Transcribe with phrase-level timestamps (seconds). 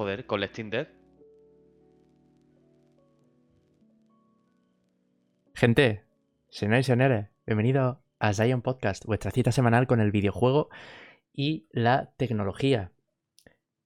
[0.00, 0.88] joder, con el Steam Deck.
[5.52, 6.04] Gente,
[6.48, 10.70] señores y señores, bienvenidos a Zion Podcast, vuestra cita semanal con el videojuego
[11.34, 12.92] y la tecnología.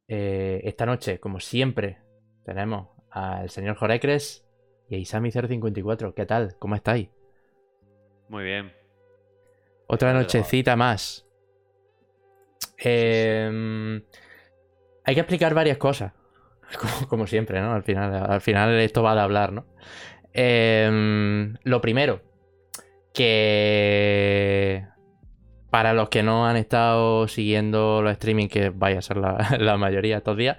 [0.07, 1.99] Eh, esta noche, como siempre,
[2.45, 4.47] tenemos al señor Jorecres
[4.89, 6.15] y a Isami054.
[6.15, 6.55] ¿Qué tal?
[6.61, 7.09] ¿Cómo estáis?
[8.29, 8.73] Muy bien.
[9.89, 11.27] Otra nochecita más.
[12.79, 14.05] Em,
[15.05, 16.13] hay que explicar varias cosas.
[16.81, 17.75] Como, como, siempre, ¿no?
[17.75, 19.67] Al final, al final esto va de hablar, ¿no?
[20.33, 22.23] Em, lo primero,
[23.13, 24.85] que
[25.71, 29.37] para los que no han estado siguiendo los streaming, que vaya a ser la,
[29.79, 30.59] mayoría estos días,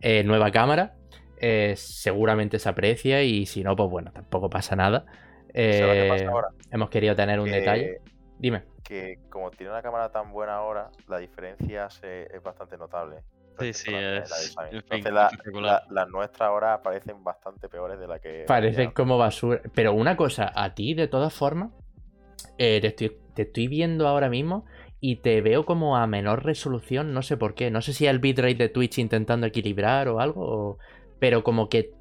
[0.00, 0.94] eh, nueva cámara.
[1.38, 5.04] Eh, seguramente se aprecia y si no, pues bueno, tampoco pasa nada.
[5.52, 6.26] Eh,
[6.70, 8.00] hemos querido tener un detalle.
[8.38, 8.64] Dime.
[8.82, 13.18] Que como tiene una cámara tan buena ahora, la diferencia es bastante notable.
[13.58, 14.56] Sí, sí, es.
[14.70, 18.44] Entonces, las nuestras ahora parecen bastante peores de la que.
[18.46, 19.60] Parecen como basura.
[19.74, 21.70] Pero una cosa, a ti, de todas formas,
[22.58, 24.66] eh, te, estoy, viendo ahora mismo
[25.00, 27.70] y te veo como a menor resolución, no sé por qué.
[27.70, 30.78] No sé si es el bitrate de Twitch intentando equilibrar o algo,
[31.18, 31.92] pero como que.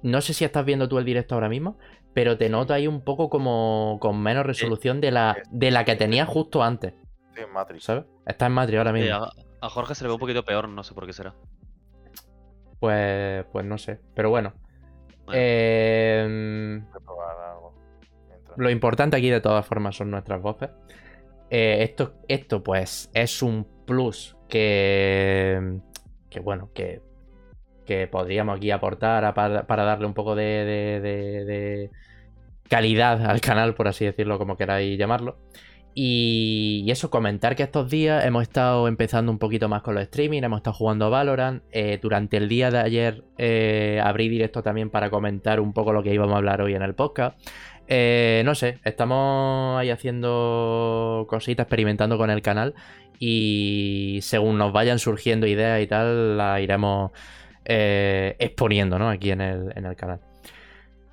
[0.00, 1.76] No sé si estás viendo tú el directo ahora mismo,
[2.14, 5.96] pero te noto ahí un poco como con menos resolución de la, de la que
[5.96, 6.94] tenías justo antes.
[7.34, 7.84] Sí, en Matrix.
[7.84, 8.04] ¿Sabes?
[8.24, 9.26] Está en Matrix ahora mismo.
[9.60, 11.34] A Jorge se le ve un poquito peor, no sé por qué será.
[12.80, 14.00] Pues, pues no sé.
[14.14, 14.52] Pero bueno.
[15.32, 16.86] Em,
[18.56, 20.70] lo importante aquí de todas formas son nuestras voces.
[21.50, 25.80] Eh, esto, esto pues es un plus que,
[26.28, 27.02] que bueno, que,
[27.86, 31.90] que podríamos aquí aportar para, darle un poco de, de,
[32.68, 35.38] calidad al canal, por así decirlo, como queráis llamarlo.
[36.00, 40.44] Y, eso, comentar que estos días hemos estado empezando un poquito más con los streaming,
[40.44, 41.64] hemos estado jugando Valorant.
[41.72, 46.04] Eh, durante el día de ayer eh, abrí directo también para comentar un poco lo
[46.04, 47.36] que íbamos a hablar hoy en el podcast.
[47.88, 52.76] Eh, no sé, estamos ahí haciendo cositas, experimentando con el canal.
[53.18, 57.10] Y según nos vayan surgiendo ideas y tal, las iremos
[57.64, 59.10] exponiendo ¿no?
[59.10, 60.20] aquí en el, en el canal.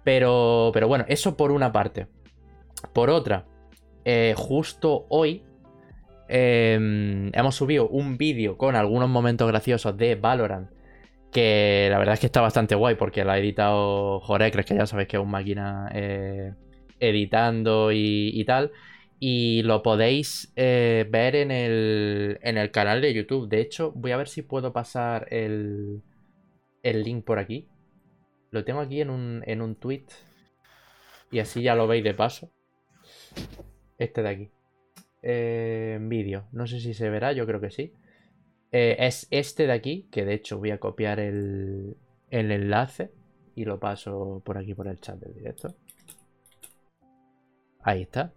[0.03, 2.05] Pero, pero bueno, eso por una parte.
[2.93, 3.45] Por otra,
[4.05, 5.43] eh, justo hoy
[6.27, 10.69] em, hemos subido un vídeo con algunos momentos graciosos de Valorant.
[11.31, 14.85] Que la verdad es que está bastante guay porque lo ha editado Jorecres, que ya
[14.85, 16.53] sabéis que es un máquina eh,
[16.99, 18.71] editando y, tal.
[19.19, 23.49] Y lo podéis eh, ver en el, en el canal de YouTube.
[23.49, 26.03] De hecho, voy a ver si puedo pasar el,
[26.83, 27.67] el link por aquí.
[28.51, 30.05] Lo tengo aquí en un, en un tweet.
[31.31, 32.51] Y así ya lo veis de paso.
[33.97, 34.50] Este de aquí.
[35.22, 36.45] Eh, en vídeo.
[36.51, 37.94] No sé si se verá, yo creo que sí.
[38.72, 41.95] Eh, es este de aquí, que de hecho voy a copiar el,
[42.29, 43.11] el enlace
[43.55, 45.73] y lo paso por aquí por el chat del directo.
[47.81, 48.34] Ahí está.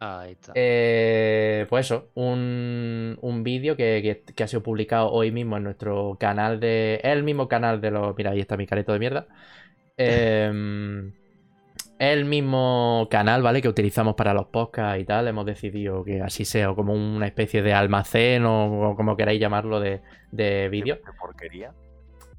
[0.00, 0.52] Ahí está.
[0.54, 6.58] Eh, pues eso, un, un vídeo que, ha sido publicado hoy mismo en nuestro canal
[6.58, 7.00] de.
[7.04, 8.16] El mismo canal de los.
[8.16, 9.26] Mira, ahí está mi careto de mierda.
[9.98, 11.12] Eh,
[12.02, 13.62] el mismo canal, ¿vale?
[13.62, 15.28] Que utilizamos para los podcasts y tal.
[15.28, 20.00] Hemos decidido que así sea, como una especie de almacén o, como queráis llamarlo de,
[20.32, 20.96] de vídeo.
[20.96, 21.72] ¿De porquería?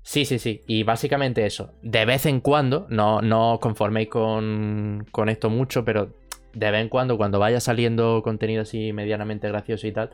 [0.01, 0.59] Sí, sí, sí.
[0.67, 1.71] Y básicamente eso.
[1.81, 6.09] De vez en cuando, no, no os conforméis con, con esto mucho, pero
[6.53, 10.09] de vez en cuando, cuando vaya saliendo contenido así medianamente gracioso y tal,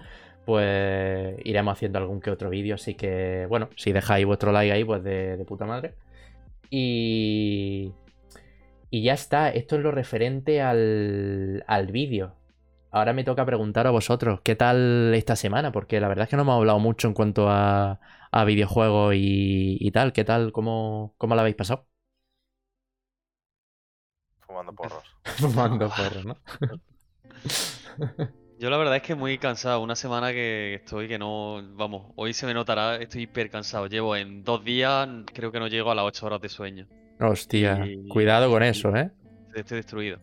[0.45, 2.75] pues iremos haciendo algún que otro vídeo.
[2.75, 5.95] Así que, bueno, si dejáis vuestro like ahí, pues de, de puta madre.
[6.69, 7.91] Y,
[8.89, 12.35] y ya está, esto es lo referente al, al vídeo.
[12.91, 15.71] Ahora me toca preguntar a vosotros, ¿qué tal esta semana?
[15.71, 17.99] Porque la verdad es que no hemos hablado mucho en cuanto a,
[18.31, 20.13] a videojuegos y, tal.
[20.13, 20.51] ¿Qué tal?
[20.51, 21.87] ¿Cómo, ¿Cómo la habéis pasado?
[24.45, 25.05] Fumando porros.
[25.23, 26.35] Fumando porros, ¿no?
[28.59, 29.81] Yo la verdad es que muy cansado.
[29.81, 31.61] Una semana que estoy que no.
[31.75, 33.87] Vamos, hoy se me notará, estoy hiper cansado.
[33.87, 36.87] Llevo en dos días, creo que no llego a las ocho horas de sueño.
[37.19, 39.11] Hostia, cuidado con eso, ¿eh?
[39.53, 40.19] Estoy destruido.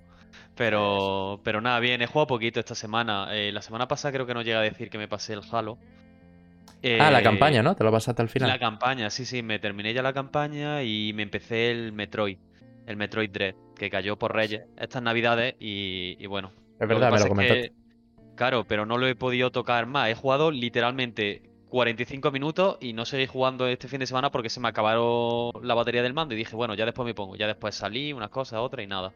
[0.55, 3.29] Pero, pero nada, bien, he jugado poquito esta semana.
[3.33, 5.79] Eh, la semana pasada creo que no llega a decir que me pasé el Halo.
[6.83, 7.77] ah, la eh, campaña, ¿no?
[7.77, 8.49] Te lo pasaste al final.
[8.49, 12.39] La campaña, sí, sí, me terminé ya la campaña y me empecé el Metroid,
[12.87, 16.53] el Metroid Dread, que cayó por Reyes estas navidades y, bueno.
[16.81, 17.73] Es verdad, me lo comentaste.
[18.35, 20.09] claro, pero no lo he podido tocar más.
[20.09, 21.43] He jugado literalmente
[21.77, 25.75] 45 minutos y no seguí jugando este fin de semana porque se me acabaron la
[25.75, 27.37] batería del mando y dije, bueno, ya después me pongo.
[27.37, 29.13] Ya después salí, unas cosas, otras y nada.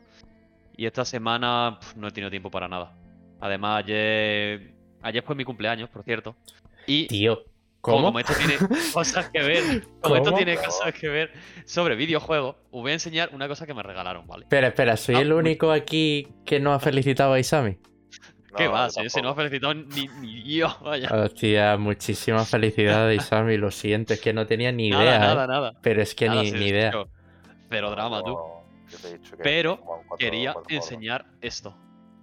[0.76, 2.92] Y esta semana no he tenido tiempo para nada.
[3.40, 6.36] Además, ayer, ayer fue mi cumpleaños, por cierto.
[6.86, 7.44] Y Tío.
[7.80, 8.06] Como, ¿Cómo?
[8.08, 8.58] como esto tiene
[8.92, 11.32] cosas que ver, como esto tiene cosas que ver
[11.64, 14.42] sobre videojuegos, os voy a enseñar una cosa que me regalaron, ¿vale?
[14.44, 15.38] Espera, espera, ¿soy Ah, el uy.
[15.38, 17.78] único aquí que no ha felicitado a Isami?
[18.56, 18.90] ¿Qué No, va?
[18.90, 21.08] Si ese no ha felicitado ni, ni yo, vaya.
[21.12, 23.56] Hostia, muchísimas felicidades, Isami.
[23.56, 25.16] Lo siento, es que no tenía ni nada, idea.
[25.16, 25.20] ¿eh?
[25.20, 25.72] nada, nada.
[25.82, 26.90] Pero es que Nada, ni, sí, ni sí, idea.
[27.70, 28.30] Cero No, drama, tú.
[28.32, 31.76] no, yo te he dicho que Pero cuatro- Quería cuatro enseñar esto.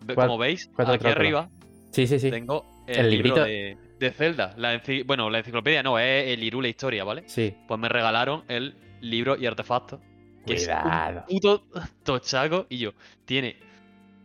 [0.06, 1.50] Ve- ¿Cuál- Como veis, aquí arriba
[1.92, 2.30] Sí, sí, sí.
[2.30, 4.54] tengo el, El libro de, de Zelda.
[4.58, 7.24] La bueno, la enciclopedia no, es el Irule Historia, ¿vale?
[7.28, 7.56] Sí.
[7.68, 10.00] Pues me regalaron el libro y artefacto.
[10.46, 11.20] Que Cuidado.
[11.28, 11.64] es un puto
[12.04, 12.66] tochaco.
[12.70, 12.92] Y yo,
[13.26, 13.58] tiene.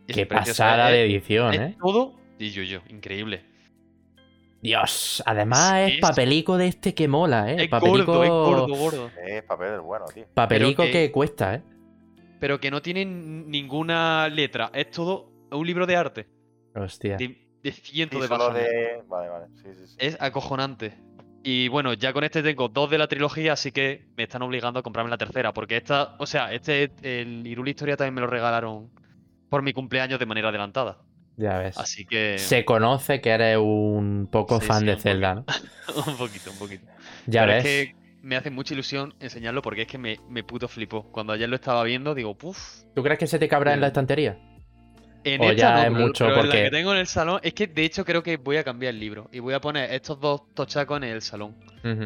[0.07, 1.75] Qué pasada es- de edición, es ¿eh?
[1.79, 2.13] todo.
[2.39, 3.43] Y yo, yo, increíble.
[4.61, 7.63] Dios, además es Es- papelico de este que mola, ¿eh?
[7.63, 9.11] Es papelico, gordo, es gordo, gordo.
[9.25, 10.25] Es papel bueno, tío.
[10.33, 10.91] papelico que...
[10.91, 11.61] que- cuesta, ¿eh?
[12.39, 14.69] Pero que no tiene ninguna letra.
[14.73, 16.27] Es todo un libro de arte.
[16.75, 17.15] Hostia.
[17.17, 18.69] De, de cientos Y de solo páginas.
[18.69, 19.01] de...
[19.07, 19.45] Vale, vale.
[19.55, 19.95] Sí, sí, sí.
[19.97, 20.93] Es acojonante.
[21.43, 24.79] Y bueno, ya con este tengo dos de la trilogía, así que me están obligando
[24.79, 25.53] a comprarme la tercera.
[25.53, 28.89] Porque esta, o sea, este, el Irule Historia también me lo regalaron
[29.53, 30.97] por mi cumpleaños de manera adelantada.
[31.37, 31.77] Ya ves.
[31.77, 32.39] Así que.
[32.39, 35.45] Se conoce que eres un poco Sí, fan sí, de Zelda, ¿no?
[36.07, 36.87] un poquito, un poquito.
[37.27, 37.65] Ya Pero ves.
[37.65, 41.03] es que me hace mucha ilusión enseñarlo porque es que me, me puto flipó.
[41.11, 42.57] Cuando ayer lo estaba viendo, digo, puf.
[42.95, 43.91] ¿Tú crees que se te cabrá en la Bien.
[43.91, 44.37] estantería?
[45.23, 47.05] En O esta ya no, es mucho pero en porque- la que tengo en el
[47.07, 49.61] salón, es que de hecho creo que voy a cambiar el libro y voy a
[49.61, 51.55] poner estos dos tochacos en el salón.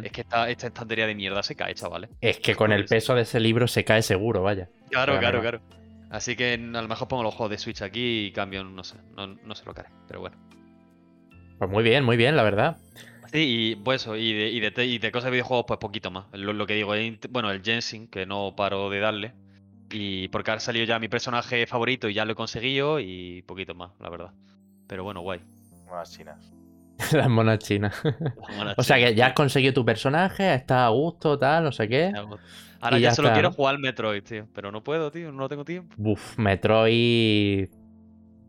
[0.03, 2.09] Es que esta, esta estantería de mierda se cae, chavales.
[2.19, 4.67] Es que con el peso de ese libro se cae seguro, vaya.
[4.91, 5.61] Claro, claro, claro.
[6.09, 8.97] Así que a lo mejor pongo los juegos de Switch aquí y cambio, no sé,
[9.15, 10.37] no, no sé lo que haré, pero bueno.
[11.59, 12.77] Pues muy bien, muy bien, la verdad.
[13.31, 15.79] Sí, y pues eso, y de, y de, te- y de cosas de videojuegos, pues
[15.79, 16.25] poquito más.
[16.31, 19.33] Lo, lo que digo, es bueno, el Genshin, que no paro de darle.
[19.91, 23.73] Y porque ha salido ya mi personaje favorito y ya lo he conseguido y poquito
[23.75, 24.31] más, la verdad.
[24.87, 25.41] Pero bueno, guay.
[25.89, 26.53] Unas chinas.
[27.13, 27.95] Las monas chinas.
[28.03, 31.87] Buena O sea que ya has conseguido tu personaje, estás a gusto, tal, no sé
[31.87, 32.11] qué.
[32.81, 33.51] Ahora ya, solo está, quiero ¿no?
[33.51, 34.47] jugar Metroid, tío.
[34.53, 35.95] Pero no puedo, tío, no tengo tiempo.
[35.97, 37.69] Uf, Metroid.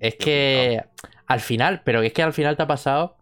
[0.01, 0.83] Es que
[1.27, 3.17] al final, pero es que al final te ha pasado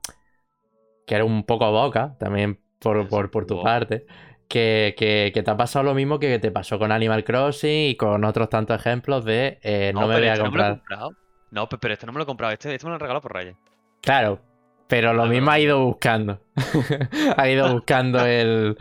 [1.07, 4.07] que eres un poco boca, también por, por, por tu parte,
[4.49, 7.97] que, que- que te ha pasado lo mismo que te pasó con Animal Crossing y
[7.97, 10.67] con otros tantos ejemplos de eh, no, me voy a este no he comprar.
[10.67, 11.17] comprado.
[11.51, 12.53] No, pe- pero este no me lo he comprado.
[12.53, 13.57] Este, este me lo han regalado por Reyes.
[14.01, 14.41] Claro,
[14.87, 16.41] pero lo Ah, mismo ha ido buscando.
[17.37, 18.77] ha ido buscando el,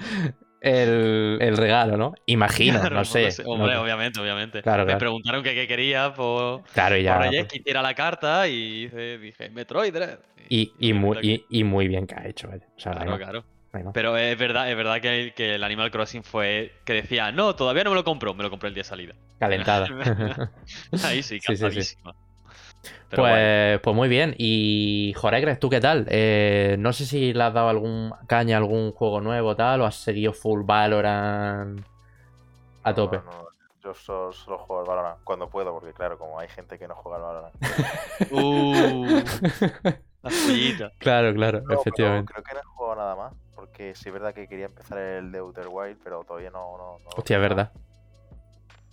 [0.65, 2.13] el, el regalo, ¿no?
[2.25, 3.29] Imagino, Claro, no sé.
[3.45, 4.61] Hombre, no- obviamente, obviamente.
[4.61, 4.99] Claro, me claro.
[4.99, 7.15] preguntaron que qué quería por, Claro, y ya.
[7.15, 7.53] por Reyes, pues.
[7.53, 9.93] que hiciera la carta y dije, dije Metroid.
[9.93, 10.19] Dread.
[10.49, 11.45] Y, y, muy, aquí.
[11.49, 12.49] y, y muy bien que ha hecho.
[12.49, 13.45] O sea, Claro, claro.
[13.93, 17.83] Pero es verdad, es verdad que, que el Animal Crossing fue que decía, no, todavía
[17.83, 19.15] no me lo compró, me lo compré el día de salida.
[19.37, 19.85] calentada.
[21.03, 21.95] Ahí sí, Sí, sí, sí.
[23.09, 23.23] Pero.
[23.23, 24.35] Pues, pues muy bien.
[24.37, 26.05] Y Joregres, ¿tú qué tal?
[26.09, 29.85] Eh, no sé si le has dado algún caña a algún juego nuevo tal o
[29.85, 31.81] has seguido full Valorant
[32.83, 33.17] a No, tope.
[33.17, 33.45] no, no.
[33.83, 36.95] Yo solo, solo juego al Valorant cuando puedo, porque claro, como hay gente que no
[36.95, 37.55] juega al Valorant.
[38.31, 39.05] Uh,
[40.23, 40.91] la pollita.
[40.99, 42.31] claro, claro, efectivamente.
[42.33, 45.31] creo que no he jugado nada más, porque sí es verdad que quería empezar el
[45.31, 46.77] de Outer Wild, pero todavía no.
[46.77, 47.71] no, no Hostia, es verdad.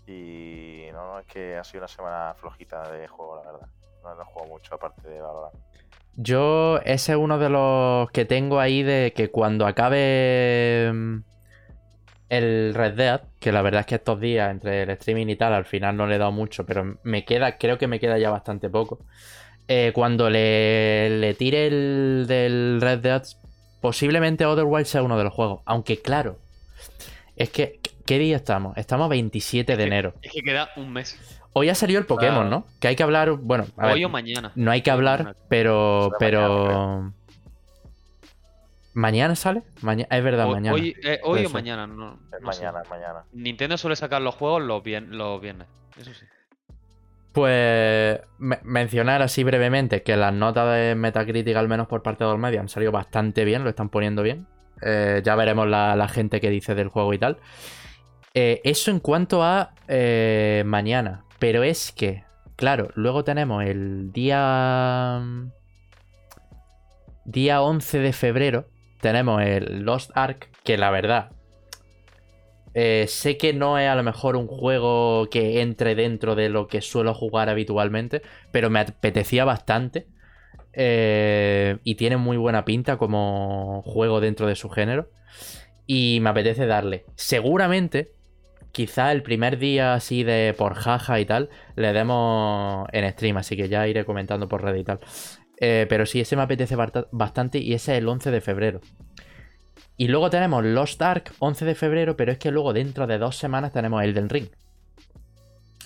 [0.07, 3.69] Y no, no, es que ha sido una semana flojita de juego, la verdad.
[4.03, 5.55] No, he jugado mucho aparte de Valorant.
[6.17, 11.19] Yo, ese es uno de los que tengo ahí de que cuando acabe mm,
[12.29, 15.55] el Red Dead, que la verdad es que estos días, entre el streaming y tal,
[15.55, 18.31] al final no le he dado mucho, pero me queda, creo que me queda ya
[18.31, 18.99] bastante poco.
[19.69, 23.23] Eh, cuando le, le tire el del Red Dead,
[23.81, 25.61] posiblemente Otherwise sea uno de los juegos.
[25.65, 26.39] Aunque claro,
[27.37, 28.77] es que, ¿qué día estamos?
[28.77, 30.15] Estamos a 27 de Es que- enero.
[30.23, 31.39] Es que queda un mes.
[31.55, 32.49] Hoy ha salido el Pokémon.
[32.49, 32.67] ¿no?
[32.81, 34.53] Que hay que hablar, bueno, a ver, Hoy o mañana.
[34.55, 35.39] no hay que hablar, mañana.
[35.49, 36.11] pero.
[36.19, 37.13] Pero.
[38.95, 39.63] ¿Mañana sale?
[39.81, 40.75] Maña- Es verdad, Hoy, mañana.
[40.75, 41.53] hoy, eh, hoy o ser.
[41.55, 41.87] mañana.
[41.87, 42.61] No, Es no sé.
[42.65, 43.25] mañana, es mañana.
[43.33, 45.67] Nintendo suele sacar los juegos los, vier- los viernes.
[45.99, 46.27] Eso sí.
[47.33, 52.31] Pues me- mencionar así brevemente que las notas de Metacritic, al menos por parte de
[52.31, 54.47] los medios, han salido bastante bien, lo están poniendo bien.
[54.83, 57.39] Eh, ya veremos la, la gente que dice del juego y tal.
[58.35, 61.25] Eh, eso en cuanto a eh, mañana.
[61.39, 62.25] Pero es que,
[62.57, 65.23] claro, luego tenemos el día.
[67.25, 68.69] Día 11 de febrero.
[69.01, 71.33] Tenemos el Lost Ark, que la verdad.
[72.75, 76.69] eh, sé que no es a lo mejor un juego que entre dentro de lo
[76.69, 80.07] que suelo jugar habitualmente, pero me apetecía bastante.
[80.75, 85.11] y tiene muy buena pinta como juego dentro de su género.
[85.87, 87.05] Y me apetece darle.
[87.17, 88.13] Seguramente,
[88.73, 93.57] quizá el primer día así de por jaja y tal, le demos en stream, así
[93.57, 95.01] que ya iré comentando por red y tal.
[95.59, 96.75] Eh, pero sí, ese me apetece
[97.13, 98.81] bastante y ese es el 11 de febrero.
[99.97, 103.37] Y luego tenemos Lost Ark, 11 de febrero, pero es que luego dentro de dos
[103.37, 104.49] semanas tenemos Elden Ring.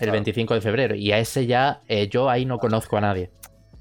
[0.00, 0.94] El 25 de febrero.
[0.94, 3.30] Y a ese ya, eh, yo ahí no conozco a nadie.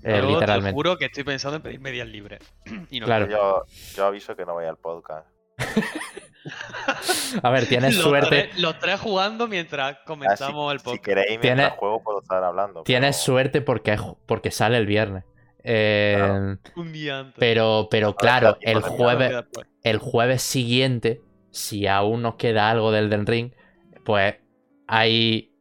[0.03, 0.69] Eh, literalmente.
[0.69, 2.39] te juro que estoy pensando en pedir medias libres.
[2.89, 3.29] y no Claro.
[3.29, 3.63] Yo,
[3.95, 5.27] yo aviso que no voy al podcast.
[7.41, 8.49] A ver, tienes los suerte.
[8.51, 11.03] Tres, los tres jugando mientras Ah, si- comentamos el si, podcast.
[11.05, 12.83] queréis, mientras Tienes- juego puedo estar hablando.
[12.83, 15.23] Tienes pero- suerte porque, porque sale el viernes.
[15.63, 16.57] Eh, Claro.
[16.75, 17.35] Un día antes.
[17.39, 19.33] Pero, pero claro, el jueves,
[19.83, 21.21] el jueves siguiente,
[21.51, 23.51] si aún nos queda algo del Den Ring,
[24.03, 24.35] pues
[24.87, 25.51] hay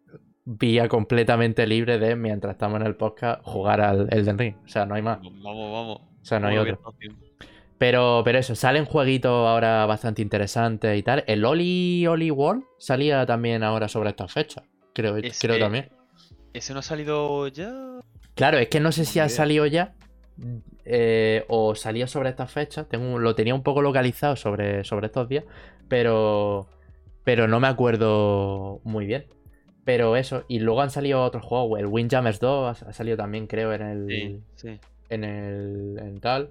[0.45, 4.57] vía completamente libre de, mientras estamos en el podcast, jugar al Elden Ring.
[4.63, 5.19] O sea, no hay más.
[5.23, 6.01] Vamos, vamos.
[6.21, 6.79] O sea, no hay otro.
[6.99, 7.17] bien.
[7.85, 11.23] Pero, pero eso, salen jueguitos ahora bastante interesantes y tal.
[11.27, 14.65] El Oli Oli World salía también ahora sobre estas fechas.
[14.95, 15.91] Creo, Es creo que- también.
[16.55, 17.75] ¿Ese no ha salido ya?
[18.37, 19.93] Claro, es que no sé si ha salido ya
[20.87, 22.89] eh, o salía sobre estas fechas.
[22.89, 25.45] Tengo, lo tenía un poco localizado sobre, sobre estos días,
[25.87, 26.67] pero,
[27.23, 29.27] pero no me acuerdo muy bien.
[29.85, 31.79] Pero eso, y luego han salido otros juegos.
[31.81, 34.81] El Windjammers 2 ha, ha salido también, creo, en el, Sí, sí.
[35.11, 36.49] en el en tal.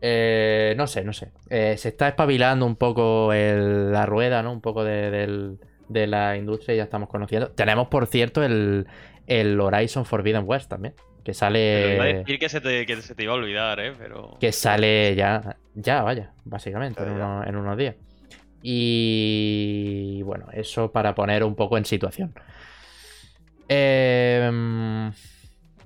[0.00, 1.30] Eh, no sé, no sé.
[1.50, 4.52] Eh, se está espabilando un poco el- la rueda, ¿no?
[4.52, 5.56] Un poco de,
[5.88, 7.50] la industria y ya estamos conociendo.
[7.52, 8.86] Tenemos, por cierto, el,
[9.26, 10.94] el Horizon Forbidden West también.
[11.24, 12.14] Que Pero iba a sale.
[12.18, 13.92] decir que se, te, que se te iba a olvidar, ¿eh?
[13.98, 14.36] Pero...
[14.38, 15.56] Que sale ya.
[15.74, 17.96] Ya, vaya, básicamente, en, en unos días.
[18.62, 22.32] Y bueno, eso para poner un poco en situación.
[23.68, 25.12] Em,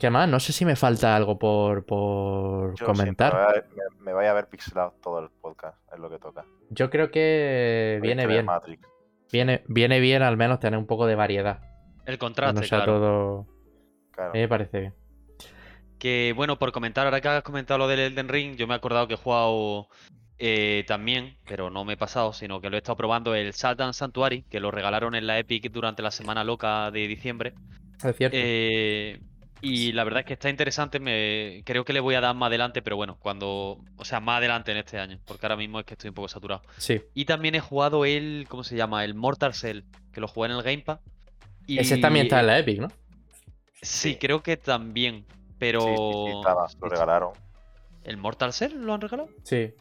[0.00, 0.28] ¿Qué más?
[0.28, 3.32] No sé si me falta algo por, por Yo comentar.
[3.32, 6.18] siento, me, vaya- me- me vaya a ver pixelado todo el podcast, es lo que
[6.18, 6.44] toca.
[6.70, 8.46] Yo creo que Voy viene bien.
[8.46, 8.82] Matrix.
[9.30, 11.60] Viene, viene bien al menos tener un poco de variedad.
[12.06, 12.92] El Que contraste, no sea claro.
[12.98, 13.46] todo.
[14.12, 14.30] Claro.
[14.30, 14.94] A mí me parece bien.
[15.98, 18.76] Que bueno, por comentar, ahora que has comentado lo del Elden Ring, yo me he
[18.78, 19.88] acordado que he jugado
[20.38, 23.92] eh, también, pero no me he pasado, sino que lo he estado probando el Satan
[23.92, 27.52] Sanctuary, que lo regalaron en la Epic durante la semana loca de diciembre.
[28.02, 28.36] Es cierto.
[28.40, 29.20] Eh,
[29.62, 32.48] y la verdad es que está interesante, me creo que le voy a dar más
[32.48, 35.86] adelante, pero bueno, cuando, o sea, más adelante en este año, porque ahora mismo es
[35.86, 36.62] que estoy un poco saturado.
[36.78, 37.00] sí.
[37.14, 39.04] Y también he jugado el, ¿cómo se llama?
[39.04, 41.00] El Mortal Cell, que lo jugué en el Game Pass.
[41.66, 42.88] Y Ese también está en la Epic, ¿no?
[43.82, 44.16] Sí, Sí.
[44.16, 45.24] creo que también,
[45.58, 47.30] pero Sí, sí, sí, estaba, lo regalaron.
[48.04, 49.28] ¿El Mortal Cell lo han regalado?
[49.44, 49.72] Sí.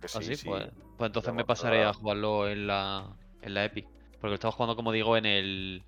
[0.00, 0.46] Que Ah, sí, sí, sí.
[0.48, 3.06] pues, pues entonces me pasaré a jugarlo en la,
[3.40, 3.86] en la Epic.
[4.12, 5.82] Porque lo estaba jugando, como digo, en el,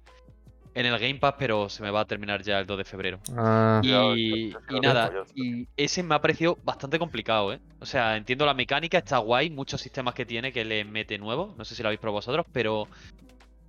[0.75, 3.21] en el Game Pass, pero se me va a terminar ya el 2 de febrero.
[3.37, 7.61] Ah, Y, yo- yo y nada, yo- y ese me ha parecido bastante complicado, ¿eh?
[7.81, 11.57] O sea, entiendo la mecánica, está guay, muchos sistemas que tiene que le mete nuevos,
[11.57, 12.89] no sé si lo habéis probado vosotros, pero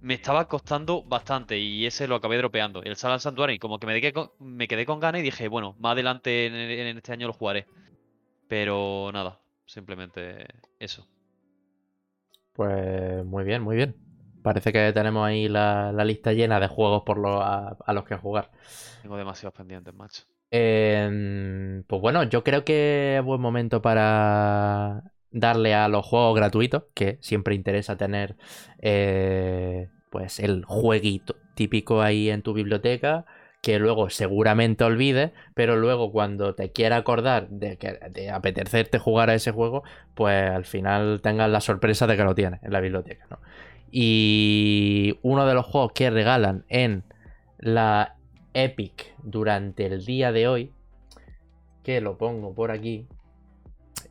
[0.02, 2.82] me estaba costando bastante y ese lo acabé dropeando.
[2.84, 5.76] El Salan Sanctuary, como que me quedé con, me quedé con ganas y dije, bueno,
[5.80, 7.66] más adelante en, en este año lo jugaré.
[8.48, 10.46] Pero nada, simplemente
[10.80, 11.08] eso.
[12.54, 13.96] Pues muy bien, muy bien.
[14.46, 18.06] Parece que tenemos ahí la, la lista llena de juegos por lo, a, a los
[18.06, 18.52] que jugar.
[19.02, 20.22] Tengo demasiados pendientes, macho.
[20.52, 26.84] Em, pues bueno, yo creo que es buen momento para darle a los juegos gratuitos,
[26.94, 28.36] que siempre interesa tener
[28.80, 33.26] eh, pues el jueguito típico ahí en tu biblioteca,
[33.62, 39.32] que luego seguramente olvides, pero luego cuando te quiera acordar de que de apetecerte jugar
[39.32, 39.84] a ese juego,
[40.14, 43.40] pues al final tengas la sorpresa de que lo tienes en la biblioteca, ¿no?
[43.92, 47.04] Y uno de los juegos que regalan en
[47.60, 48.16] la
[48.54, 50.74] Epic durante el día de hoy,
[51.84, 53.08] que lo pongo por aquí,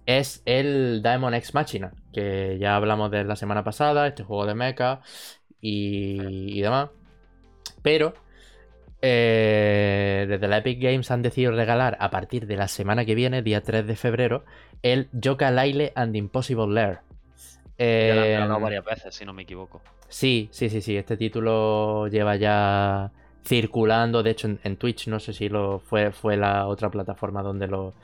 [0.07, 4.55] es el Diamond X Machina, que ya hablamos de la semana pasada, este juego de
[4.55, 5.01] mecha
[5.61, 6.91] y, y demás.
[7.83, 8.15] Pero
[9.07, 13.43] eh, desde la Epic Games han decidido regalar a partir de la semana que viene,
[13.43, 14.47] día 3 de febrero,
[14.83, 17.01] el Yooka-Laylee and Impossible Lair.
[17.99, 19.83] Ya han Eh, regalado varias veces, si no me equivoco.
[20.09, 20.97] Sí, sí, sí, sí.
[20.97, 23.13] Este título lleva ya
[23.45, 24.23] circulando.
[24.23, 27.67] De hecho, en, en Twitch no sé si lo fue, fue la otra plataforma donde
[27.67, 27.97] lo,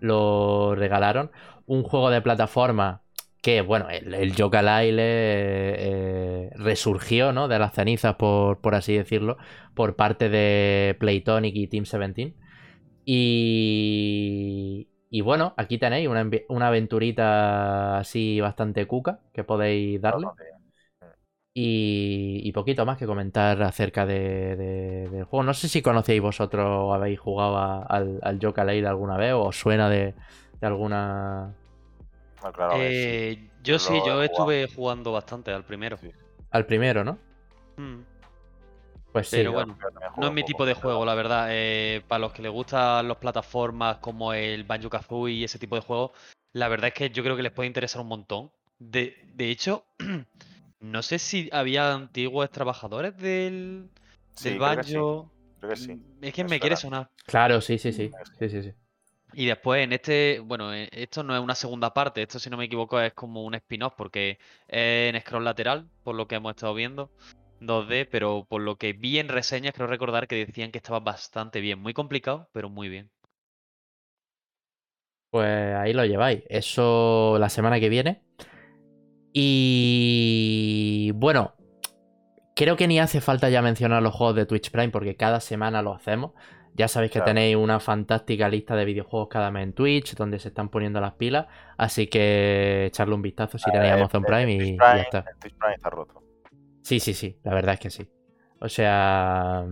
[0.00, 1.30] lo regalaron.
[1.66, 3.02] Un juego de plataforma
[3.42, 7.48] que, bueno, el, el Yooka-Laylee eh, eh, resurgió, ¿no?
[7.48, 9.36] De las cenizas, por, por así decirlo,
[9.74, 12.36] por parte de Playtonic y Team 17.
[13.04, 20.32] Y, y bueno, aquí tenéis una, una aventurita así bastante cuca que podéis darle.
[21.54, 25.42] Y, y poquito más que comentar acerca de, de- del juego.
[25.42, 29.42] No sé si conocéis vosotros o habéis jugado a- al, al Yooka-Laylee alguna vez o
[29.46, 30.14] os suena de,
[30.60, 31.52] de alguna...
[32.42, 32.74] No, claro.
[32.76, 34.22] Eh, yo sí, yo jugado.
[34.22, 35.96] estuve jugando bastante al primero.
[35.96, 36.10] Sí.
[36.50, 37.18] Al primero, ¿no?
[37.78, 38.04] Mm.
[39.12, 39.36] Pues sí.
[39.36, 39.78] Pero bueno,
[40.16, 41.48] No es mi tipo de juego, la verdad.
[41.50, 45.76] Eh, para los que les gustan las plataformas como el Banjo Kazooie y ese tipo
[45.76, 46.12] de juegos,
[46.52, 48.50] la verdad es que yo creo que les puede interesar un montón.
[48.78, 49.84] De, de hecho,
[50.80, 53.88] no sé si había antiguos trabajadores del,
[54.34, 54.94] Sí, del creo que sí.
[54.94, 55.32] banjo.
[55.60, 55.92] Creo que sí.
[55.94, 57.10] Mm, Es que me me quiere sonar.
[57.26, 58.10] Claro, sí, sí, sí.
[58.38, 58.72] Sí, sí, sí.
[59.34, 62.56] Y después en este, bueno, eh, esto no es una segunda parte, esto si no
[62.56, 66.50] me equivoco es como un spin-off porque es en scroll lateral, por lo que hemos
[66.50, 67.10] estado viendo,
[67.60, 71.60] 2D, pero por lo que vi en reseñas creo recordar que decían que estaba bastante
[71.60, 73.10] bien, muy complicado, pero muy bien.
[75.30, 76.42] Pues ahí lo lleváis.
[76.48, 78.22] Eso la semana que viene.
[79.32, 81.54] Y bueno,
[82.56, 85.82] creo que ni hace falta ya mencionar los juegos de Twitch Prime porque cada semana
[85.82, 86.32] lo hacemos.
[86.74, 87.30] Ya sabéis que Claro.
[87.34, 91.14] tenéis una fantástica lista de videojuegos cada mes en Twitch donde se están poniendo las
[91.14, 91.46] pilas.
[91.76, 95.18] Así que echarle un vistazo si tenéis Amazon Prime y, Twitch y Prime- ya está.
[95.30, 96.27] El Twitch Prime está roto.
[96.88, 98.08] Sí, sí, sí, la verdad es que sí.
[98.60, 99.66] O sea,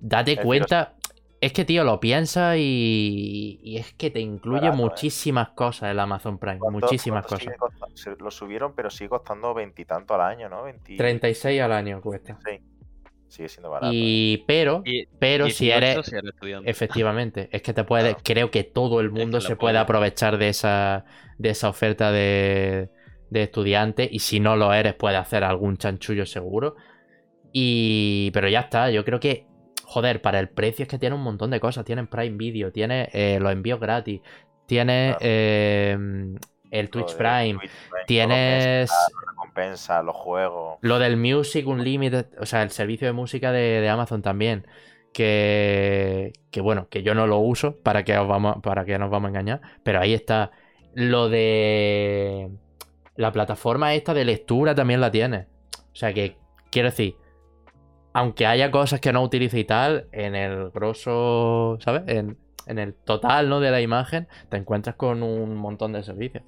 [0.00, 0.94] date Es cuenta.
[1.38, 4.82] Es que, tío, lo piensas y, y es que te incluye Barato, ¿eh?
[4.84, 6.58] muchísimas cosas el Amazon Prime.
[6.58, 8.18] ¿Cuánto- Muchísimas cuánto cosas.
[8.18, 10.62] Lo subieron, pero sigue costando veintitanto al año, ¿no?
[10.64, 10.96] 20...
[10.96, 12.38] 36 al año cuesta.
[12.44, 12.58] Sí.
[13.28, 13.92] Sigue siendo barato.
[13.92, 13.96] ¿eh?
[13.96, 16.70] Y pero, Y pero si 18 eres, si eres estudiante.
[16.70, 18.20] efectivamente, es que te puede, Claro.
[18.24, 19.78] creo que todo el mundo se puede puede.
[19.78, 21.04] aprovechar de esa,
[21.36, 22.88] de esa oferta de,
[23.30, 26.76] de estudiante y si no lo eres puede hacer algún chanchullo seguro.
[27.52, 29.46] Y, pero ya está, yo creo que,
[29.84, 31.84] joder, para el precio es que tiene un montón de cosas.
[31.84, 34.20] Tienen Prime Video, tiene eh, los envíos gratis,
[34.66, 35.20] tiene Claro.
[35.20, 35.96] eh,
[36.70, 40.80] el Lo Twitch Prime, Twitch Prime, todo tienes Las recompensas, los juegos.
[40.80, 44.66] lo del Music Unlimited, o sea, el servicio de música de, de Amazon también.
[45.12, 49.10] Que, que bueno, que yo no lo uso para que, os vamos, para que nos
[49.10, 49.60] vamos a engañar.
[49.82, 50.50] Pero ahí está.
[50.94, 52.50] Lo de
[53.16, 55.46] la plataforma esta de lectura también la tiene.
[55.92, 56.36] O sea que,
[56.70, 57.16] quiero decir,
[58.12, 62.02] aunque haya cosas que no utilice y tal, en el grosso, ¿sabes?
[62.06, 63.60] En, en el total, ¿no?
[63.60, 66.44] De la imagen, te encuentras con un montón de servicios.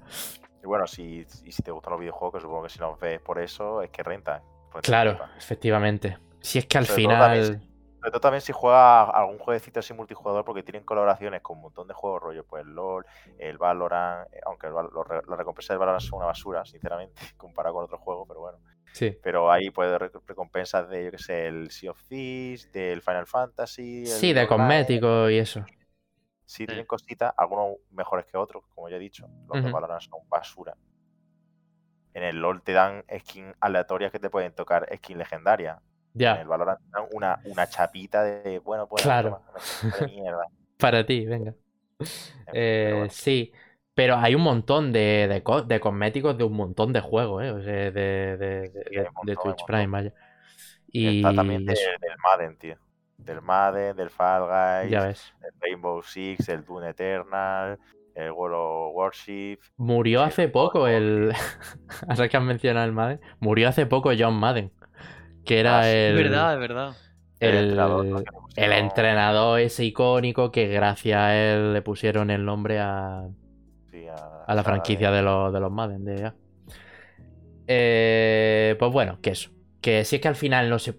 [0.63, 3.19] Y bueno, si, y si te gustan los videojuegos, que supongo que si los ves
[3.21, 4.41] por eso, es que rentan.
[4.71, 6.17] Pues te Claro, efectivamente.
[6.41, 7.68] Si es que al Sobre todo también final.
[7.99, 11.87] Sobre todo también si juegas algún jueguecito así multijugador, porque tienen colaboraciones con un montón
[11.87, 13.05] de juegos, rollo, pues el LOL,
[13.37, 14.89] el Valorant, eh, aunque el Val-
[15.27, 18.57] las recompensas del Valorant son una basura, sinceramente, comparado con otros juegos, pero bueno.
[18.93, 19.17] Sí.
[19.21, 23.27] Pero ahí puedes re- recompensas de, yo que sé, el Sea of Thieves, del Final
[23.27, 24.03] Fantasy.
[24.03, 25.65] el Sí, de cosméticos y eso.
[26.45, 29.27] Sí, tienen cositas, algunos mejores que otros, como ya he dicho.
[29.47, 29.73] Los de Ujú.
[29.73, 30.73] Valorant son basura.
[32.13, 35.81] En el LOL te dan skins aleatorias que te pueden tocar skin legendaria.
[36.13, 36.79] En el Ya, Valorant
[37.11, 39.41] una, una chapita de, bueno, pues Claro.
[39.81, 40.43] toma, mierda.
[40.77, 41.53] para ti, venga.
[41.99, 43.09] En fin, pero Eh, bueno.
[43.11, 43.51] sí,
[43.93, 47.51] pero hay un montón de, de, co- de cosméticos de un montón de juegos, ¿eh?
[47.51, 49.65] O sea, de, de, de- Twitch.
[49.67, 50.13] Prime, vaya.
[50.91, 51.77] Y está también del
[52.23, 52.75] Madden, tío.
[53.17, 54.43] Del Madden, del Fall
[54.83, 55.33] Guys, ya ves.
[55.41, 57.77] del Rainbow Six, el Doom Eternal,
[58.15, 59.59] el World of Warship.
[59.77, 61.33] Murió hace poco el.
[62.07, 63.19] Ahora que has mencionado el Madden.
[63.39, 64.71] Murió hace poco John Madden.
[65.49, 66.17] Que era Ah, el.
[66.17, 66.95] Es verdad, es verdad.
[67.39, 67.79] El,
[68.55, 73.27] el- entrenador, ese icónico que gracias a él le pusieron el nombre a,
[73.91, 76.31] sí, a, a la franquicia de los, de los Madden de.
[77.67, 79.49] Eh, pues bueno, que eso.
[79.81, 80.95] Que si es que al final no se.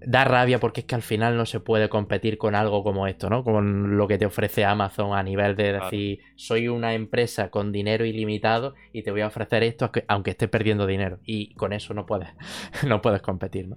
[0.00, 3.28] Da rabia porque es que al final no se puede competir con algo como esto,
[3.28, 3.42] ¿no?
[3.42, 5.84] Con lo que te ofrece Amazon a nivel de Claro.
[5.86, 10.30] decir, soy una empresa con dinero ilimitado y te voy a ofrecer esto aunque- aunque
[10.30, 11.18] estés perdiendo dinero.
[11.24, 12.28] Y con eso no puedes,
[12.88, 13.76] no puedes competir, ¿no?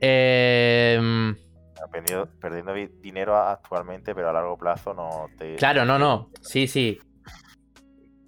[0.00, 1.34] Em,
[2.40, 5.56] Perdiendo, dinero actualmente, pero a largo plazo no te.
[5.56, 6.30] Claro, no, no.
[6.40, 6.98] Sí, sí.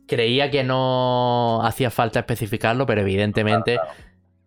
[0.06, 3.78] Creía que no hacía falta especificarlo, pero evidentemente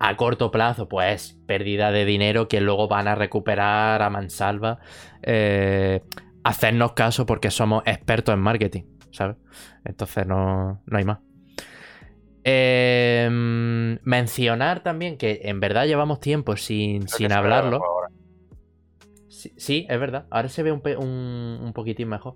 [0.06, 4.80] a corto plazo, pues pérdida de dinero que luego van a recuperar a mansalva.
[5.22, 6.02] Eh,
[6.44, 9.38] hacernos caso porque somos expertos en marketing, ¿sabes?
[9.86, 11.20] Entonces no, no hay más.
[12.44, 13.30] Eh,
[14.04, 17.82] mencionar también que en verdad llevamos tiempo sin, sin hablarlo.
[19.30, 20.26] Sí, sí, es verdad.
[20.30, 22.36] Ahora se ve un, un, un poquitín mejor.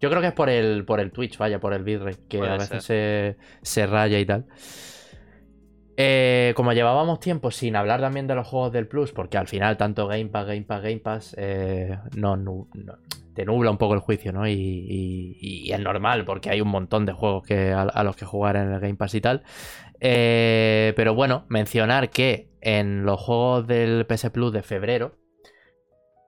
[0.00, 2.50] Yo creo que es por el, por el Twitch, vaya, por el bitrate, que Puede
[2.50, 4.46] a veces se, se raya y tal.
[5.96, 9.76] Eh, como llevábamos tiempo sin hablar también de los juegos del Plus, porque al final
[9.76, 12.66] tanto Game Pass, Game Pass, Game Pass eh, no,
[13.32, 14.48] te nubla un poco el juicio, ¿no?
[14.48, 18.72] Y, es normal, porque hay un montón de juegos que, a, los que jugar en
[18.72, 19.44] el Game Pass y tal.
[20.00, 25.16] Eh, pero bueno, mencionar que en los juegos del PS Plus de febrero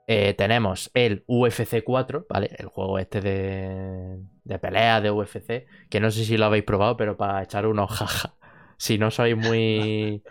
[0.07, 2.51] tenemos el UFC 4, ¿vale?
[2.57, 6.97] El juego este de, de pelea de UFC, que no sé si lo habéis probado,
[6.97, 8.37] pero para echar unos jaja.
[8.77, 10.23] Si no sois muy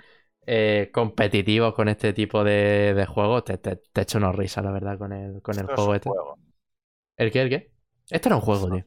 [0.46, 4.72] eh, competitivos con este tipo de, de juegos, te, te, te echo unos risas, la
[4.72, 6.10] verdad, con el, con el es juego este.
[6.10, 6.38] juego.
[7.18, 7.42] ¿El qué?
[7.42, 7.72] ¿El qué?
[8.10, 8.86] Esto era un juego, tío.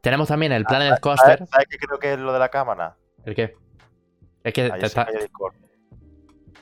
[0.00, 1.46] Tenemos también el Planet Coaster.
[1.46, 2.96] ¿Sabes qué creo que es lo de la cámara?
[3.24, 3.56] ¿El qué?
[4.44, 5.08] Es que te está...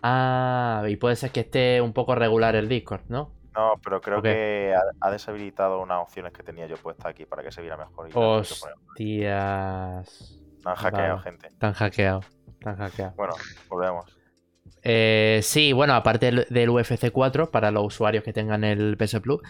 [0.03, 3.33] Ah, y puede ser que esté un poco regular el Discord, ¿no?
[3.55, 7.53] No, pero creo que ha, deshabilitado unas opciones que tenía yo puestas aquí para que
[7.53, 8.11] se viera mejor.
[8.13, 8.85] Hostias.
[10.65, 11.47] Están hackeado, gente.
[11.49, 12.21] Están hackeado.
[12.53, 13.13] Están hackeado.
[13.17, 13.35] Bueno,
[13.69, 14.17] volvemos.
[14.83, 19.43] Eh, sí, bueno, aparte del UFC 4, para los usuarios que tengan el PS Plus,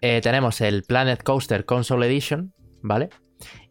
[0.00, 2.52] eh, tenemos el Planet Coaster Console Edition,
[2.82, 3.10] ¿vale?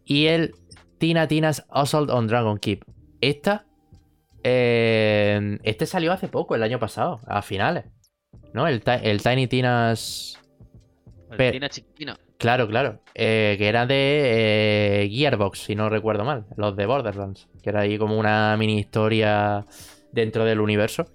[0.06, 0.54] Y el
[0.98, 2.86] Tina Tina's Assault on Dragon Keep.
[3.20, 3.66] Esta.
[4.44, 7.86] Eh, este salió hace poco, el año pasado, a finales.
[8.54, 8.68] ¿No?
[8.68, 10.40] El, Tiny Tina's.
[11.38, 12.18] El Tina Chiquitina.
[12.38, 13.00] Claro, claro.
[13.14, 16.46] Eh, que era de eh, Gearbox, si no recuerdo mal.
[16.58, 17.48] Los de Borderlands.
[17.64, 19.66] Que era ahí como una mini historia
[20.12, 21.06] dentro del universo.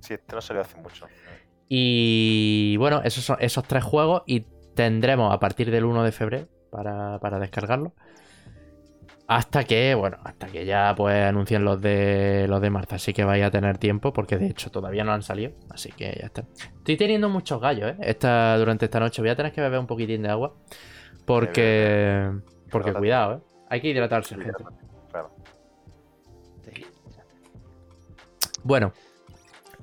[0.00, 1.06] Sí, este no salió hace mucho.
[1.68, 4.22] Y bueno, esos son esos tres juegos.
[4.26, 4.40] Y
[4.74, 7.94] tendremos a partir del 1 de febrero para, para descargarlo.
[9.28, 12.94] Hasta que, bueno, hasta que ya pues anuncien los de los de marzo.
[12.94, 15.52] Así que vais a tener tiempo, porque de hecho todavía no han salido.
[15.68, 16.44] Así que ya está.
[16.78, 17.96] Estoy teniendo muchos gallos, ¿eh?
[18.00, 19.22] Esta, durante esta noche.
[19.22, 20.54] Voy a tener que beber un poquitín de agua.
[21.24, 22.30] Porque.
[22.70, 23.40] Porque cuidado, ¿eh?
[23.68, 24.64] Hay que hidratarse, gente.
[28.62, 28.92] Bueno.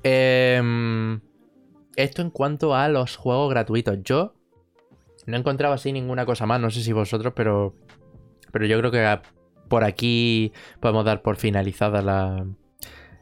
[0.04, 1.20] Em,
[1.96, 4.00] esto en cuanto a los juegos gratuitos.
[4.04, 4.36] Yo
[5.26, 6.62] no he encontrado así ninguna cosa más.
[6.62, 7.76] No sé si vosotros, pero
[8.54, 9.20] pero yo creo que
[9.68, 12.46] por aquí podemos dar por finalizada la,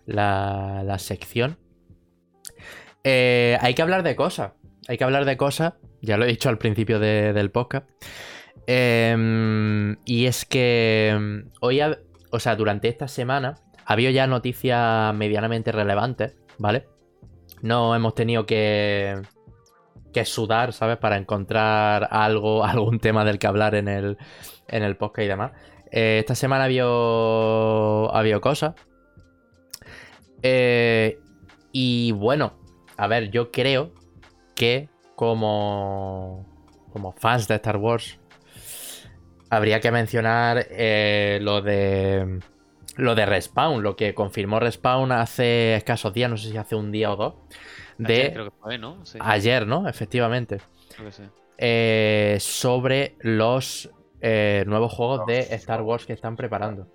[0.06, 1.58] la, sección.
[3.06, 4.52] Eh, hay que hablar de cosas.
[4.90, 5.76] Hay que hablar de cosas.
[6.02, 7.90] Ya lo he dicho al principio del podcast.
[8.68, 11.80] Em, y es que em, hoy,
[12.32, 16.88] o sea, durante esta semana ha habido ya noticias medianamente relevantes, ¿vale?
[17.62, 19.22] No hemos tenido que,
[20.12, 20.98] que sudar, ¿sabes?
[20.98, 24.18] Para encontrar algo, algún tema del que hablar en el,
[24.72, 25.52] en el podcast y demás.
[25.92, 26.86] Eh, esta semana había,
[28.18, 28.74] había cosas.
[30.42, 31.20] Eh,
[31.72, 32.54] y bueno,
[32.98, 33.94] a ver, yo creo
[34.56, 36.48] que como,
[36.92, 38.18] como fans de Star Wars
[39.50, 42.40] habría que mencionar eh, lo de
[42.98, 46.92] lo de Respawn, lo que confirmó Respawn hace escasos días, no sé si hace un
[46.92, 47.34] día o dos.
[47.98, 49.04] De ayer, creo que fue, ¿no?
[49.20, 49.88] Ayer, ¿no?
[49.88, 50.60] Efectivamente.
[50.96, 52.46] Creo que sí.
[52.46, 53.90] sobre los
[54.22, 56.88] eh, nuevos juegos de Star Wars que están preparando.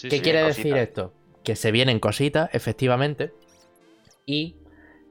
[0.00, 1.12] ¿Qué quiere decir esto?
[1.44, 3.32] Que se vienen cositas, efectivamente.
[4.26, 4.56] Y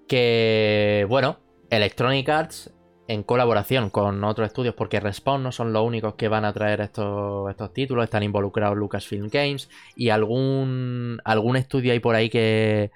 [0.07, 2.73] que, bueno, Electronic Arts,
[3.07, 6.81] en colaboración con otros estudios, porque Respawn no son los únicos que van a traer
[6.81, 12.91] estos, estos títulos, están involucrados Lucasfilm Games y algún, algún estudio hay por ahí que,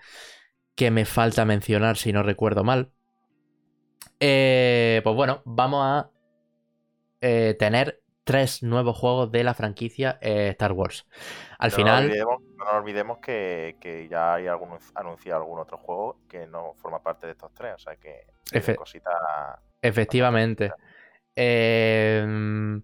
[0.75, 2.91] que me falta mencionar si no recuerdo mal.
[4.19, 6.09] Eh, pues bueno, vamos a
[7.27, 11.07] eh, tener tres nuevos juegos de la franquicia eh, Star Wars.
[11.57, 12.07] Al final.
[12.15, 17.25] No nos olvidemos, que, ya hay algún, anunciado algún otro juego que no forma parte
[17.25, 17.73] de estos tres.
[17.73, 18.27] O sea que.
[19.81, 20.71] Efectivamente.
[21.35, 22.83] Em,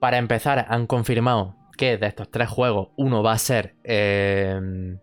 [0.00, 4.98] para empezar, han confirmado que de estos tres juegos, uno va a ser em,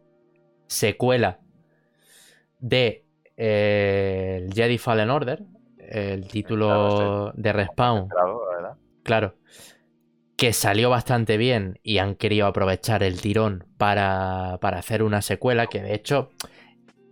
[0.67, 1.39] secuela
[2.60, 3.06] de
[3.38, 5.41] eh, Jedi Fallen Order,
[5.89, 8.10] el título de Respawn.
[9.04, 9.36] Claro.
[10.36, 15.82] Que salió bastante bien y han querido aprovechar el tirón para, hacer una secuela que
[15.82, 16.30] de hecho...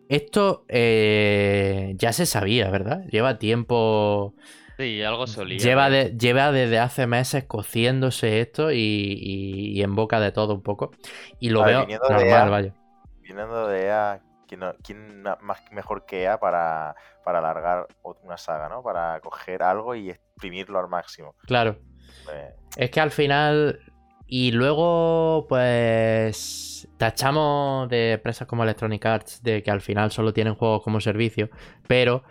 [0.09, 3.03] Esto eh, ya se sabía, ¿verdad?
[3.09, 4.35] Lleva tiempo...
[4.77, 5.57] Sí, algo solía.
[5.57, 10.91] Lleva, lleva desde hace meses cociéndose esto y, en boca de todo un poco.
[11.39, 12.73] Y lo veo normal, vaya.
[13.21, 17.87] Viniendo de EA, ¿quién, más mejor que EA para, para alargar
[18.23, 18.83] una saga, ¿no?
[18.83, 21.35] Para coger algo y exprimirlo al máximo.
[21.45, 21.77] Claro.
[22.25, 23.79] Pues es que al final.
[24.25, 26.87] Y luego, pues.
[26.97, 31.49] Tachamos de empresas como Electronic Arts de que al final solo tienen juegos como servicio,
[31.87, 32.23] pero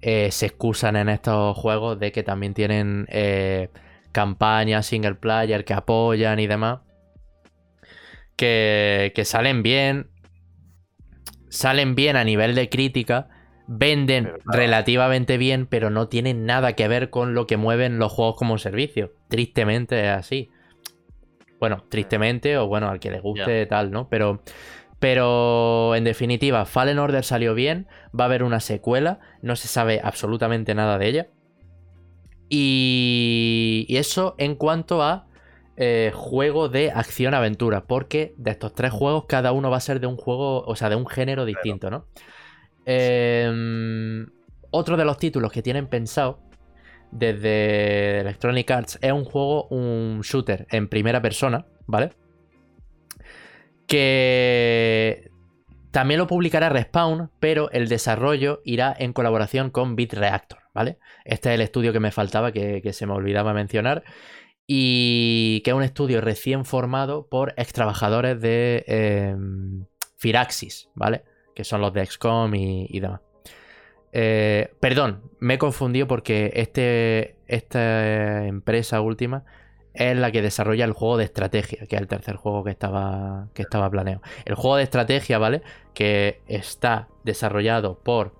[0.00, 3.68] eh, se excusan en estos juegos de que también tienen eh,
[4.12, 6.80] campañas single player que apoyan y demás.
[8.36, 10.10] Que, que salen bien.
[11.48, 13.28] Salen bien a nivel de crítica,
[13.66, 18.36] venden relativamente bien, pero no tienen nada que ver con lo que mueven los juegos
[18.36, 19.12] como servicio.
[19.28, 20.50] Tristemente es así.
[21.58, 24.08] Bueno, tristemente, o bueno, al que le guste tal, ¿no?
[24.08, 24.42] Pero.
[24.98, 27.86] Pero en definitiva, Fallen Order salió bien.
[28.18, 29.20] Va a haber una secuela.
[29.42, 31.26] No se sabe absolutamente nada de ella.
[32.48, 35.25] Y, eso en cuanto a
[35.76, 37.84] eh, juego de acción-aventura.
[37.86, 40.88] Porque de estos tres juegos, cada uno va a ser de un juego, o sea,
[40.88, 42.06] de un género distinto, ¿no?
[42.84, 44.26] Em,
[44.70, 46.40] otro de los títulos que tienen pensado
[47.10, 52.12] desde Electronic Arts es un juego, un shooter en primera persona, ¿vale?
[53.86, 55.30] Que
[55.96, 60.98] también lo publicará Respawn, pero el desarrollo irá en colaboración con BitReactor, ¿vale?
[61.24, 64.04] Este es el estudio que me faltaba, que, se me olvidaba mencionar.
[64.66, 71.22] Y que es un estudio recién formado por ex trabajadores de em, Firaxis, ¿vale?
[71.54, 73.20] Que son los de XCOM y demás.
[74.18, 79.44] Eh, perdón, me he confundido porque este, esta empresa última
[79.92, 83.48] es la que desarrolla el juego de estrategia, que es el tercer juego que estaba,
[83.52, 84.22] que estaba planeado.
[84.46, 85.60] El juego de estrategia, ¿vale?
[85.92, 88.32] Que está desarrollado por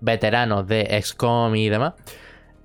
[0.00, 1.94] veteranos de XCOM y demás.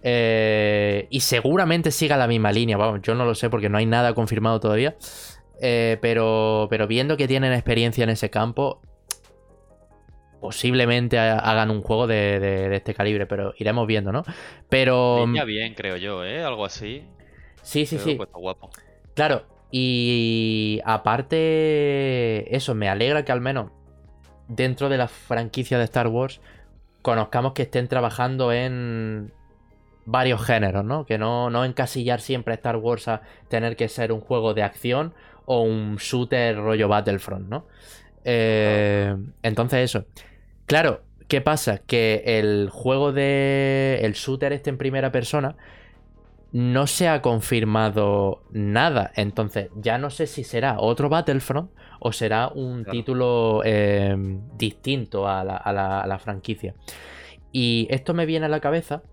[0.01, 2.77] Eh, y seguramente siga la misma línea.
[2.77, 4.95] Vamos, yo no lo sé porque no hay nada confirmado todavía.
[5.61, 8.81] Eh, pero, pero viendo que tienen experiencia en ese campo,
[10.39, 14.23] posiblemente hagan un juego de, este calibre, pero iremos viendo, ¿no?
[14.69, 15.25] Pero.
[15.33, 16.43] Ya bien, creo yo, ¿eh?
[16.43, 17.03] Algo así.
[17.61, 18.17] Sí, sí, sí.
[18.33, 18.69] guapo.
[19.15, 23.71] Claro, y aparte, eso, me alegra que al menos
[24.47, 26.41] dentro de la franquicia de Star Wars
[27.01, 29.31] conozcamos que estén trabajando en
[30.09, 31.05] varios géneros, ¿no?
[31.05, 35.13] Que no, no encasillar siempre Star Wars a tener que ser un juego de acción
[35.45, 37.65] o un shooter rollo Battlefront, ¿no?
[38.25, 40.05] Eh, entonces eso.
[40.65, 41.79] Claro, ¿qué pasa?
[41.79, 43.99] Que el juego de.
[44.01, 45.55] El shooter este en primera persona.
[46.51, 49.11] No se ha confirmado nada.
[49.15, 51.69] Entonces, ya no sé si será otro Battlefront
[51.99, 56.73] o será un título em, distinto a la, franquicia.
[57.51, 59.03] Y esto me viene a la cabeza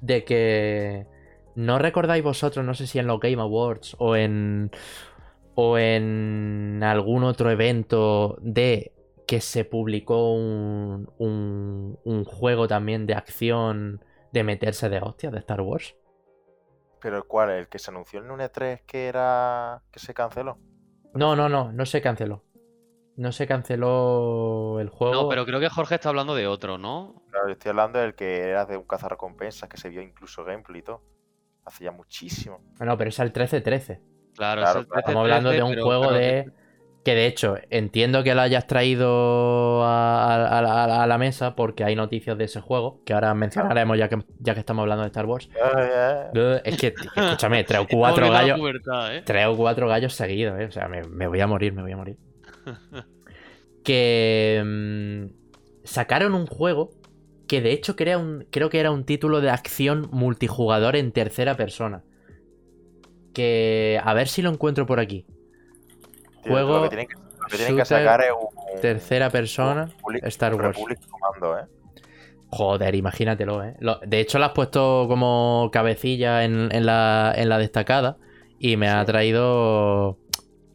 [0.00, 1.06] de que.
[1.54, 4.70] ¿No recordáis vosotros, no sé si en los Game Awards o en.
[5.54, 8.92] o en algún otro evento de
[9.28, 15.60] que se publicó un, un, juego también de acción de meterse de hostia de Star
[15.60, 15.94] Wars.
[17.00, 17.50] ¿Pero cuál?
[17.50, 19.82] ¿El que se anunció en un E3 que era.
[19.92, 20.58] que se canceló?
[21.12, 22.42] No, no, no, no se canceló.
[23.18, 25.12] No se canceló el juego.
[25.12, 27.24] No, pero creo que Jorge está hablando de otro, ¿no?
[27.32, 30.78] Claro, yo estoy hablando del que era de un cazarrecompensas, que se vio incluso gameplay
[30.78, 31.02] y todo.
[31.64, 32.60] Hace ya muchísimo.
[32.78, 34.00] No, pero es el 13-13.
[34.36, 36.52] Claro, es el 13 Estamos hablando de un juego de.
[37.04, 42.44] Que de hecho, entiendo que lo hayas traído a, la mesa porque hay noticias de
[42.44, 45.48] ese juego, que ahora mencionaremos ya que, ya que estamos hablando de Star Wars.
[46.64, 48.60] Es que, escúchame, tres o cuatro gallos.
[49.10, 49.22] ¿eh?
[49.24, 50.66] Tres o cuatro gallos seguidos, ¿eh?
[50.66, 52.16] O sea, me, voy a morir, me voy a morir.
[53.84, 56.90] Que mm, sacaron un juego
[57.48, 62.04] que de hecho un, creo que era un título de acción multijugador en tercera persona.
[63.32, 65.26] Que a ver si lo encuentro por aquí.
[66.46, 66.84] Juego.
[66.84, 67.06] Lo que
[67.56, 68.80] tienen que, sacar es un.
[68.80, 69.88] Tercera persona.
[70.24, 70.78] Star Wars.
[70.78, 71.66] ¿eh?
[72.50, 73.76] Joder, imagínatelo, ¿eh?
[74.06, 78.16] de hecho, lo has puesto como cabecilla en, la, destacada.
[78.58, 80.18] Y me ha traído.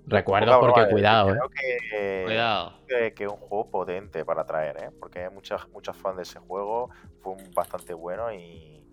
[0.06, 2.74] Recuerdos porque eh, cuidado, creo Que, cuidado.
[2.88, 4.89] Que, es un juego potente para traer, ¿eh?
[5.00, 6.89] Porque hay muchas, muchas fans de ese juego.
[7.22, 8.84] Fue bastante bueno y.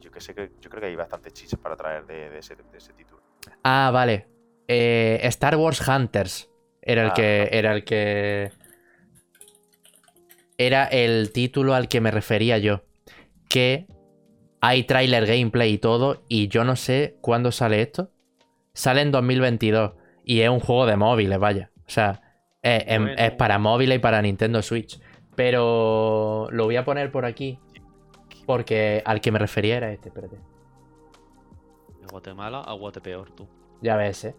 [0.00, 2.78] Yo que sé que yo creo que hay bastantes chistes para traer de, ese, de
[2.78, 3.20] ese título.
[3.64, 4.28] Ah, vale.
[4.68, 6.48] Eh, Star Wars Hunters
[6.80, 7.42] era el que.
[7.42, 7.56] Ah.
[7.56, 8.52] Era el que.
[10.56, 12.82] Era el título al que me refería yo.
[13.48, 13.86] Que
[14.60, 16.22] hay trailer gameplay y todo.
[16.28, 18.12] Y yo no sé cuándo sale esto.
[18.72, 19.97] Sale en 2022.
[20.28, 21.70] Y es un juego de móviles, vaya.
[21.86, 22.20] O sea,
[22.60, 22.84] es,
[23.16, 25.00] es para móviles y para Nintendo Switch.
[25.34, 27.58] Pero lo voy a poner por aquí.
[28.44, 30.36] Porque al que me refería era este, espérate.
[30.36, 33.48] De Guatemala a Guatepeor, tú.
[33.80, 34.36] Ya ves, eh.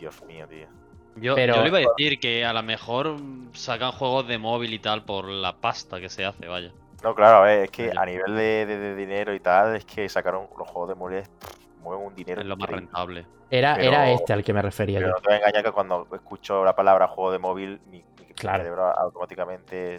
[0.00, 0.66] Dios mío, tío.
[1.14, 3.18] Yo, le iba a decir que a lo mejor
[3.52, 6.72] sacan juegos de móvil y tal por la pasta que se hace, vaya.
[7.04, 10.48] No, claro, a ver, es que a nivel de, dinero y tal, es que sacaron
[10.58, 11.22] los juegos de móvil
[11.82, 12.40] mueven un dinero.
[12.40, 13.26] Es lo más rentable.
[13.50, 15.14] Era, era este al que me refería pero yo.
[15.14, 18.02] No te voy a engañar que cuando escucho la palabra juego de móvil, mi,
[18.34, 19.98] cerebro automáticamente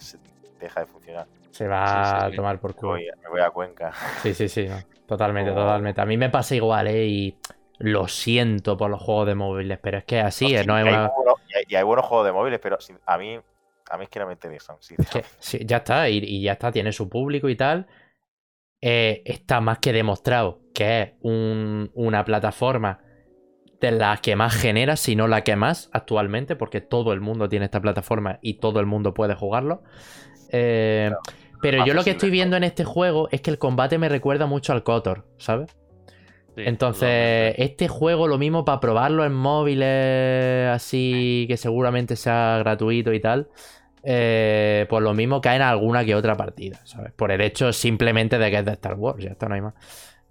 [0.60, 1.28] deja de funcionar.
[1.52, 2.94] Se va a tomar por culo.
[2.96, 3.92] Me voy, a Cuenca.
[4.24, 4.68] Sí, sí, sí.
[5.06, 6.02] Totalmente, totalmente.
[6.02, 7.06] A mí me pasa igual, ¿eh?
[7.06, 7.38] Y
[7.78, 10.86] lo siento por los juegos de móviles, pero es que así, no, hay
[11.68, 13.38] y, hay, buenos juegos de móviles, pero a mí,
[13.90, 14.78] a mí es que no me interesan.
[14.80, 14.96] Sí,
[15.66, 17.86] ya está, y, ya está, tiene su público y tal.
[18.86, 23.00] Eh, está más que demostrado que es una plataforma
[23.80, 27.48] de las que más genera, si no la que más actualmente, porque todo el mundo
[27.48, 29.84] tiene esta plataforma y todo el mundo puede jugarlo.
[30.50, 31.12] Eh,
[31.62, 34.48] pero yo lo que estoy viendo en este juego es que el combate me recuerda
[34.48, 35.74] mucho al Kotor, ¿sabes?
[36.58, 43.22] Entonces, este juego lo mismo para probarlo en móviles así que seguramente sea gratuito y
[43.22, 43.48] tal.
[44.04, 47.14] Eh, por lo mismo caen alguna que otra partida, ¿sabes?
[47.14, 49.74] Por el hecho simplemente de que es de Star Wars, ya está, no hay más.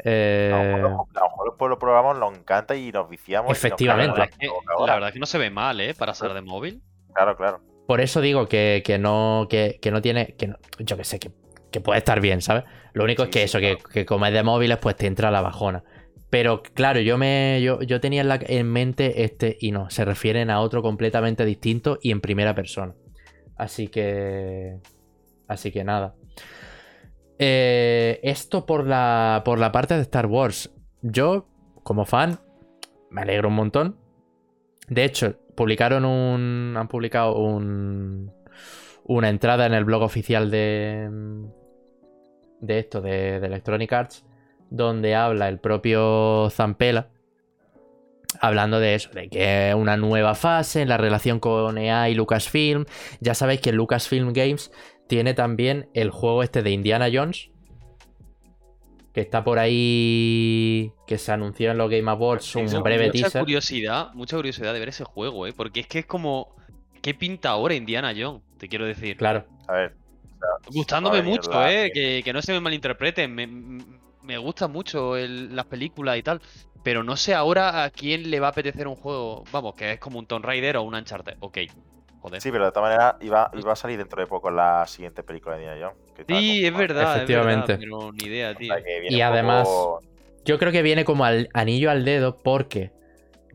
[0.05, 0.51] Eh...
[0.53, 1.07] A lo
[1.51, 3.51] mejor lo probamos, nos encanta y nos viciamos.
[3.51, 4.19] Efectivamente.
[4.19, 5.95] la, verdad es que, no se ve mal, ¿eh?
[5.95, 6.83] Para ser de móvil.
[7.15, 7.61] Claro, claro.
[7.87, 10.35] Por eso digo que, no, que, no tiene.
[10.37, 11.31] Que yo que sé, que,
[11.81, 12.65] puede estar bien, ¿sabes?
[12.93, 15.85] Lo único es que eso, que, como es de móviles, pues te entra la bajona.
[16.31, 17.61] Pero claro, yo me.
[17.63, 19.89] Yo, yo tenía en, en mente este y no.
[19.91, 22.95] Se refieren a otro completamente distinto y en primera persona.
[23.63, 24.81] Así que.
[25.47, 26.17] Así que nada.
[27.39, 30.73] Eh, esto por la, por la parte de Star Wars.
[31.01, 31.47] Yo,
[31.85, 32.41] como fan,
[33.09, 33.97] me alegro un montón.
[34.89, 36.75] De hecho, publicaron un.
[36.77, 38.33] Han publicado un.
[39.05, 41.09] Una entrada en el blog oficial de.
[42.61, 44.27] De esto, de, de Electronic Arts.
[44.71, 47.12] Donde habla el propio Zampela
[48.41, 52.15] hablando de eso, de que es una nueva fase en la relación con EA y
[52.15, 52.85] Lucasfilm.
[53.21, 54.71] Ya sabéis que Lucasfilm Games
[55.09, 57.51] tiene también el juego este de Indiana Jones,
[59.13, 63.41] que está por ahí, que se anunció en los Game Awards, un breve mucha teaser.
[63.43, 65.53] Curiosidad, mucha curiosidad de ver ese juego, ¿eh?
[65.55, 66.57] porque es que es como,
[67.03, 68.43] ¿qué pinta ahora Indiana Jones?
[68.59, 69.17] Te quiero decir.
[69.17, 69.45] Claro.
[69.69, 69.95] A ver.
[70.73, 71.91] Gustándome mucho, ¿eh?
[71.93, 73.35] Que, no se me malinterpreten.
[73.35, 73.47] Me,
[74.23, 76.41] me gustan mucho las películas y tal.
[76.83, 79.45] Pero no sé ahora a quién le va a apetecer un juego.
[79.53, 81.37] Vamos, que es como un Tomb Raider o un Uncharted.
[81.41, 81.59] Ok.
[82.21, 82.41] Joder.
[82.41, 85.57] Sí, pero de todas maneras iba, iba a salir dentro de poco la siguiente película
[85.57, 86.29] de Indiana Jones.
[86.29, 87.17] Sí, es verdad.
[87.17, 87.79] Efectivamente.
[87.79, 88.75] pero ni idea, tío.
[89.09, 89.69] Y además,
[90.45, 92.93] yo creo que viene como al anillo al dedo porque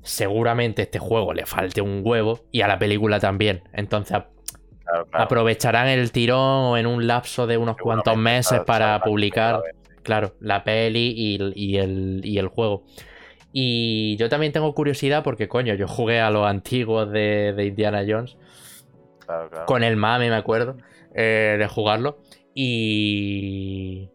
[0.03, 3.63] seguramente este juego le falte un huevo y a la película también.
[3.73, 4.17] Entonces
[5.11, 9.61] aprovecharán el tirón en un lapso de unos cuantos meses para publicar,
[10.03, 12.83] claro, la peli y, el, y el juego.
[13.51, 18.37] Y yo también tengo curiosidad porque, coño, yo jugué a los antiguos de, Indiana Jones.
[19.65, 20.77] Con el mame, me acuerdo,
[21.13, 22.19] eh, de jugarlo.
[22.53, 24.09] Y.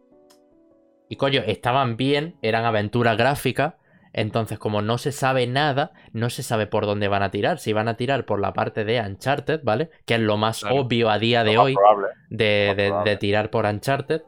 [1.09, 3.75] Y coño, estaban bien, eran aventuras gráficas.
[4.15, 7.59] Entonces, como no se sabe nada, no se sabe por dónde van a tirar.
[7.59, 9.91] Si van a tirar por la parte de Uncharted, ¿vale?
[10.05, 11.75] Que es lo más obvio a día de hoy
[12.29, 14.23] de, de, tirar por Uncharted.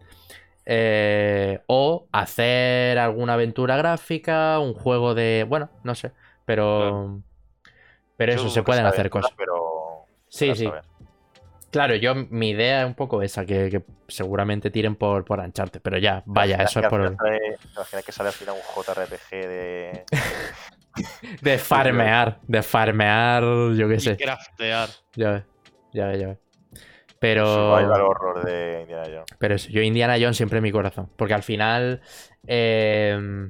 [0.67, 5.45] Eh, o hacer alguna aventura gráfica, un juego de.
[5.49, 6.13] Bueno, no sé.
[6.45, 7.21] Pero.
[8.17, 9.33] Pero eso, se pueden hacer cosas.
[9.37, 10.05] Pero...
[10.29, 10.71] Sí, sí.
[11.71, 15.99] Claro, yo mi idea es un poco esa, que, seguramente tiren por, por ancharte, pero
[15.99, 17.01] ya, vaya, eso es por.
[17.03, 20.05] Imagina que sale al final un JRPG de.
[21.43, 23.43] de farmear, de farmear,
[23.75, 24.13] yo qué sé.
[24.13, 24.89] Y craftear.
[25.17, 25.43] Ya ves,
[25.93, 26.39] ya ves, ya ves.
[27.25, 27.79] Pero.
[27.79, 29.37] el horror de Indiana Jones.
[29.39, 31.09] Pero eso, yo Indiana Jones siempre en mi corazón.
[31.17, 32.03] Porque al final.
[32.47, 33.49] Eh,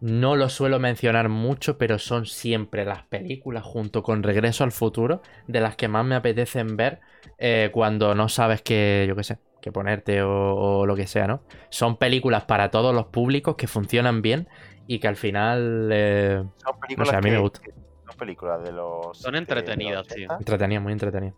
[0.00, 5.22] no lo suelo mencionar mucho, pero son siempre las películas junto con Regreso al Futuro
[5.46, 7.00] de las que más me apetecen ver
[7.38, 11.42] eh, cuando no sabes qué, yo qué sé, qué ponerte o, lo que sea, ¿no?
[11.70, 14.48] Son películas para todos los públicos que funcionan bien
[14.86, 17.60] y que al final, eh, son películas a mí me gusta.
[18.06, 19.18] Son películas de los...
[19.18, 20.28] Son entretenidas, tío.
[20.38, 21.34] Entretenidas, muy entretenidas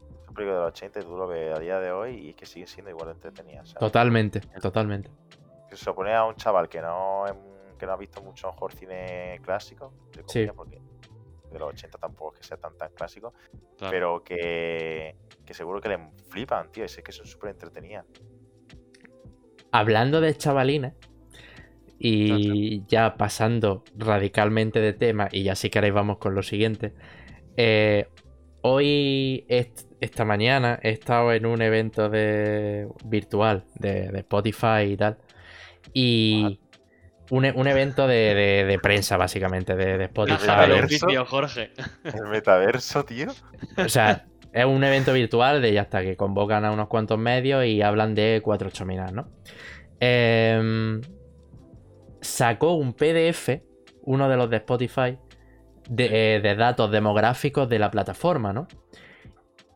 [0.47, 2.67] de los 80 y tú lo ves a día de hoy y es que sigue
[2.67, 3.63] siendo igual entretenido.
[3.79, 5.11] Totalmente, totalmente.
[5.71, 7.25] Se supone a un chaval que no,
[7.79, 10.81] que no ha visto mucho mejor cine clásico, de porque
[11.51, 13.35] de los 80 tampoco es que sea tan tan clásico,
[13.79, 15.99] pero que, que seguro que le
[16.29, 18.05] flipan, tío, es que son súper entretenidas.
[19.71, 20.95] Hablando de chavalines,
[21.99, 26.95] y ya pasando radicalmente de tema, y ya si queréis vamos con lo siguiente.
[27.57, 28.09] Eh,
[28.63, 29.45] hoy,
[30.01, 35.19] esta mañana he estado en un evento de virtual de, Spotify y tal.
[35.93, 36.61] Y
[37.31, 40.71] un, evento de, prensa, básicamente, de, Spotify.
[40.71, 41.73] El Jorge.
[42.05, 43.29] El metaverso, tío.
[43.77, 47.65] O sea, es un evento virtual de ya está, que convocan a unos cuantos medios
[47.65, 49.29] y hablan de 4 minas, ¿no?
[50.01, 51.01] Em,
[52.21, 53.63] sacó un PDF,
[54.03, 55.19] uno de los de Spotify,
[55.89, 58.69] de, de datos demográficos de la plataforma, ¿no?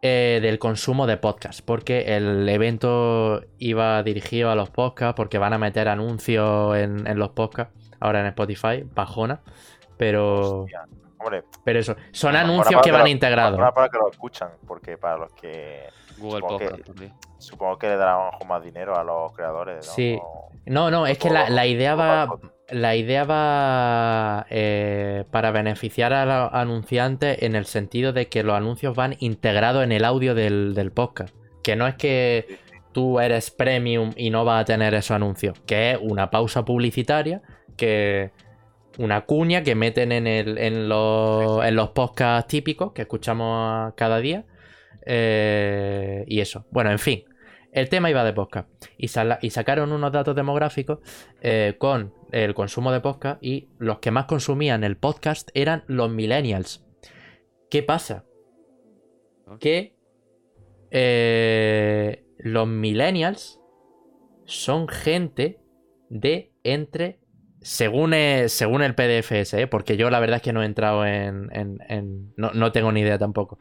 [0.05, 5.53] Eh, del consumo de podcast, porque el evento iba dirigido a los podcasts, porque van
[5.53, 9.43] a meter anuncios en, los podcasts, ahora en Spotify, bajona,
[9.97, 10.67] pero...
[11.65, 13.61] pero eso, son anuncios que van integrados.
[13.73, 15.85] para que lo escuchan, porque para los que...
[16.19, 19.87] Google supongo Podcast, que, Supongo que le darán más dinero a los creadores.
[19.87, 19.93] ¿no?
[19.93, 20.19] Sí.
[20.67, 22.29] No, no, es que la, idea va
[22.71, 28.57] la idea va eh, para beneficiar a los anunciantes en el sentido de que los
[28.57, 31.35] anuncios van integrados en el audio del, podcast.
[31.63, 32.59] Que no es que
[32.93, 37.43] tú eres premium y no vas a tener esos anuncios, que es una pausa publicitaria,
[37.77, 38.31] que
[38.99, 44.45] una cuña que meten en, el, en, los, en podcasts típicos que escuchamos cada día
[45.05, 46.65] Eh, y eso.
[46.71, 47.25] Bueno, en fin.
[47.73, 48.69] El tema iba de podcast.
[48.99, 49.07] Y,
[49.41, 50.99] y sacaron unos datos demográficos
[51.41, 56.11] eh, con el consumo de podcast y los que más consumían el podcast eran los
[56.11, 56.85] millennials.
[57.71, 58.27] ¿Qué pasa?
[59.59, 59.97] Que
[60.91, 63.59] eh, los millennials
[64.45, 65.59] son gente
[66.11, 67.21] de entre
[67.63, 68.15] según,
[68.49, 69.67] según el PDFS, ¿eh?
[69.67, 71.49] porque yo la verdad es que no he entrado en...
[72.37, 73.59] no, tengo ni idea tampoco.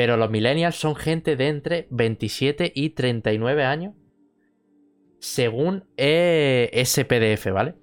[0.00, 3.94] Pero los millennials son gente de entre 27 y 39 años,
[5.18, 7.74] según eh, ese PDF, ¿vale?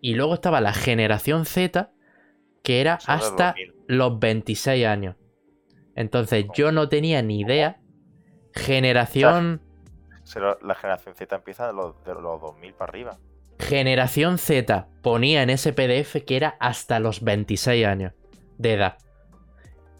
[0.00, 1.90] Y luego estaba la generación Z,
[2.62, 3.56] que era hasta
[3.88, 5.16] los 26 años.
[5.96, 7.80] Entonces yo no tenía ni idea.
[8.54, 9.60] Generación...
[10.62, 13.18] la generación Z empieza de los, de los 2000 para arriba.
[13.58, 18.12] Generación Z ponía en ese PDF que era hasta los 26 años
[18.58, 18.98] de edad.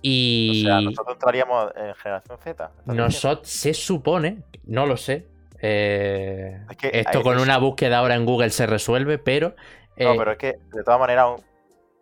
[0.03, 0.65] Y.
[0.65, 2.71] O sea, nosotros entraríamos en generación Z.
[2.87, 5.27] Nosotros se supone, no lo sé.
[5.61, 9.55] Eh, esto con una búsqueda ahora en Google se resuelve, pero.
[9.97, 11.27] no, eh, pero es que de todas maneras,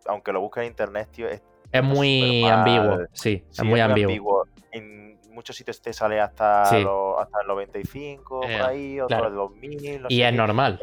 [0.06, 1.40] aunque lo busques en internet, tío, es,
[1.82, 2.98] muy ambiguo.
[3.12, 4.46] Sí, es muy, ambiguo
[5.36, 10.06] muchos sitios te sale hasta, los, hasta el 95, por ahí, otros de 2000.
[10.08, 10.80] y es normal.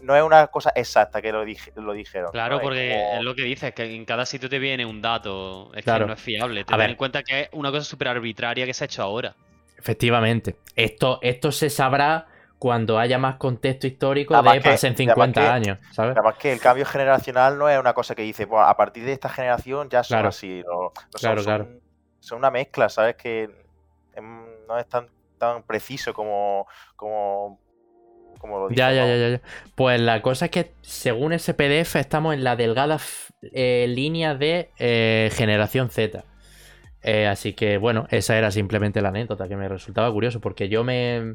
[0.00, 1.44] No, es una cosa exacta que lo,
[1.76, 2.32] lo dijeron.
[2.32, 5.70] Claro, porque es lo que dices, que en cada sitio te viene un dato.
[5.74, 6.64] Es que no es fiable.
[6.64, 9.34] Te en cuenta que es una cosa súper arbitraria que se ha hecho ahora.
[9.78, 10.56] Efectivamente.
[10.74, 12.26] Esto, esto se sabrá
[12.62, 16.16] cuando haya más contexto histórico de pasen 50 años, ¿sabes?
[16.16, 19.28] Además que el cambio generacional no es una cosa que dice, a partir de esta
[19.28, 20.62] generación ya son así.
[21.18, 21.68] claro, claro.
[22.20, 23.16] son, una mezcla, ¿sabes?
[23.16, 23.61] Que
[24.20, 25.08] no es tan,
[25.38, 27.60] tan preciso como, como,
[28.38, 28.78] como lo dice.
[28.78, 29.40] Ya, ya, ya, ya.
[29.74, 32.98] Pues la cosa es que según ese PDF estamos en la delgada
[33.42, 36.24] eh, línea de eh, generación Z.
[37.02, 40.84] Eh, así que bueno, esa era simplemente la anécdota que me resultaba curioso porque yo
[40.84, 41.34] me...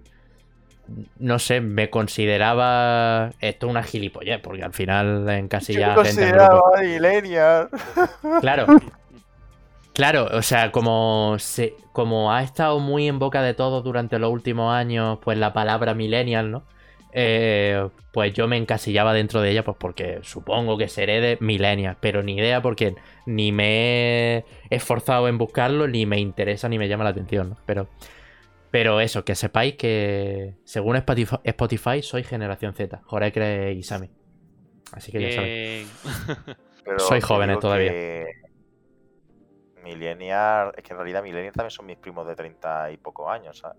[1.20, 5.90] No sé, me consideraba esto una gilipollez, porque al final en casi ya...
[5.90, 6.62] Me consideraba
[8.40, 8.68] Claro,
[9.98, 14.32] Claro, o sea, como, se, como ha estado muy en boca de todos durante los
[14.32, 16.68] últimos años, pues la palabra millennial, ¿no?
[17.14, 21.98] Eh, pues yo me encasillaba dentro de ella, pues porque supongo que seré de millennial,
[22.00, 22.94] pero ni idea porque
[23.26, 27.58] ni me he esforzado en buscarlo, ni me interesa, ni me llama la atención, ¿no?
[27.66, 27.88] Pero,
[28.70, 34.12] pero eso, que sepáis que según Spotify, soy generación Z, Jorekre y Sami.
[34.92, 35.88] Así que ya sabéis.
[37.00, 37.94] Soy jóvenes todavía.
[39.88, 43.58] Millennial, es que en realidad Millennial también son mis primos de 30 y pocos años,
[43.58, 43.78] ¿sabes?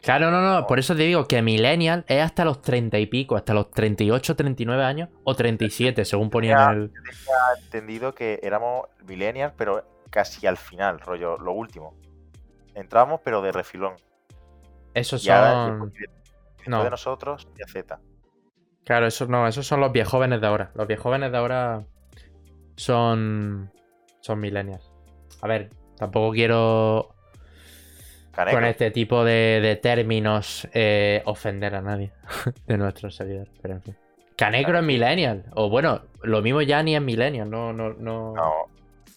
[0.00, 3.36] Claro, no, no, por eso te digo que Millennial es hasta los 30 y pico,
[3.36, 6.90] hasta los 38, 39 años o 37, según ponía en el.
[6.92, 11.94] Tenía entendido que éramos Millennials, pero casi al final, rollo, lo último.
[12.74, 13.94] Entramos, pero de refilón.
[14.94, 15.92] Esos son.
[16.66, 16.84] no.
[16.84, 17.98] de nosotros y a Z.
[18.84, 20.70] Claro, esos no, esos son los viejóvenes de ahora.
[20.74, 21.84] Los viejóvenes de ahora
[22.76, 23.72] son.
[24.20, 24.91] Son millennials.
[25.42, 27.14] A ver, tampoco quiero
[28.50, 32.12] con este tipo de, términos eh, ofender a nadie
[32.66, 33.52] de nuestros seguidores.
[33.60, 33.96] Pero en fin.
[34.36, 35.44] Canecro es millennial.
[35.54, 37.50] O bueno, lo mismo ya ni es millennial.
[37.50, 38.34] No, no, no.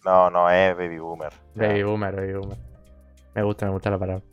[0.04, 1.32] No, no, es baby boomer.
[1.56, 2.58] Baby boomer, baby boomer.
[3.34, 4.24] Me gusta, me gusta la palabra.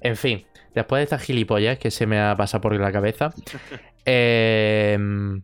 [0.00, 3.32] En fin, después de estas gilipollas que se me ha pasado por la cabeza,
[4.04, 5.42] em,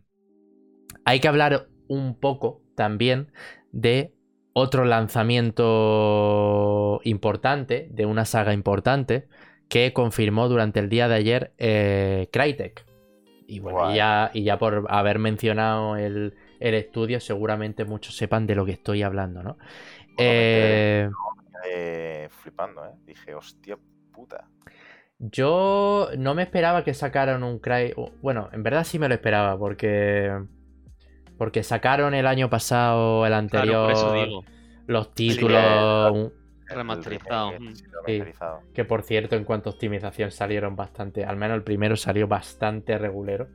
[1.05, 3.31] hay que hablar un poco también
[3.71, 4.13] de
[4.53, 9.27] otro lanzamiento importante de una saga importante
[9.67, 12.85] que confirmó durante el día de ayer eh, Crytek.
[13.47, 18.55] Y bueno, y, ya, y ya, por haber mencionado el, estudio, seguramente muchos sepan de
[18.55, 19.57] lo que estoy hablando, ¿no?
[20.17, 21.09] Eh,
[21.65, 22.91] eh, flipando, ¿eh?
[23.05, 23.77] Dije, hostia
[24.11, 24.45] puta.
[25.17, 27.93] Yo no me esperaba que sacaran un Cry.
[28.21, 30.31] Bueno, en verdad sí me lo esperaba, porque
[31.39, 33.93] porque sacaron el año pasado, el anterior,
[34.87, 36.33] los títulos
[36.67, 37.55] remasterizados.
[38.73, 42.97] que por cierto, en cuanto a optimización salieron bastante, al menos el primero salió bastante
[42.97, 43.47] regulero.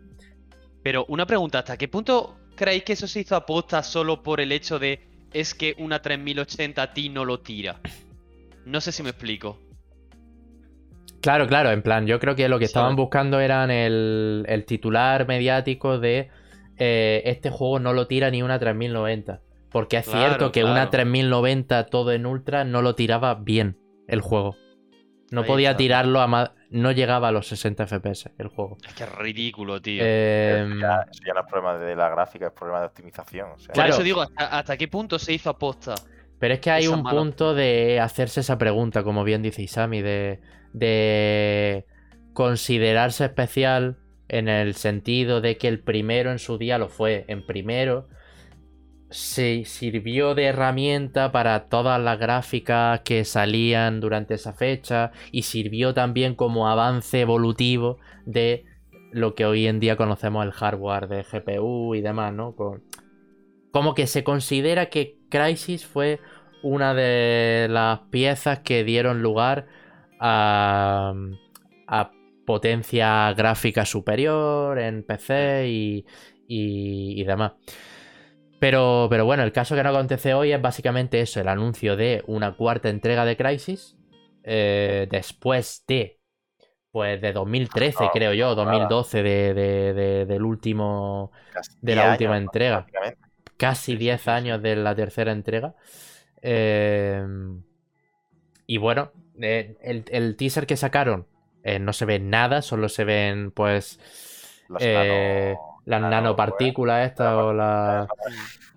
[0.82, 4.50] Pero una pregunta, ¿hasta qué punto creéis que eso se hizo aposta solo por el
[4.50, 5.00] hecho de
[5.34, 7.80] es que una 3080 a ti no lo tira?
[8.64, 9.58] No sé si me explico.
[11.20, 15.28] Claro, claro, en plan, yo creo que lo que estaban buscando eran el, el titular
[15.28, 16.30] mediático de
[16.78, 19.40] eh, este juego no lo tira ni una 3090.
[19.70, 24.56] Porque es cierto que una 3090 todo en ultra no lo tiraba bien el juego.
[25.32, 26.52] No podía tirarlo a más.
[26.70, 28.76] No llegaba a los 60 FPS el juego.
[28.86, 30.02] Es que es ridículo, tío.
[30.04, 30.64] Eh...
[30.64, 33.48] Eso, ya, no es problema de la gráfica, es problema de optimización.
[33.72, 35.94] Claro, eso digo, ¿hasta, qué punto se hizo aposta?
[36.38, 40.40] Pero es que hay un punto de hacerse esa pregunta, como bien dice Isami, de,
[40.72, 41.86] de
[42.32, 43.98] considerarse especial
[44.28, 47.24] en el sentido de que el primero en su día lo fue.
[47.28, 48.08] En primero
[49.10, 55.94] se sirvió de herramienta para todas las gráficas que salían durante esa fecha y sirvió
[55.94, 58.64] también como avance evolutivo de
[59.12, 62.56] lo que hoy en día conocemos el hardware de GPU y demás, ¿no?
[63.70, 66.18] Como que se considera que Crisis fue
[66.64, 69.66] una de las piezas que dieron lugar
[70.18, 71.14] a,
[71.86, 72.10] a
[72.44, 76.06] potencia gráfica superior en PC y,
[76.46, 77.52] y demás.
[78.64, 82.24] Pero, pero bueno, el caso que no acontece hoy es básicamente eso, el anuncio de
[82.26, 83.94] una cuarta entrega de Crisis.
[84.42, 86.18] Eh, después de.
[86.90, 91.30] Pues de 2013, creo yo, 2012 de, del último.
[91.82, 92.86] de la última entrega.
[93.58, 95.74] Casi 10 años de la tercera entrega.
[96.40, 97.22] Eh,
[98.66, 101.26] y bueno, eh, el, teaser que sacaron
[101.80, 103.98] no se ve nada, solo se ven pues
[104.68, 108.06] las nanopartículas estas o la...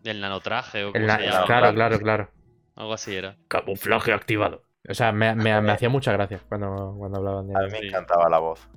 [0.03, 2.29] El nanotraje o como Claro, claro, claro.
[2.75, 3.35] Algo así era.
[3.47, 4.63] Camuflaje activado.
[4.87, 8.29] O sea, me, me, hacía mucha gracia cuando, cuando hablaban de A mí me encantaba
[8.29, 8.69] la voz.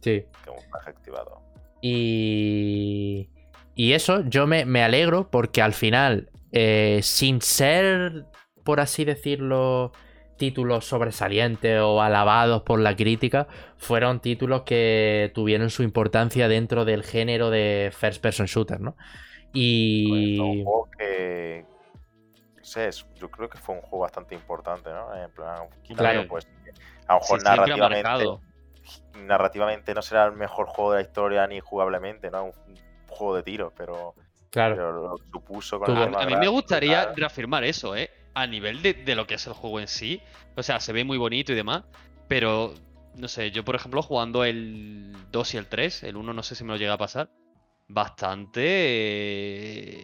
[0.00, 0.24] Sí.
[0.44, 1.42] Camuflaje activado.
[1.82, 3.30] Y...
[3.74, 8.24] Y eso, yo me, me alegro porque al final, eh, sin ser,
[8.64, 9.92] por así decirlo,
[10.38, 17.02] títulos sobresalientes o alabados por la crítica fueron títulos que tuvieron su importancia dentro del
[17.02, 18.96] género de first person shooter, ¿no?
[19.52, 20.38] Y.
[20.38, 21.66] un juego que.
[22.56, 25.14] No sé, yo creo que fue un juego bastante importante, ¿no?
[25.14, 26.26] En plan, claro.
[26.28, 26.48] pues.
[27.06, 28.24] A lo mejor narrativamente.
[29.24, 32.44] Narrativamente no será el mejor juego de la historia ni jugablemente, ¿no?
[32.44, 32.52] Un,
[33.08, 34.14] juego de tiro, pero.
[34.50, 34.92] Claro.
[34.92, 38.10] lo supuso con a, a mí me gustaría reafirmar eso, ¿eh?
[38.40, 40.22] A nivel de, lo que es el juego en sí.
[40.56, 41.84] O sea, se ve muy bonito y demás.
[42.28, 42.74] Pero,
[43.16, 46.54] no sé, yo por ejemplo jugando el 2 y el 3, el 1 no sé
[46.54, 47.30] si me lo llega a pasar.
[47.88, 48.58] Bastante.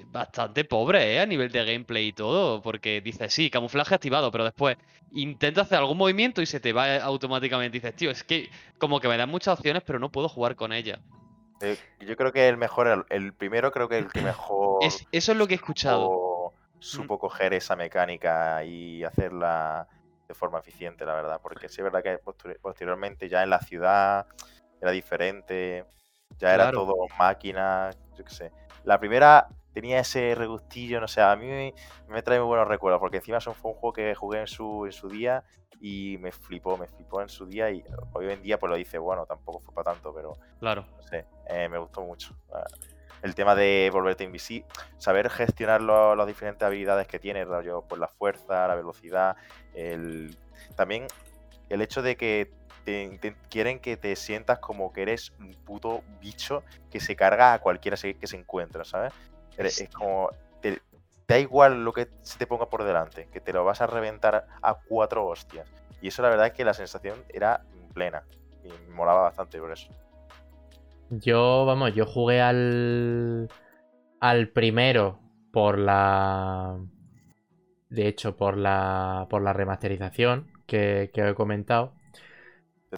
[0.07, 1.21] Bastante pobre, ¿eh?
[1.21, 2.63] A nivel de gameplay y todo.
[2.63, 4.77] Porque dice, sí, camuflaje activado, pero después
[5.13, 7.79] intenta hacer algún movimiento y se te va automáticamente.
[7.79, 10.73] Dices, tío, es que como que me dan muchas opciones, pero no puedo jugar con
[10.73, 10.99] ella.
[11.61, 14.83] Eh, yo creo que el mejor, el, primero creo que el que mejor.
[14.83, 16.34] eso es lo que he escuchado
[16.79, 19.89] supo coger esa mecánica y hacerla
[20.29, 21.41] de forma eficiente, la verdad.
[21.43, 22.19] Porque sí es verdad que
[22.61, 24.27] posteriormente ya en la ciudad
[24.81, 25.87] era diferente,
[26.37, 28.53] ya era todo máquina, yo qué sé.
[28.85, 31.73] La primera tenía ese regustillo, no sé, a mí
[32.09, 34.93] me, trae muy buenos recuerdos, porque encima fue un juego que jugué en su, en
[34.93, 35.43] su día
[35.81, 38.99] y me flipó, me flipó en su día y hoy en día pues lo dice,
[38.99, 40.87] bueno, tampoco fue para tanto, pero claro.
[40.97, 42.37] no sé, eh, me gustó mucho
[43.25, 44.67] el tema de volverte invisible,
[44.99, 49.37] saber gestionar las diferentes habilidades que tiene, rollo, pues la fuerza, la velocidad,
[49.75, 50.37] el...
[50.77, 51.07] también
[51.71, 52.53] el hecho de que
[52.85, 57.61] te, quieren que te sientas como que eres un puto bicho que se carga a
[57.61, 59.15] cualquiera que se encuentra, ¿sabes?
[59.57, 60.29] Es como,
[60.61, 60.83] te,
[61.27, 64.47] da igual lo que se te ponga por delante, que te lo vas a reventar
[64.61, 65.67] a cuatro hostias.
[66.03, 67.63] Y eso la verdad es que la sensación era
[67.95, 68.23] plena
[68.63, 69.89] y me molaba bastante por eso.
[71.21, 73.49] Yo, vamos, yo jugué al.
[74.21, 75.21] al primero
[75.53, 76.79] por la.
[77.89, 79.27] De hecho, por la.
[79.31, 81.95] por la remasterización que, que he comentado.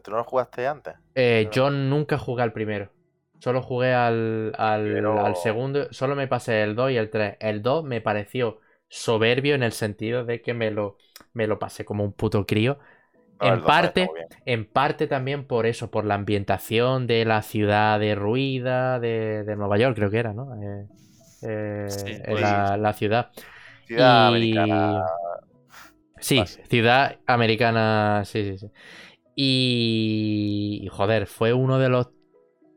[0.03, 0.95] ¿Tú no lo jugaste antes?
[1.15, 2.91] Eh, yo nunca jugué al primero.
[3.39, 5.93] Solo jugué al, al, al, segundo.
[5.93, 7.37] Solo me pasé el 2 y el 3.
[7.41, 10.97] El 2 me pareció soberbio en el sentido de que me lo,
[11.33, 12.79] me lo pasé como un puto crío
[13.41, 14.09] en, parte,
[14.45, 19.79] en parte también por eso, por la ambientación de la ciudad derruida de, de Nueva
[19.79, 20.55] York, creo que era, ¿no?
[20.63, 20.87] Eh,
[21.43, 22.35] eh,
[22.79, 23.31] la, ciudad.
[23.87, 25.05] Ciudad americana.
[26.19, 28.71] Sí, ciudad americana, sí, sí, sí.
[29.35, 32.09] Y, joder, fue uno de los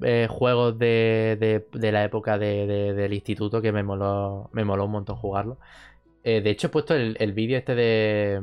[0.02, 5.16] eh, juegos de, de, la época del instituto que me moló, me moló un montón
[5.16, 5.58] jugarlo.
[6.24, 8.42] de hecho, he puesto el, el vídeo este de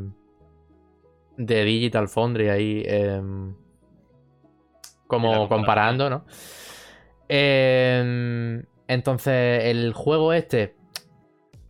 [1.36, 2.82] de Digital Foundry ahí.
[2.86, 3.54] Em,
[5.06, 6.26] como comparando, ¿no?
[7.28, 10.76] Em, entonces, el juego este.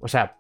[0.00, 0.38] O sea,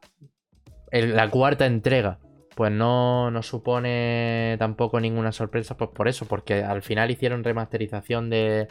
[0.90, 2.18] la cuarta entrega.
[2.54, 8.30] Pues no, no, supone tampoco ninguna sorpresa, pues por eso, porque al final hicieron remasterización
[8.30, 8.68] de,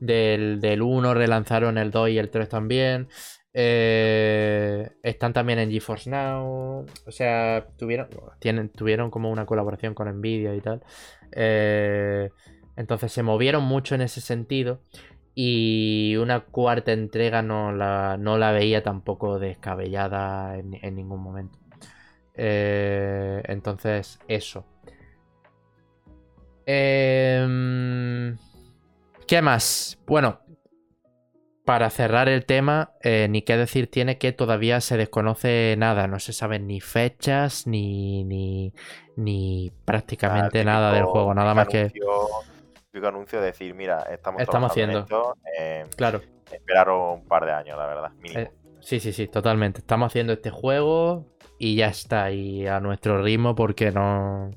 [0.00, 3.08] del, del 1, relanzaron el 2 y el 3 también.
[3.54, 6.86] Eh, están también en GeForce Now.
[7.06, 10.82] O sea, tuvieron, tienen, tuvieron como una colaboración con Nvidia y tal.
[11.32, 12.30] Eh,
[12.76, 14.80] entonces se movieron mucho en ese sentido.
[15.34, 21.58] Y una cuarta entrega no la, no la veía tampoco descabellada en, ningún momento.
[22.34, 24.66] Eh, entonces, eso.
[26.66, 28.36] Em,
[29.26, 29.98] ¿Qué más?
[30.06, 30.40] Bueno,
[31.64, 36.18] para cerrar el tema, eh, ni qué decir tiene que todavía se desconoce nada, no
[36.18, 38.72] se saben ni fechas ni, ni,
[39.16, 41.90] ni prácticamente nada del juego, nada más que...
[41.90, 45.06] Típico anuncio de decir, mira, estamos, estamos haciendo.
[45.96, 46.20] claro.
[46.50, 48.12] Esperaron un par de años, la verdad.
[48.34, 48.50] Eh,
[48.80, 49.78] sí, sí, sí, totalmente.
[49.78, 51.26] Estamos haciendo este juego
[51.58, 54.50] y ya está, y a nuestro ritmo porque no...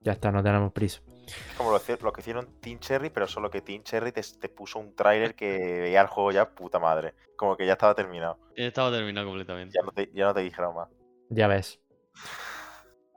[0.00, 1.00] Ya está, no tenemos prisa.
[1.26, 4.94] Es como lo, que hicieron Team Cherry, pero solo que Team Cherry te, puso un
[4.94, 7.14] tráiler que veía el juego ya puta madre.
[7.36, 8.38] Como que ya estaba terminado.
[8.56, 9.74] Ya estaba terminado completamente.
[9.74, 10.88] Ya no te, ya no te dijeron más.
[11.30, 11.80] Ya ves.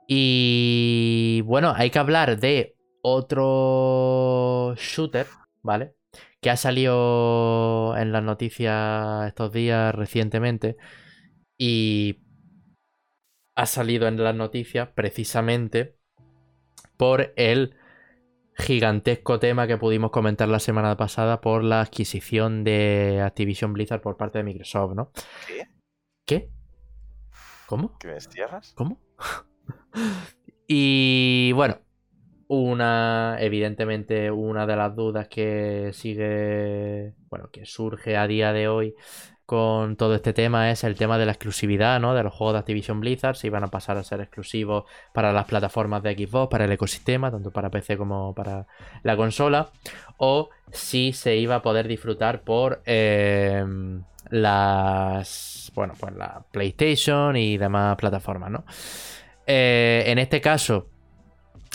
[0.06, 5.26] Y bueno, hay que hablar de otro shooter,
[5.62, 5.94] ¿vale?
[6.40, 10.76] Que ha salido en las noticias estos días recientemente.
[11.58, 12.22] Y
[13.56, 15.96] ha salido en las noticias precisamente
[16.96, 17.74] por el
[18.56, 24.16] gigantesco tema que pudimos comentar la semana pasada por la adquisición de Activision Blizzard por
[24.16, 25.12] parte de Microsoft, ¿no?
[25.46, 25.68] ¿Qué?
[26.24, 26.50] ¿Qué?
[27.66, 27.98] ¿Cómo?
[27.98, 28.72] ¿Que me cierras?
[28.74, 29.00] ¿Cómo?
[30.68, 31.80] y bueno,
[32.48, 38.94] una, evidentemente, una de las dudas que sigue, bueno, que surge a día de hoy
[39.46, 42.14] con todo este tema es el tema de la exclusividad, ¿no?
[42.14, 45.46] De los juegos de Activision Blizzard, si van a pasar a ser exclusivos para las
[45.46, 48.66] plataformas de Xbox, para el ecosistema, tanto para PC como para
[49.04, 49.70] la consola,
[50.16, 57.56] o si se iba a poder disfrutar por em, las, bueno, pues la PlayStation y
[57.56, 58.64] demás plataformas, ¿no?
[59.46, 60.88] Eh, en este caso,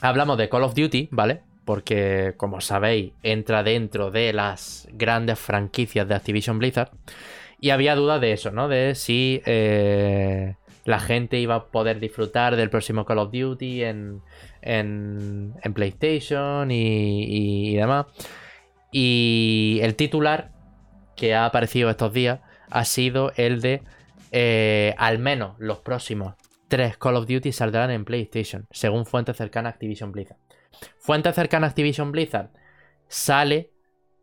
[0.01, 1.41] hablamos de Call of Duty, ¿vale?
[1.63, 6.91] Porque, como sabéis, entra dentro de las grandes franquicias de Activision Blizzard.
[7.61, 8.67] Y había dudas de eso, ¿no?
[8.67, 14.21] De si eh, la gente iba a poder disfrutar del próximo Call of Duty en,
[14.63, 18.07] en, PlayStation y, demás.
[18.91, 20.51] Y el titular
[21.15, 22.39] que ha aparecido estos días
[22.71, 23.83] ha sido el de
[24.31, 26.33] eh, al menos los próximos
[26.67, 30.39] tres Call of Duty saldrán en PlayStation, según fuentes cercanas a Activision Blizzard.
[30.97, 32.49] Fuentes cercanas a Activision Blizzard
[33.07, 33.69] sale.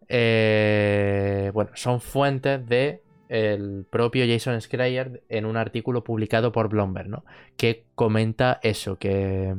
[0.08, 7.08] Eh, bueno, son fuentes de el propio Jason Schreier en un artículo publicado por Bloomberg,
[7.08, 7.24] ¿no?
[7.56, 9.54] Que comenta eso, que,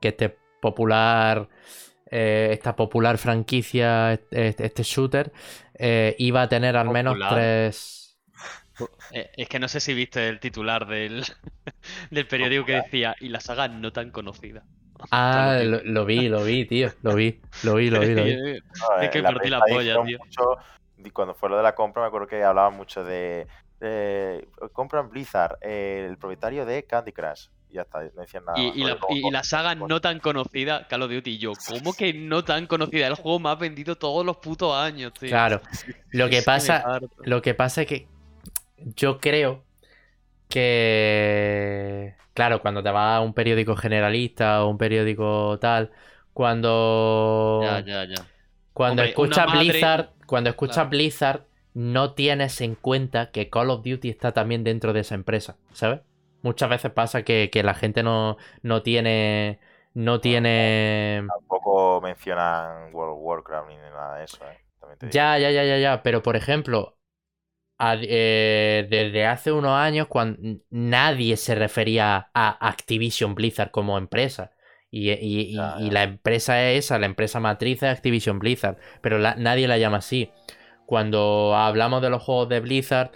[0.00, 1.48] que este popular,
[2.10, 5.32] eh, esta popular franquicia, este, este shooter,
[5.74, 7.98] eh, iba a tener al menos tres...
[9.12, 11.22] Eh, es que no sé si viste el titular del,
[12.10, 14.64] del periódico que decía, y la saga no tan conocida.
[15.10, 16.90] Ah, lo, vi, lo vi, tío.
[17.02, 18.14] Lo vi, lo vi, lo vi.
[18.14, 18.32] Lo vi.
[19.02, 20.18] es que la polla, tío
[21.10, 23.46] cuando fue lo de la compra, me acuerdo que hablaban mucho de.
[24.72, 27.48] compran Blizzard, el propietario de Candy Crush.
[27.70, 28.58] Y ya está, no decían nada.
[28.58, 31.32] Y, la, saga no tan conocida, Call of Duty.
[31.32, 33.06] Y yo, ¿cómo que no tan conocida?
[33.06, 35.30] El juego más vendido todos los putos años, tío.
[35.30, 35.60] Claro.
[36.10, 38.06] Lo que pasa, lo que pasa es que
[38.76, 39.64] yo creo
[40.48, 42.14] que.
[42.34, 45.90] Claro, cuando te vas a un periódico generalista o un periódico tal,
[46.32, 47.60] cuando.
[47.62, 48.26] Ya, ya, ya.
[48.72, 51.44] Cuando escuchas Blizzard, cuando escuchas Blizzard,
[51.74, 56.00] no tienes en cuenta que Call of Duty está también dentro de esa empresa, ¿sabes?
[56.42, 59.60] Muchas veces pasa que, la gente no, no tiene.
[59.94, 61.22] No tiene.
[61.28, 64.58] Tampoco mencionan World of Warcraft ni nada de eso, ¿eh?
[65.10, 66.02] Ya, ya, ya, ya, ya.
[66.02, 66.96] Pero por ejemplo,
[67.78, 74.52] eh, desde hace unos años, cuando nadie se refería a Activision Blizzard como empresa.
[74.94, 79.96] Y, la empresa es esa, la empresa matriz es Activision Blizzard, pero nadie la llama
[79.96, 80.30] así.
[80.84, 83.10] Cuando hablamos de los juegos de Blizzard,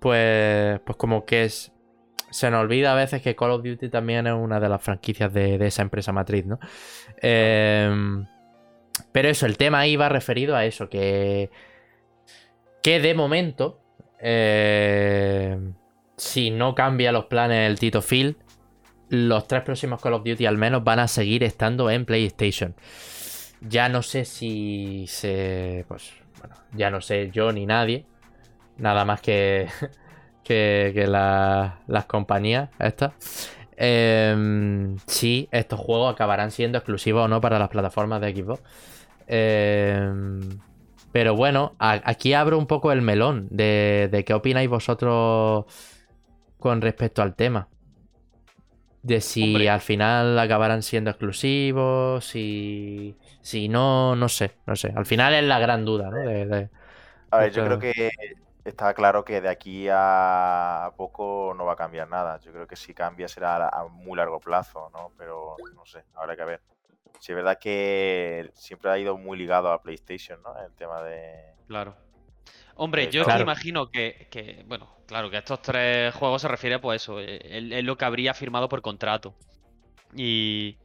[0.00, 1.72] pues, pues como que es,
[2.30, 5.32] se nos olvida a veces que Call of Duty también es una de las franquicias
[5.32, 6.58] de, esa empresa matriz, ¿no?
[7.22, 8.26] Em,
[9.12, 11.50] pero eso, el tema ahí va referido a eso, que,
[12.82, 13.80] que de momento,
[14.18, 15.56] eh,
[16.16, 18.36] si no cambia los planes el Tito Phil,
[19.10, 22.74] los tres próximos Call of Duty al menos van a seguir estando en PlayStation.
[23.60, 25.84] Ya no sé si se.
[25.88, 28.06] Pues, bueno, ya no sé yo ni nadie.
[28.78, 29.68] Nada más que.
[30.44, 33.12] que, las compañías estas.
[33.76, 38.62] Em, si estos juegos acabarán siendo exclusivos o no para las plataformas de Xbox.
[39.26, 40.40] Em,
[41.12, 45.64] pero bueno, aquí abro un poco el melón de qué opináis vosotros
[46.58, 47.68] con respecto al tema.
[49.02, 54.92] De si al final acabarán siendo exclusivos, si, si no, no sé, no sé.
[54.94, 56.18] Al final es la gran duda, ¿no?
[57.30, 58.10] a ver, yo creo que
[58.64, 62.38] está claro que de aquí a poco no va a cambiar nada.
[62.40, 65.12] Yo creo que si cambia será a muy largo plazo, ¿no?
[65.16, 66.60] Pero no sé, habrá que ver.
[67.18, 70.58] Sí, es verdad que siempre ha ido muy ligado a PlayStation, ¿no?
[70.62, 71.54] El tema de.
[71.68, 71.94] Claro.
[72.82, 77.20] Hombre, yo me imagino que, bueno, claro, que estos tres juegos se refiere pues eso,
[77.20, 79.34] es eh, lo que habría firmado por contrato.
[80.16, 80.78] Y.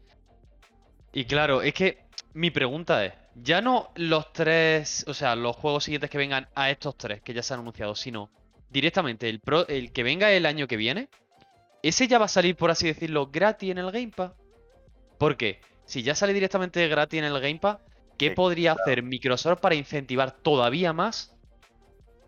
[1.14, 2.00] Y claro, es que
[2.34, 6.70] mi pregunta es, ya no los tres, o sea, los juegos siguientes que vengan a
[6.70, 8.30] estos tres que ya se han anunciado, sino
[8.70, 11.08] directamente el, el que venga el año que viene,
[11.82, 14.34] ese ya va a salir, por así decirlo, gratis en el Game Pass.
[15.18, 15.62] ¿Por qué?
[15.86, 17.78] Si ya sale directamente gratis en el Game Pass,
[18.18, 21.35] ¿qué podría hacer Microsoft para incentivar todavía más,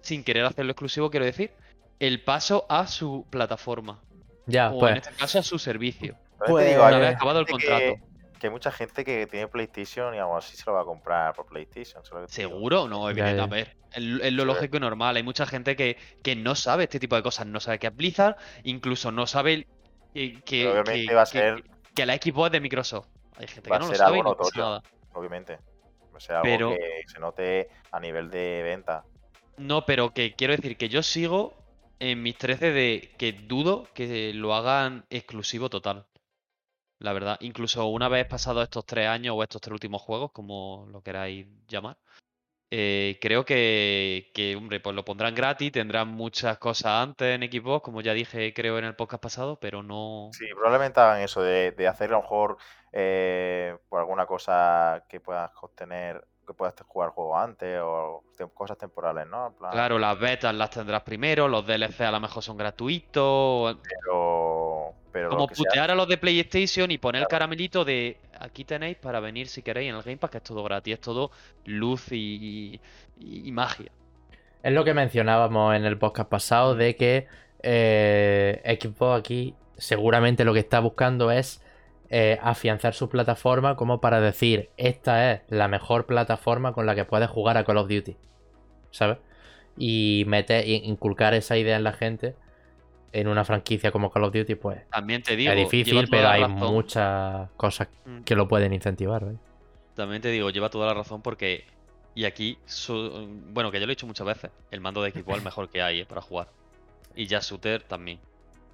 [0.08, 1.52] sin querer hacerlo exclusivo, quiero decir,
[2.00, 4.02] el paso a su plataforma?
[4.46, 4.92] Ya, o pues.
[4.92, 6.16] en este caso a su servicio.
[6.46, 7.96] Pues, digo, una vez acabado el contrato.
[8.40, 11.34] Que, hay mucha gente que tiene PlayStation y aún así se lo va a comprar
[11.34, 12.04] por PlayStation.
[12.28, 12.88] ¿Seguro?
[12.88, 13.44] No, evidentemente.
[13.44, 15.18] A ver, es, lo lógico y normal.
[15.18, 17.48] Hay mucha gente que, que, no sabe este tipo de cosas.
[17.48, 19.68] No sabe qué es Blizzard, incluso no sabe
[20.14, 21.64] que, que, obviamente va a ser...
[21.96, 23.08] que la Xbox es de Microsoft.
[23.38, 24.84] Hay gente que no lo sabe algo notorio,
[25.14, 25.58] obviamente.
[26.14, 29.04] O sea, algo que se note a nivel de venta.
[29.58, 31.54] No, pero que quiero decir que yo sigo
[32.00, 36.06] en mis 13 de que dudo que lo hagan exclusivo total.
[37.00, 40.88] La verdad, incluso una vez pasados estos tres años o estos tres últimos juegos, como
[40.92, 41.98] lo queráis llamar,
[42.70, 48.02] eh, creo que, hombre, pues lo pondrán gratis, tendrán muchas cosas antes en Xbox, como
[48.02, 50.30] ya dije, creo en el podcast pasado, pero no.
[50.34, 52.58] Sí, probablemente hagan eso, de, de hacer a lo mejor
[52.92, 58.24] eh, por alguna cosa que puedas obtener, que puedas jugar el juego antes o
[58.54, 59.54] cosas temporales, ¿no?
[59.72, 63.78] Claro, las betas las tendrás primero, los DLC a lo mejor son gratuitos.
[63.84, 64.94] Pero.
[65.12, 69.20] pero como putear a los de PlayStation y poner el caramelito de aquí tenéis para
[69.20, 71.32] venir si queréis en el Game Pass, que es todo gratis, es todo
[71.66, 72.80] luz y,
[73.52, 73.92] magia.
[74.64, 77.28] Es lo que mencionábamos en el podcast pasado de que
[77.62, 81.62] eh, Xbox aquí seguramente lo que está buscando es
[82.10, 87.06] eh, afianzar su plataforma como para decir, esta es la mejor plataforma con la que
[87.06, 88.16] puedes jugar a Call of Duty.
[88.92, 89.18] ¿Sabes?
[89.78, 92.36] Y meter, inculcar esa idea en la gente
[93.12, 96.48] en una franquicia como Call of Duty, pues también te digo, es difícil, pero hay
[96.48, 98.22] muchas cosas mm.
[98.22, 99.26] que lo pueden incentivar.
[99.96, 101.66] También te digo, lleva toda la razón porque,
[102.14, 102.58] y aquí,
[103.52, 105.70] bueno, que yo lo he dicho muchas veces, el mando de equipo es el mejor
[105.70, 106.50] que hay eh, para jugar.
[107.16, 108.20] Y ya Shooter también.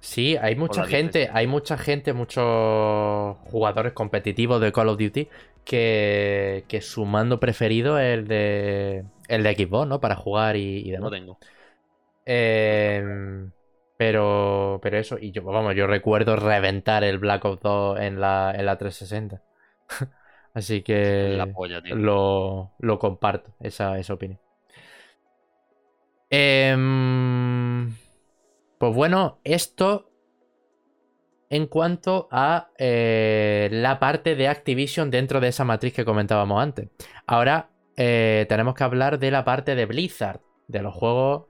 [0.04, 5.28] Sí, hay mucha gente, hay mucha gente, muchos jugadores competitivos de Call of Duty
[5.64, 10.00] que, que su mando preferido es el de, el de Xbox, ¿no?
[10.02, 11.10] Para jugar y, demás.
[11.10, 11.38] No tengo.
[12.26, 13.50] Em,
[13.96, 18.52] pero, pero eso, y yo, vamos, yo recuerdo reventar el Black Ops 2 en la,
[18.54, 19.40] en la 360.
[20.52, 21.42] Así que
[21.94, 24.38] lo, lo, comparto, esa, esa opinión.
[26.28, 26.76] Eh,
[28.84, 30.10] pues bueno, esto
[31.48, 36.90] en cuanto a eh, la parte de Activision dentro de esa matriz que comentábamos antes.
[37.26, 41.46] Ahora eh, tenemos que hablar de la parte de Blizzard, de los juegos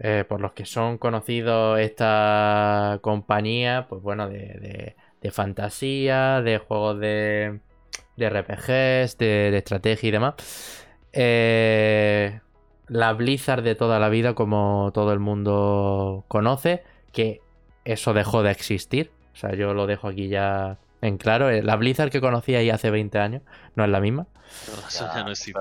[0.00, 4.96] eh, por los que son conocidos esta compañía, pues bueno, de,
[5.30, 7.60] fantasía, de juegos de,
[8.16, 10.34] de RPGs, de, de, estrategia y demás.
[12.92, 17.40] La Blizzard de toda la vida, como todo el mundo conoce, que
[17.86, 19.10] eso dejó de existir.
[19.32, 21.48] O sea, yo lo dejo aquí ya en claro.
[21.48, 23.42] Eh, la Blizzard que conocía ahí hace 20 años
[23.76, 24.26] no es la misma.
[24.86, 25.58] eso ya no existe.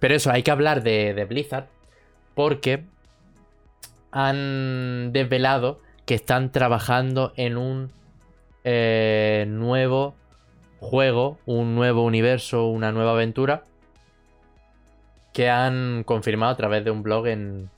[0.00, 1.68] Pero eso, hay que hablar de, Blizzard
[2.34, 2.82] porque
[4.10, 7.92] han desvelado que están trabajando en un
[8.64, 10.16] eh, nuevo
[10.80, 13.62] juego, un nuevo universo, una nueva aventura
[15.34, 17.68] que han confirmado a través de un blog en,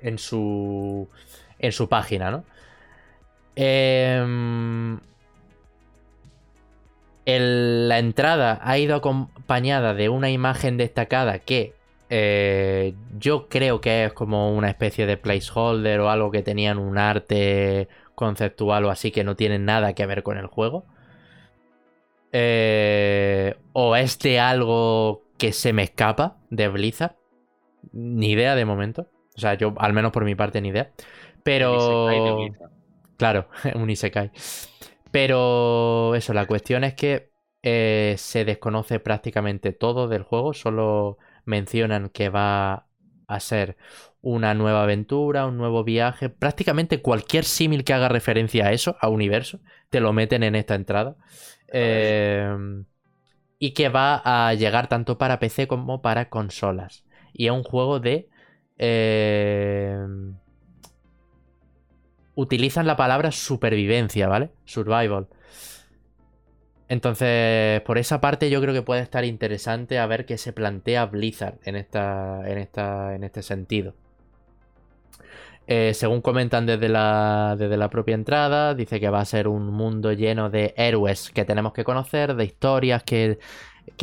[0.00, 1.08] en, su,
[1.58, 2.44] en su página, ¿no?
[3.54, 4.98] Em,
[7.26, 11.74] la entrada ha ido acompañada de una imagen destacada que
[12.08, 16.98] eh, yo creo que es como una especie de placeholder o algo que tenían un
[16.98, 20.84] arte conceptual o así que no tiene nada que ver con el juego.
[22.32, 27.16] Eh, o es de algo que se me escapa de Blizzard.
[27.90, 29.10] Ni idea de momento.
[29.36, 30.92] O sea, yo, al menos por mi parte, ni idea.
[31.42, 32.38] Pero.
[33.16, 34.30] Claro, un Isekai.
[35.10, 37.32] Pero eso, la cuestión es que
[37.64, 40.54] eh, se desconoce prácticamente todo del juego.
[40.54, 42.86] Solo mencionan que va
[43.26, 43.76] a ser
[44.20, 46.28] una nueva aventura, un nuevo viaje.
[46.28, 49.58] Prácticamente cualquier símil que haga referencia a eso, a universo,
[49.90, 51.16] te lo meten en esta entrada.
[51.66, 52.84] Eh,
[53.62, 57.04] y que va a llegar tanto para PC como para consolas.
[57.32, 58.28] Y es un juego de...
[58.76, 59.96] Eh,
[62.34, 64.50] utilizan la palabra supervivencia, ¿vale?
[64.64, 65.28] Survival.
[66.88, 71.06] Entonces, por esa parte yo creo que puede estar interesante a ver qué se plantea
[71.06, 73.94] Blizzard en, esta, en, esta, en este sentido.
[75.66, 79.68] Eh, según comentan desde la, desde la propia entrada, dice que va a ser un
[79.68, 83.38] mundo lleno de héroes que tenemos que conocer, de historias que,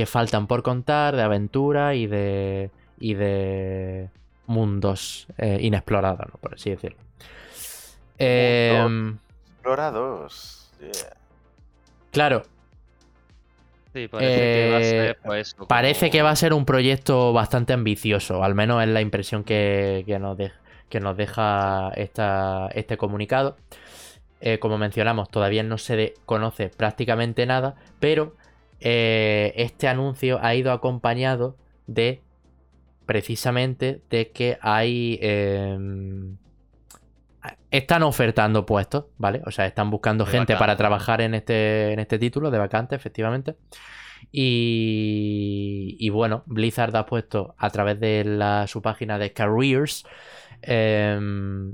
[0.05, 4.10] faltan por contar, de aventura y de, y de
[4.45, 6.97] mundos eh, inexplorados, por así decirlo.
[8.18, 9.18] Em,
[9.55, 10.72] explorados.
[12.12, 12.43] Claro.
[13.93, 17.74] Sí, parece, que va a ser, pues, parece que va a ser un proyecto bastante
[17.74, 20.55] ambicioso, al menos es la impresión que, que nos deja
[20.89, 23.57] que nos deja este comunicado.
[24.41, 28.35] Eh, como mencionamos, todavía no se conoce prácticamente nada, pero
[28.79, 32.21] eh, este anuncio ha ido acompañado de
[33.05, 35.19] precisamente de que hay...
[35.21, 36.37] Em,
[37.71, 39.41] están ofertando puestos, ¿vale?
[39.45, 43.55] O sea, están buscando gente para trabajar en este, en este título de vacante, efectivamente.
[44.31, 50.05] Y, y, bueno, Blizzard ha puesto a través de su página de Careers
[50.62, 51.74] Em,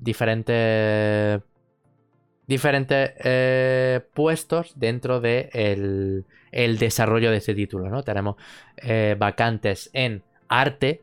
[2.47, 7.89] diferentes eh, puestos dentro del de el desarrollo de este título.
[7.89, 8.03] ¿no?
[8.03, 8.35] Tenemos
[8.77, 11.01] eh, vacantes en arte,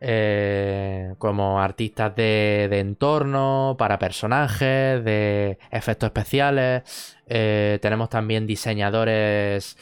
[0.00, 7.16] eh, como artistas de, de, entorno, para personajes, de efectos especiales.
[7.26, 9.76] tenemos también diseñadores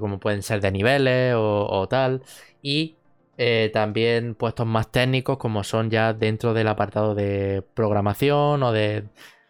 [0.00, 2.22] como pueden ser de niveles o, o tal.
[2.62, 2.96] Y
[3.36, 9.04] eh, también puestos más técnicos como son ya dentro del apartado de programación o de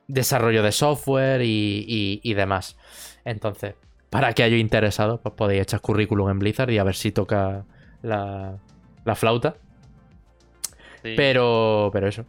[0.09, 2.77] desarrollo de software y, demás.
[3.25, 3.75] Entonces,
[4.11, 7.65] para que haya interesado, pues podéis echar currículum en Blizzard y a ver si toca
[8.03, 8.59] la,
[9.15, 9.57] flauta.
[11.03, 12.25] Pero, pero eso.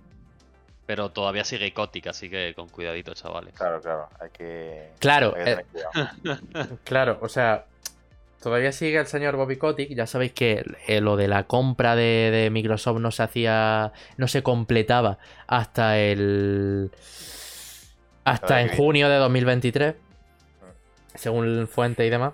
[0.86, 3.54] Pero todavía sigue icótica, así que con cuidadito, chavales.
[3.54, 4.90] Claro, claro, hay que.
[5.00, 5.66] Claro, eh,
[6.84, 7.66] claro, o sea,
[8.46, 9.96] Todavía sigue el señor Bobby Kotick.
[9.96, 13.92] Ya sabéis que eh, lo de la compra de, Microsoft no se hacía.
[14.18, 15.18] no se completaba
[15.48, 16.92] hasta el.
[18.24, 19.96] hasta en junio de 2023.
[19.96, 20.66] Ah.
[21.16, 22.34] Según fuente y demás.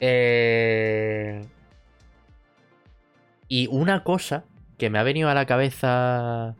[0.00, 1.46] Eh,
[3.48, 4.44] y una cosa
[4.76, 6.56] que me ha venido a la cabeza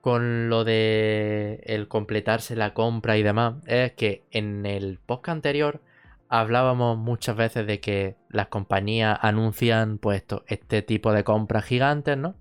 [0.00, 5.80] con lo de el completarse la compra y demás es que en el podcast anterior
[6.28, 12.36] hablábamos muchas veces de que las compañías anuncian pues este tipo de compras gigantes, ¿no?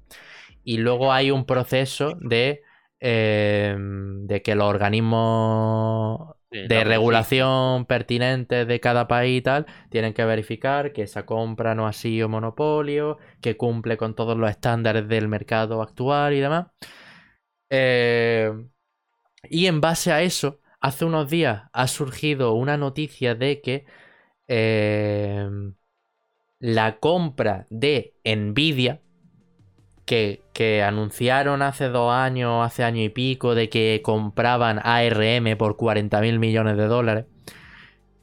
[0.63, 2.61] Y luego hay un proceso de,
[2.99, 10.25] em, de que los organismos de regulación pertinentes de cada país y tal tienen que
[10.25, 15.27] verificar que esa compra no ha sido monopolio, que cumple con todos los estándares del
[15.27, 16.67] mercado actual y demás.
[17.69, 18.51] Eh,
[19.49, 23.85] y en base a eso, hace unos días ha surgido una noticia de que
[24.47, 25.75] em,
[26.59, 29.01] la compra de Nvidia,
[30.05, 30.41] que,
[30.83, 36.39] anunciaron hace dos años, hace año y pico, de que compraban ARM por 40 mil
[36.39, 37.25] millones de dólares,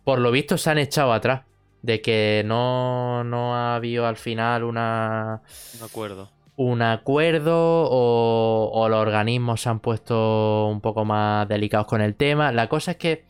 [0.05, 1.43] por lo visto se han echado atrás.
[1.83, 5.43] De que no, no ha habido al final una.
[5.79, 12.01] Un acuerdo un acuerdo o, los organismos se han puesto un poco más delicados con
[12.01, 12.53] el tema.
[12.53, 13.25] La cosa es que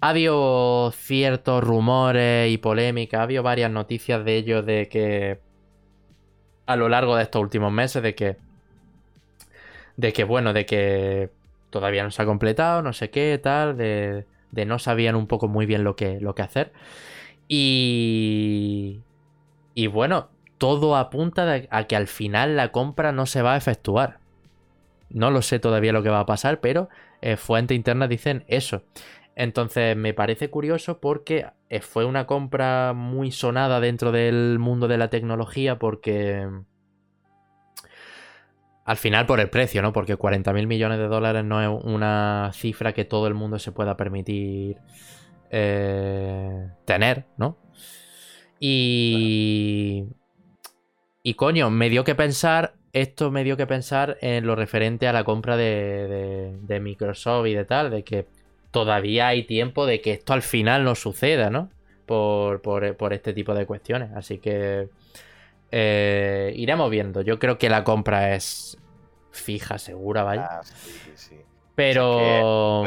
[0.00, 5.40] ha habido ciertos rumores y polémicas, ha habido varias noticias de ello de que
[6.66, 8.36] a lo largo de estos últimos meses de que
[9.96, 11.30] de que bueno, de que
[11.70, 15.48] todavía no se ha completado, no sé qué, tal, de, de no sabían un poco
[15.48, 16.72] muy bien lo que, lo que hacer.
[17.48, 19.00] Y
[19.74, 20.28] y bueno,
[20.62, 24.20] todo apunta a que al final la compra no se va a efectuar.
[25.10, 26.88] No lo sé todavía lo que va a pasar, pero
[27.20, 28.84] eh, fuentes internas dicen eso.
[29.34, 34.98] Entonces me parece curioso porque eh, fue una compra muy sonada dentro del mundo de
[34.98, 36.48] la tecnología porque...
[38.84, 39.92] Al final por el precio, ¿no?
[39.92, 43.72] Porque 40 mil millones de dólares no es una cifra que todo el mundo se
[43.72, 44.76] pueda permitir
[45.50, 47.58] eh, tener, ¿no?
[48.60, 50.06] Y...
[51.22, 55.12] Y coño, me dio que pensar, esto me dio que pensar en lo referente a
[55.12, 58.26] la compra de, Microsoft y de tal, de que
[58.70, 61.70] todavía hay tiempo de que esto al final no suceda, ¿no?
[62.06, 64.10] Por, este tipo de cuestiones.
[64.14, 64.88] Así que
[65.70, 67.22] eh, iremos viendo.
[67.22, 68.76] Yo creo que la compra es
[69.30, 70.48] fija, segura, vaya.
[70.50, 71.36] Ah, sí, sí.
[71.74, 72.82] Pero,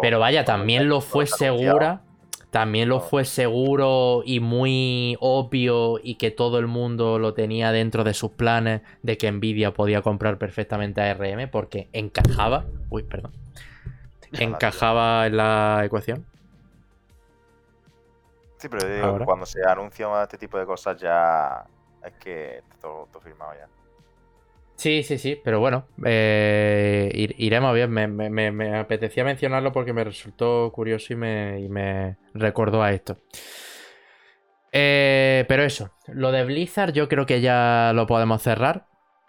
[0.00, 2.02] pero, vaya, también lo fue segura.
[2.50, 8.04] También lo fue seguro y muy obvio y que todo el mundo lo tenía dentro
[8.04, 12.64] de sus planes de que Nvidia podía comprar perfectamente ARM porque encajaba.
[12.88, 13.32] Uy, perdón.
[14.32, 16.24] Encajaba en la ecuación.
[18.56, 21.64] Sí, pero cuando se anuncia este tipo de cosas ya
[22.04, 23.68] es que todo, todo firmado ya.
[24.78, 27.90] Sí, sí, sí, pero bueno, eh, iremos bien.
[27.90, 33.18] Me, apetecía mencionarlo porque me resultó curioso y me, recordó a esto.
[34.70, 38.86] Eh, pero eso, lo de Blizzard yo creo que ya lo podemos cerrar.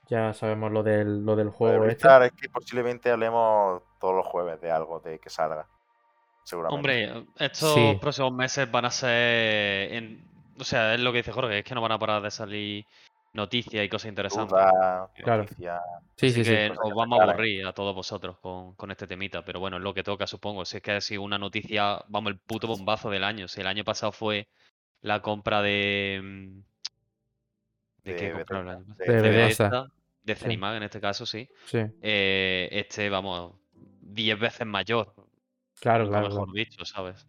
[0.08, 1.84] Ya sabemos lo del, lo del juego.
[1.84, 2.08] De este.
[2.08, 5.66] Blizzard es que posiblemente hablemos todos los jueves de algo de que salga.
[6.44, 6.78] Seguramente.
[6.78, 10.20] Hombre, estos próximos meses van a ser.
[10.60, 12.86] O sea, es lo que dice Jorge, es que no van a parar de salir
[13.34, 14.58] noticias y cosas interesantes.
[15.24, 15.46] claro.
[16.16, 19.78] Sí, sí, que os vamos a aburrir a todos vosotros con, este temita, pero bueno,
[19.78, 20.66] es lo que toca, supongo.
[20.66, 23.48] Si es que ha sido una noticia, vamos, el puto bombazo del año.
[23.48, 24.48] Si el año pasado fue
[25.02, 26.20] la compra de.
[26.24, 26.60] Mm,
[28.04, 28.96] ¿De, qué compraron?
[28.98, 29.32] De, de, de,
[30.24, 31.50] de en este caso, sí.
[31.66, 31.80] sí.
[32.02, 35.14] Eh, este, vamos, 10 veces mayor.
[35.80, 36.30] Claro, claro.
[36.30, 37.26] Mejor dicho, ¿sabes?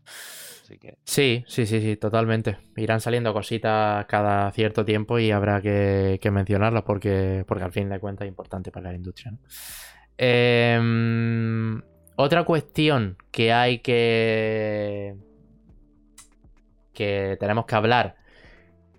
[1.05, 2.59] Sí, sí, sí, sí, totalmente.
[2.77, 7.99] Irán saliendo cositas cada cierto tiempo y habrá que, mencionarlas porque, porque al fin de
[7.99, 9.33] cuentas es importante para la industria.
[10.17, 11.81] Em,
[12.17, 15.17] otra cuestión que hay que.
[16.93, 18.17] que tenemos que hablar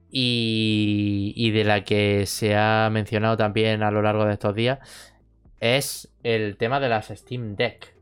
[0.09, 4.80] y, y de la que se ha mencionado también a lo largo de estos días
[5.61, 7.95] es el tema de las Steam Deck.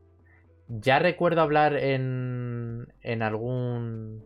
[0.78, 4.22] Ya recuerdo hablar en, en algún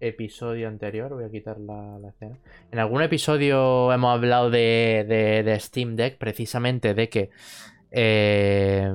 [0.00, 2.36] episodio anterior, voy a quitar la, escena.
[2.70, 7.30] En algún episodio hemos hablado de, de, Steam Deck, precisamente de que,
[7.90, 8.92] eh,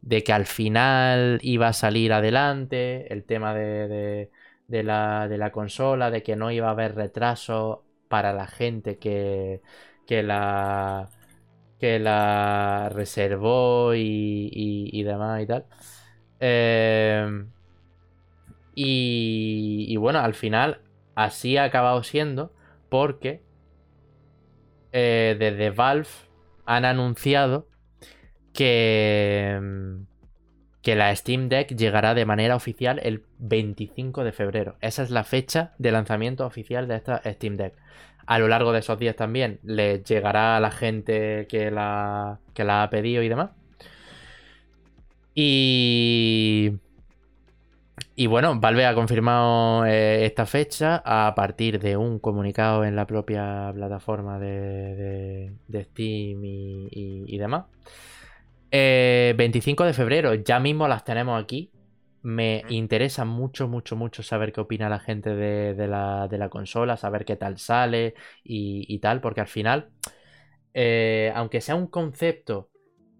[0.00, 4.30] de que al final iba a salir adelante el tema de,
[4.66, 8.96] de, la, de la consola, de que no iba a haber retraso para la gente
[8.96, 9.60] que,
[10.06, 11.10] que la
[11.78, 15.66] que la reservó y, y demás y tal.
[16.46, 17.48] Em,
[18.74, 20.82] y, bueno, al final
[21.14, 22.52] así ha acabado siendo
[22.90, 23.42] porque
[24.92, 26.08] eh, desde Valve
[26.66, 27.66] han anunciado
[28.52, 30.04] que, em,
[30.82, 34.76] que la Steam Deck llegará de manera oficial el 25 de febrero.
[34.82, 37.74] Esa es la fecha de lanzamiento oficial de esta Steam Deck.
[38.26, 42.64] A lo largo de esos días también le llegará a la gente que la, que
[42.64, 43.52] la ha pedido y demás.
[45.34, 46.72] Y.
[48.16, 53.06] Y bueno, Valve ha confirmado eh, esta fecha a partir de un comunicado en la
[53.06, 57.64] propia plataforma de, Steam y, demás.
[58.70, 61.72] 25 eh, de febrero, ya mismo las tenemos aquí.
[62.22, 67.34] Me interesa mucho, mucho, mucho saber qué opina la gente de, la, consola, saber qué
[67.34, 68.14] tal sale
[68.44, 69.90] y, tal, porque al final,
[70.72, 72.70] eh, aunque sea un concepto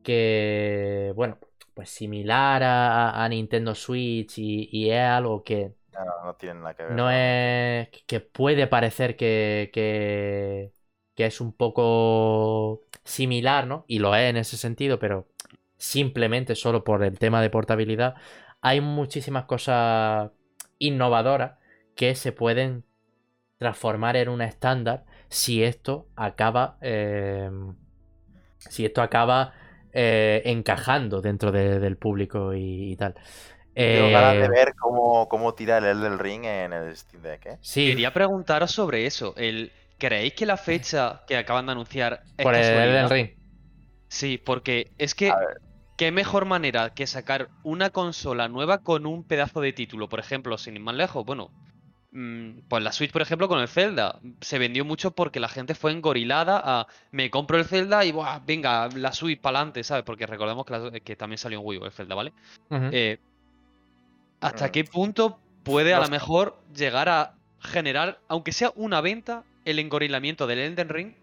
[0.05, 1.39] que, bueno,
[1.75, 6.93] pues similar a, Nintendo Switch y, es algo que no, no tiene nada que ver.
[6.93, 10.72] No es que puede parecer que, que,
[11.16, 13.85] es un poco similar, ¿no?
[13.87, 15.29] Y lo es en ese sentido, pero
[15.77, 18.14] simplemente solo por el tema de portabilidad,
[18.61, 20.31] hay muchísimas cosas
[20.79, 21.59] innovadoras
[21.95, 22.85] que se pueden
[23.59, 26.79] transformar en un estándar si esto acaba.
[26.81, 27.51] Eh,
[28.59, 29.53] si esto acaba
[29.97, 33.14] eh, encajando dentro del público y, tal.
[33.72, 37.47] Tengo ganas de eh, ver cómo, cómo tira el del Ring en el Steam Deck.
[37.47, 37.59] ¿eh?
[37.61, 37.90] Sí.
[37.90, 39.34] Quería preguntaros sobre eso.
[39.36, 43.30] El, ¿Creéis que la fecha que acaban de anunciar es Por el Elden Ring.
[44.09, 45.32] Sí, porque es que
[45.97, 50.09] qué mejor manera que sacar una consola nueva con un pedazo de título.
[50.09, 51.53] Por ejemplo, sin ir más lejos, bueno,
[52.69, 55.91] pues la Switch, por ejemplo, con el Zelda, se vendió mucho porque la gente fue
[55.91, 60.05] engorilada a me compro el Zelda y Buah, venga, la Switch para adelante, ¿sabes?
[60.05, 60.65] Porque recordemos
[61.03, 62.33] que, también salió en Wii U el Zelda, ¿vale?
[62.71, 63.19] Eh,
[64.41, 69.81] ¿Hasta qué punto puede a lo mejor llegar a generar, aunque sea una venta, el
[69.81, 71.15] engorilamiento del Elden Ring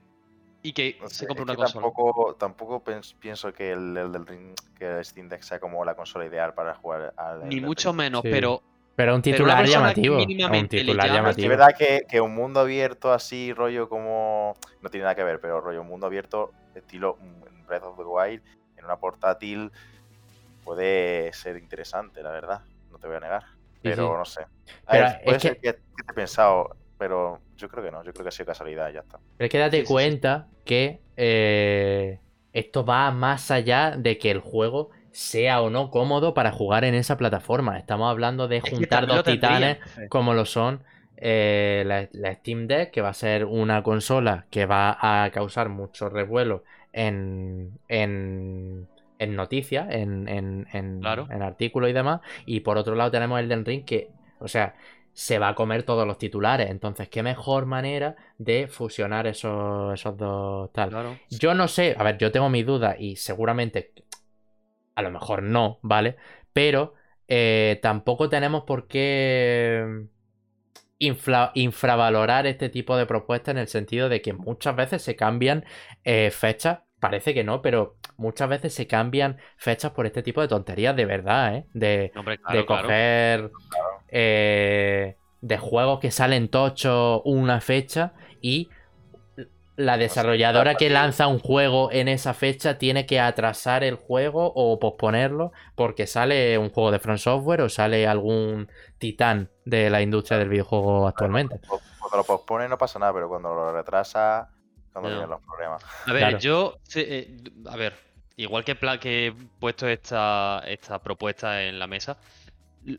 [0.62, 1.86] y que se compre una consola?
[1.86, 2.84] Tampoco, tampoco
[3.18, 6.76] pienso que el Elden Ring, que el Steam Deck sea como la consola ideal para
[6.76, 7.48] jugar al.
[7.48, 8.62] Ni mucho menos, pero
[8.96, 10.18] pero un titular llamativo.
[10.18, 11.52] Un titular llamativo.
[11.52, 14.56] Es verdad que, un mundo abierto así, rollo como.
[14.82, 17.18] No tiene nada que ver, pero rollo un mundo abierto, estilo
[17.68, 18.42] Breath of the Wild,
[18.78, 19.72] en una portátil,
[20.64, 22.62] puede ser interesante, la verdad.
[22.92, 23.44] No te voy a negar.
[23.82, 24.46] Pero no sé.
[25.24, 25.74] puede ser que...
[25.74, 25.80] te
[26.10, 28.04] he pensado, pero yo creo que no.
[28.04, 29.20] Yo creo que ha sido casualidad y ya está.
[29.38, 32.20] Pero es que date cuenta que eh,
[32.54, 36.96] esto va más allá de que el juego sea o no cómodo para jugar en
[36.96, 37.78] esa plataforma.
[37.78, 39.78] Estamos hablando de juntar dos titanes
[40.10, 40.84] como lo son
[41.18, 46.10] eh, la, Steam Deck, que va a ser una consola que va a causar mucho
[46.10, 48.88] revuelo en, en,
[49.20, 52.22] en noticias, en, en, en, en artículos y demás.
[52.46, 54.10] Y por otro lado tenemos el Den Ring que,
[54.40, 54.74] o sea,
[55.14, 56.70] se va a comer todos los titulares.
[56.70, 61.20] Entonces, qué mejor manera de fusionar esos, esos dos tal.
[61.30, 63.92] Yo no sé, a ver, yo tengo mis dudas y seguramente
[64.96, 66.18] a lo mejor no, ¿vale?
[66.54, 66.94] Pero
[67.28, 70.06] eh, tampoco tenemos por qué
[71.00, 75.66] infravalorar este tipo de propuestas en el sentido de que muchas veces se cambian
[76.04, 76.80] eh, fechas.
[77.00, 81.06] Parece que no, pero muchas veces se cambian fechas por este tipo de tonterías de
[81.06, 81.66] verdad, ¿eh?
[81.74, 82.12] De,
[82.52, 83.50] de coger
[84.10, 88.70] eh, de juegos que salen tocho una fecha y
[89.86, 94.80] la desarrolladora que lanza un juego en esa fecha tiene que atrasar el juego o
[94.80, 100.38] posponerlo porque sale un juego de Front Software o sale algún titán de la industria
[100.38, 101.60] del videojuego actualmente.
[101.68, 104.50] Cuando lo pospone no pasa nada, pero cuando lo retrasa,
[104.92, 105.84] cuando vienen los problemas.
[106.08, 107.38] A ver, yo, eh,
[107.70, 107.96] a ver,
[108.36, 112.18] igual que, que he puesto esta, esta propuesta en la mesa,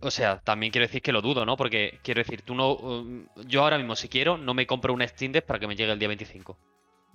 [0.00, 1.56] o sea, también quiero decir que lo dudo, ¿no?
[1.56, 2.74] Porque quiero decir, tú no.
[2.74, 5.76] Um, yo ahora mismo, si quiero, no me compro un Steam Deck para que me
[5.76, 6.56] llegue el día 25.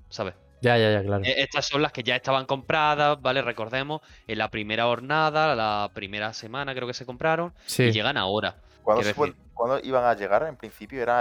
[0.10, 0.34] ¿Sabes?
[0.62, 1.24] Ya, ya, ya, claro.
[1.24, 3.41] E, estas son las que ya estaban compradas, ¿vale?
[3.41, 8.55] Recordemos, en la primera jornada, la primera semana creo que se compraron, y llegan ahora.
[8.84, 10.43] ¿Cuándo, iban a llegar?
[10.43, 11.20] En principio era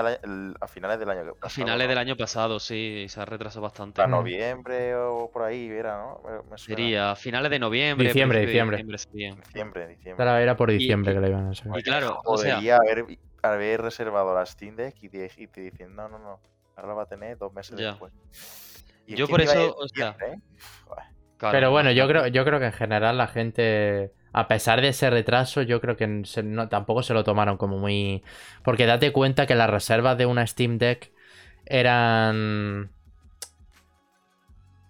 [0.61, 1.39] a finales del año pasado.
[1.43, 4.03] A finales del año pasado, sí, se ha retrasado bastante.
[4.03, 6.57] A noviembre o por ahí era, ¿no?
[6.57, 8.07] Sería a finales de noviembre.
[8.07, 8.85] Diciembre, diciembre.
[8.85, 10.15] Diciembre, diciembre.
[10.17, 11.79] Claro, era por diciembre que le iban a sacar.
[11.79, 12.59] Y claro, o sea...
[12.59, 16.39] haber, haber reservado la Steam Deck y te, y te dicen, no, no, no,
[16.77, 18.13] ahora la va a tener dos meses después.
[19.07, 20.17] Yo por eso, o sea...
[20.21, 20.39] ¿eh?
[21.39, 25.09] Pero bueno, yo creo, yo creo que en general la gente a pesar de ese
[25.09, 26.23] retraso, yo creo que
[26.69, 28.23] tampoco se lo tomaron como muy...
[28.63, 31.11] Porque date cuenta que las reservas de una Steam Deck
[31.65, 32.91] eran...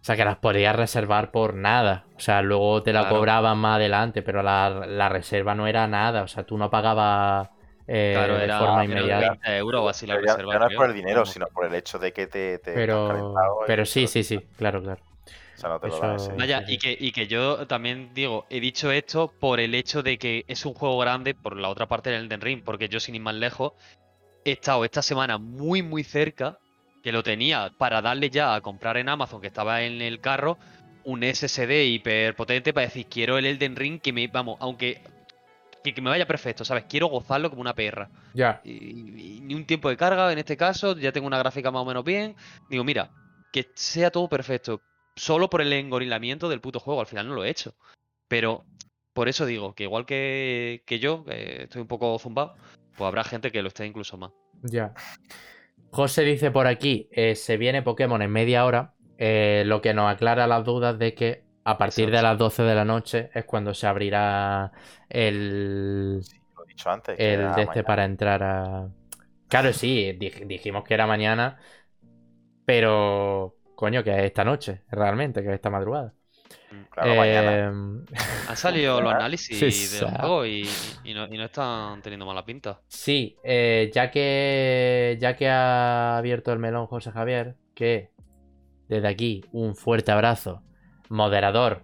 [0.00, 2.06] O sea, que las podías reservar por nada.
[2.16, 6.24] O sea, luego te la cobraban más adelante, pero la, reserva no era nada.
[6.24, 7.48] O sea, tú no pagabas
[7.86, 9.56] eh, de forma inmediata.
[9.56, 10.58] euros o así la reserva.
[10.58, 12.58] no es por el dinero, sino por el hecho de que te...
[12.64, 13.34] pero,
[13.66, 15.00] pero sí, sí, sí, claro, claro.
[16.36, 20.18] Vaya, y que, y que yo también digo, he dicho esto por el hecho de
[20.18, 23.14] que es un juego grande por la otra parte del Elden Ring, porque yo sin
[23.14, 23.72] ir más lejos
[24.44, 26.58] he estado esta semana muy muy cerca,
[27.02, 30.58] que lo tenía para darle ya a comprar en Amazon, que estaba en el carro,
[31.04, 35.00] un SSD hiper potente para decir, quiero el Elden Ring que me, vamos, aunque
[35.92, 36.84] que, me vaya perfecto, ¿sabes?
[36.88, 38.10] Quiero gozarlo como una perra.
[38.34, 38.60] Ya.
[38.64, 41.84] y, ni un tiempo de carga en este caso, ya tengo una gráfica más o
[41.84, 42.36] menos bien.
[42.68, 43.10] Digo, mira,
[43.52, 44.82] que sea todo perfecto
[45.16, 47.00] solo por el engorilamiento del puto juego.
[47.00, 47.74] Al final no lo he hecho.
[48.28, 48.64] Pero
[49.12, 52.54] por eso digo que igual que, yo, estoy un poco zumbado,
[52.96, 54.32] pues habrá gente que lo esté incluso más.
[54.62, 54.92] Ya.
[55.90, 60.12] José dice por aquí, eh, se viene Pokémon en media hora, eh, lo que nos
[60.12, 63.74] aclara las dudas de que a partir de las 12 de la noche es cuando
[63.74, 64.70] se abrirá
[65.08, 66.18] el...
[66.18, 67.16] lo he dicho antes.
[67.18, 68.88] El de este para entrar a...
[69.48, 71.58] Claro, sí, dijimos que era mañana,
[72.64, 76.14] pero Coño, que es esta noche, realmente, que es esta madrugada.
[76.70, 77.58] Mm, claro, mañana.
[77.58, 78.04] Em,
[78.48, 80.68] Han salido los análisis del juego y,
[81.14, 82.80] no, están teniendo mala pinta.
[82.86, 88.10] Sí, eh, ya que ya que ha abierto el melón José Javier, que
[88.88, 90.62] desde aquí un fuerte abrazo,
[91.08, 91.82] moderador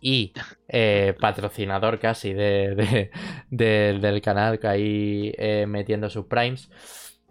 [0.00, 0.32] y
[0.68, 3.10] eh, patrocinador casi de,
[3.50, 6.70] del canal que ahí eh, metiendo sus primes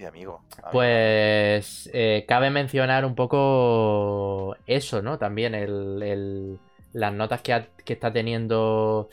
[0.06, 0.42] amigo.
[0.74, 5.18] Pues eh, cabe mencionar un poco eso, ¿no?
[5.18, 6.60] También el,
[6.92, 9.08] las notas que, está teniendo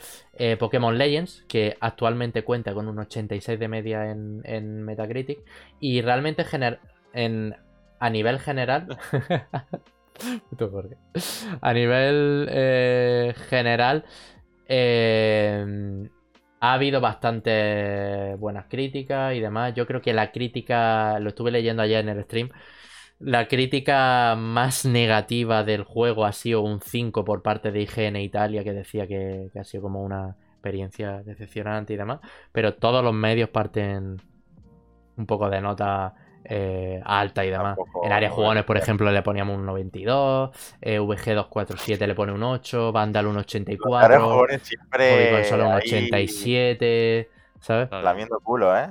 [0.59, 5.39] Pokémon Legends, que actualmente cuenta con un 86 de media en, Metacritic.
[5.79, 6.45] Y realmente
[7.13, 7.55] en,
[7.99, 8.97] a nivel general...
[11.61, 14.05] a nivel eh, general...
[16.63, 19.73] Ha habido bastante buenas críticas y demás.
[19.73, 22.49] Yo creo que la crítica, lo estuve leyendo ayer en el stream,
[23.19, 28.63] la crítica más negativa del juego ha sido un 5 por parte de IGN Italia,
[28.63, 32.19] que decía que, que ha sido como una experiencia decepcionante y demás.
[32.51, 34.17] Pero todos los medios parten
[35.17, 36.13] un poco de nota
[36.43, 37.77] eh, alta y demás.
[38.03, 40.49] en área jugones, por ejemplo, le poníamos un 92,
[40.81, 47.89] eh, VG247 le pone un 8, Vandal un 84, siempre solo un 87, ¿sabes?
[47.91, 48.89] Lamiendo culo, ¿eh?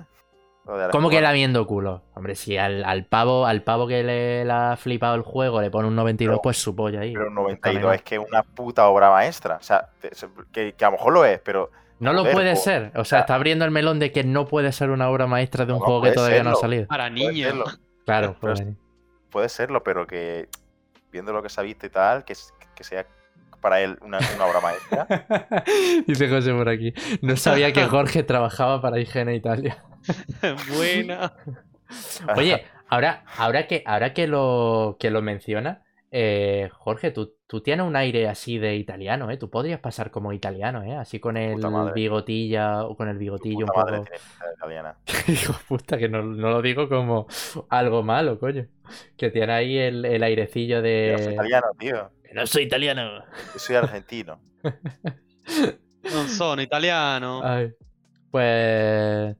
[0.93, 2.03] ¿Cómo que lamiendo culo?
[2.15, 5.97] Hombre, si al, pavo, al pavo que le, ha flipado el juego le pone un
[5.97, 7.13] 92, pues su polla ahí.
[7.13, 9.57] Pero un 92 es que es una puta obra maestra.
[9.57, 9.89] O sea,
[10.53, 11.71] que, a lo mejor lo es, pero.
[12.01, 12.93] No lo puede ser.
[12.97, 15.73] O sea, está abriendo el melón de que no puede ser una obra maestra de
[15.73, 16.87] un juego que todavía no ha salido.
[16.87, 17.81] Para niños.
[18.05, 18.37] Claro,
[19.31, 20.49] puede serlo, pero que
[21.13, 22.35] viendo lo que se ha visto y tal, que,
[22.75, 23.07] que sea
[23.61, 25.07] para él una, obra maestra.
[26.07, 26.93] Dice José por aquí.
[27.21, 29.85] No sabía que Jorge trabajaba para Higiene Italia.
[30.75, 31.35] Buena.
[32.37, 37.85] Oye, ahora, ahora, que, ahora que, lo, que lo menciona, eh, Jorge, tú, tú, tienes
[37.85, 39.37] un aire así de italiano, ¿eh?
[39.37, 40.95] Tú podrías pasar como italiano, ¿eh?
[40.95, 41.61] Así con el
[41.93, 44.05] bigotilla o con el bigotillo un poco.
[45.27, 47.27] Hijo puta, que no, lo digo como
[47.69, 48.67] algo malo, coño.
[49.17, 51.17] Que tiene ahí el, el airecillo de.
[51.19, 52.11] Yo soy italiano, tío.
[52.33, 53.25] no soy italiano.
[53.53, 54.41] Yo soy argentino.
[56.05, 57.43] no son italiano.
[58.31, 59.37] Pues.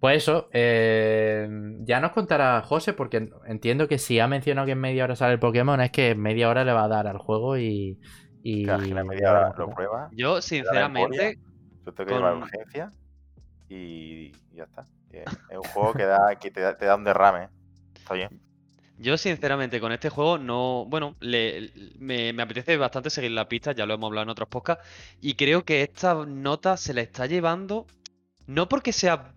[0.00, 1.48] Pues eso, eh,
[1.80, 5.32] ya nos contará José, porque entiendo que si ha mencionado que en media hora sale
[5.34, 7.98] el Pokémon, es que en media hora le va a dar al juego y.
[8.44, 10.08] y media hora lo prueba.
[10.12, 11.38] Yo, sinceramente.
[11.84, 12.92] Yo tengo que llevar urgencia
[13.68, 14.84] y ya está.
[15.10, 17.48] Es un juego que, da, que te, da, un derrame.
[17.96, 18.40] Está bien.
[18.98, 20.84] Yo, sinceramente, con este juego no.
[20.86, 24.48] Bueno, le, me, me, apetece bastante seguir la pista, ya lo hemos hablado en otros
[24.48, 24.86] podcasts.
[25.20, 27.86] Y creo que esta nota se la está llevando.
[28.46, 29.34] No porque sea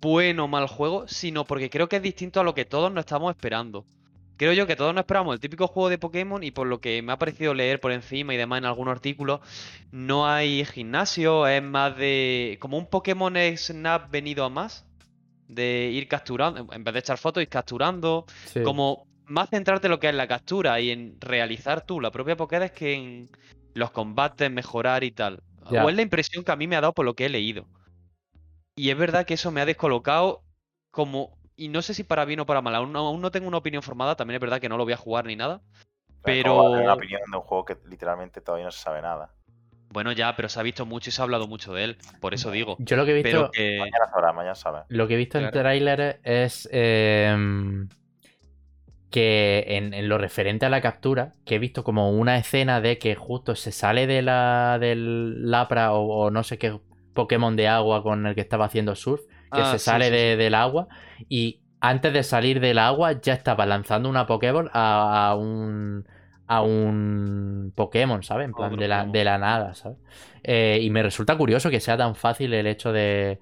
[0.00, 3.02] bueno o mal juego, sino porque creo que es distinto a lo que todos nos
[3.02, 3.84] estamos esperando.
[4.36, 7.02] Creo yo que todos nos esperamos el típico juego de Pokémon y por lo que
[7.02, 9.40] me ha parecido leer por encima y demás en algún artículo,
[9.90, 12.56] no hay gimnasio, es más de...
[12.60, 14.86] como un Pokémon Snap venido a más,
[15.48, 18.26] de ir capturando, en vez de echar fotos, ir capturando,
[18.62, 22.36] como más centrarte en lo que es la captura y en realizar tú la propia
[22.36, 23.30] Pokédex que en
[23.74, 25.42] los combates, mejorar y tal.
[25.64, 27.66] O es la impresión que a mí me ha dado por lo que he leído.
[28.78, 30.44] Y es verdad que eso me ha descolocado
[30.92, 31.36] como...
[31.56, 34.14] Y no sé si para bien o para mal, aún no, tengo una opinión formada,
[34.14, 35.60] también es verdad que no lo voy a jugar ni nada.
[36.22, 36.62] Pero...
[36.70, 39.34] una opinión de un juego que literalmente todavía no se sabe nada.
[39.90, 42.34] Bueno, ya, pero se ha visto mucho y se ha hablado mucho de él, por
[42.34, 42.76] eso digo.
[42.78, 43.50] Yo lo que he visto.
[43.56, 44.82] Mañana sabrá, mañana sabe.
[44.88, 46.68] Lo que he visto en trailer es.
[46.70, 47.88] Em,
[49.10, 53.14] que en, lo referente a la captura, que he visto como una escena de que
[53.14, 56.78] justo se sale de la del Lapra o no sé qué
[57.18, 59.22] Pokémon de agua con el que estaba haciendo surf,
[59.52, 60.86] que ah, se sale del agua
[61.28, 66.06] y antes de salir del agua ya estaba lanzando una Pokéball a, un
[66.46, 68.44] a un Pokémon, ¿sabes?
[68.44, 69.98] En plan, de la, de la, nada, ¿sabes?
[70.44, 73.40] Eh, y me resulta curioso que sea tan fácil el hecho de.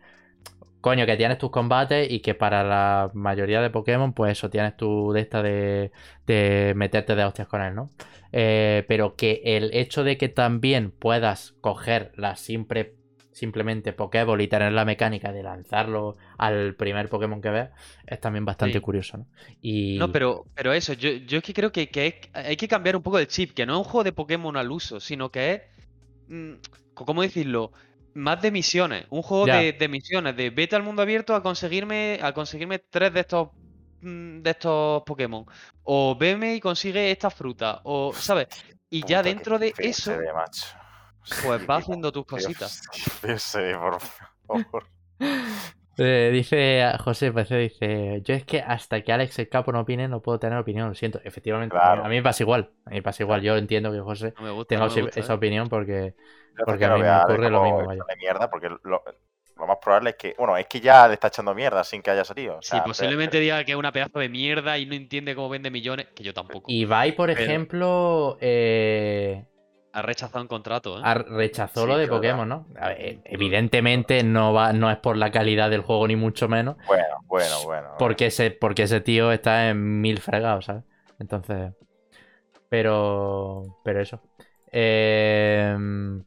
[0.81, 4.75] Coño, que tienes tus combates y que para la mayoría de Pokémon, pues eso, tienes
[4.77, 5.93] tu de esta de,
[6.27, 7.91] de meterte de hostias con él, ¿no?
[8.33, 12.95] Eh, pero que el hecho de que también puedas coger la simple
[13.37, 17.71] simplemente Pokéball y tener la mecánica de lanzarlo al primer Pokémon que veas,
[18.07, 19.27] es también bastante curioso, ¿no?
[19.61, 19.99] Y...
[19.99, 21.91] No, pero, pero eso, yo, yo es que creo que,
[22.33, 24.73] hay que cambiar un poco el chip, que no es un juego de Pokémon al
[24.73, 25.63] uso, sino que es,
[26.29, 26.53] mm,
[26.95, 27.73] ¿cómo decirlo?
[28.15, 32.33] Más de misiones, un juego de, misiones, de vete al mundo abierto a conseguirme, a
[32.33, 33.51] conseguirme tres de estos
[34.01, 35.45] mm, de estos Pokémon.
[35.83, 37.83] O veme y consigue esta fruta.
[37.85, 38.49] O, ¿sabes?
[38.89, 40.17] Y ya dentro de eso.
[41.45, 42.83] Pues va haciendo tus cositas.
[43.21, 44.87] por favor.
[45.99, 50.09] Eh, dice José parece dice, yo es que hasta que Alex el capo no opine
[50.09, 51.21] no puedo tener opinión, lo siento.
[51.25, 52.71] Efectivamente, a mí me pasa igual.
[52.85, 53.41] A mí me pasa igual.
[53.41, 54.35] Yo entiendo que José
[54.69, 55.37] tenga esa ¿eh?
[55.37, 56.15] opinión porque,
[56.67, 57.87] porque a mí me ocurre lo mismo.
[57.87, 58.03] Vaya.
[58.19, 59.03] mierda porque lo,
[59.67, 62.25] más probable es que, bueno, es que ya le está echando mierda sin que haya
[62.25, 62.59] salido.
[62.61, 66.09] sí, posiblemente diga que es una pedazo de mierda y no entiende cómo vende millones,
[66.15, 66.67] que yo tampoco.
[66.71, 69.47] Y Vai, por ejemplo, eh,
[69.97, 71.03] ha rechazado un contrato, ¿eh?
[71.03, 72.67] Ha rechazó lo de Pokémon, ¿no?
[73.25, 76.77] evidentemente no va, no es por la calidad del juego ni mucho menos.
[76.87, 77.89] Bueno, bueno, bueno.
[77.99, 80.85] Porque ese, porque ese tío está en mil fregados, ¿sabes?
[81.19, 81.73] Entonces.
[82.69, 83.79] Pero.
[83.85, 84.21] Pero eso.
[84.71, 86.23] Em,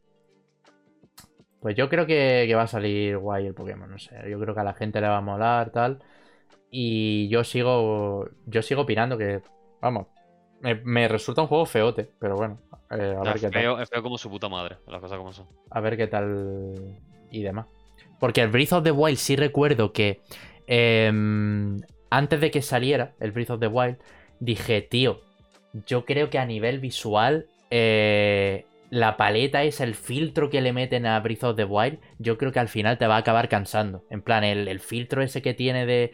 [1.59, 4.15] pues yo creo que, que, va a salir guay el Pokémon, no sé.
[4.31, 5.99] Yo creo que a la gente le va a molar, tal.
[6.71, 8.29] Y yo sigo.
[8.47, 9.43] Yo sigo opinando que.
[9.79, 10.07] Vamos.
[10.61, 12.59] Me resulta un juego feote, pero bueno.
[12.91, 13.81] Eh, a ver qué tal.
[13.81, 15.47] Es feo como su puta madre, las cosas como son.
[15.69, 16.97] A ver qué tal
[17.31, 17.67] y demás.
[18.19, 20.21] Porque el Breath of the Wild sí recuerdo que
[20.67, 21.79] em,
[22.09, 23.97] antes de que saliera el Breath of the Wild,
[24.39, 25.21] dije, tío,
[25.85, 31.05] yo creo que a nivel visual, eh, la paleta es el filtro que le meten
[31.05, 34.03] a Breath of the Wild, yo creo que al final te va a acabar cansando.
[34.09, 36.11] En plan, el, filtro ese que tiene de...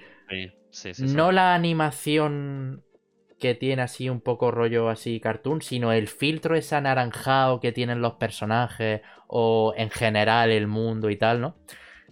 [0.72, 2.84] Sí, sí, no la animación
[3.40, 8.02] que tiene así un poco rollo así cartoon, sino el filtro ese anaranjado que tienen
[8.02, 11.56] los personajes o en general el mundo y tal, ¿no?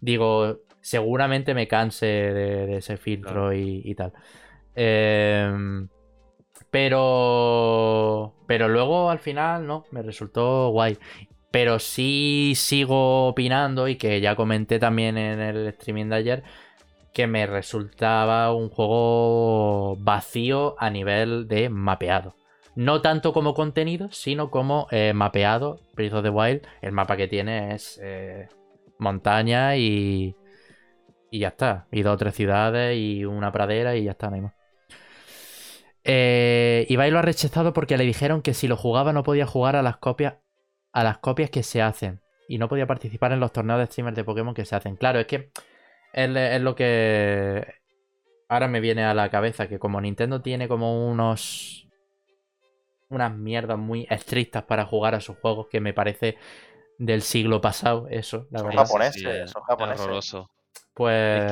[0.02, 4.14] Digo, seguramente me canse de, ese filtro y, tal.
[4.76, 5.88] Em,
[6.70, 8.36] pero.
[8.48, 10.98] Pero luego al final, no, me resultó guay.
[11.52, 16.44] Pero sí sigo opinando y que ya comenté también en el streaming de ayer
[17.14, 22.36] que me resultaba un juego vacío a nivel de mapeado.
[22.76, 25.80] No tanto como contenido, sino como eh, mapeado.
[25.96, 28.48] Breath of the Wild, el mapa que tiene es eh,
[28.98, 30.36] montaña y,
[31.30, 31.88] y ya está.
[31.92, 34.54] Y dos o tres ciudades y una pradera y ya está, no hay más.
[36.04, 39.78] Eh, Ibai lo ha rechazado porque le dijeron que si lo jugaba no podía jugar
[39.78, 40.36] a las copias
[40.92, 44.16] a las copias que se hacen y no podía participar en los torneos de streamers
[44.16, 44.96] de Pokémon que se hacen.
[44.96, 45.52] Claro, es que
[46.14, 47.66] es, lo que
[48.48, 51.88] ahora me viene a la cabeza, que como Nintendo tiene como unos...
[53.10, 56.38] unas mierdas muy estrictas para jugar a sus juegos, que me parece
[57.00, 60.46] del siglo pasado, eso, la son Japoneses, son japoneses,
[60.94, 61.52] Pues...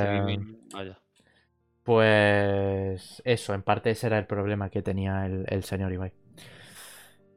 [1.82, 6.12] Pues eso, en parte ese era el problema que tenía el, señor Ibai.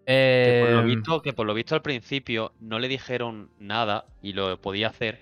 [0.06, 4.06] Que, por lo em, visto, que por lo visto al principio no le dijeron nada
[4.22, 5.20] y lo podía hacer,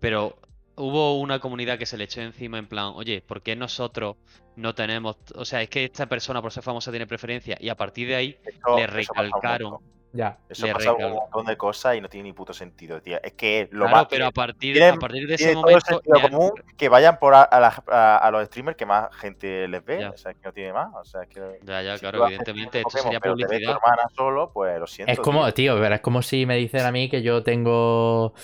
[0.00, 0.38] pero
[0.76, 4.16] hubo una comunidad que se le echó encima en plan, oye, ¿por qué nosotros
[4.56, 5.16] no tenemos...
[5.34, 8.16] O sea, es que esta persona por ser famosa tiene preferencia y a partir de
[8.16, 8.38] ahí
[8.76, 9.78] le recalcaron...
[10.14, 10.38] Ya.
[10.46, 13.18] Eso pasa un montón de cosas y no tiene ni puto sentido, tío.
[13.22, 16.02] Es que lo claro, pero a partir, a partir de ese momento.
[16.04, 20.06] común que vayan por a, los streamers que más gente les ve.
[20.06, 20.88] O sea, que no tiene más.
[20.94, 22.80] O sea, que ya, ya, claro, evidentemente.
[22.80, 23.76] Esto sería publicidad.
[23.76, 25.10] hermana solo, pues lo siento.
[25.10, 28.34] Es como, tío, es como si me dicen a mí que yo tengo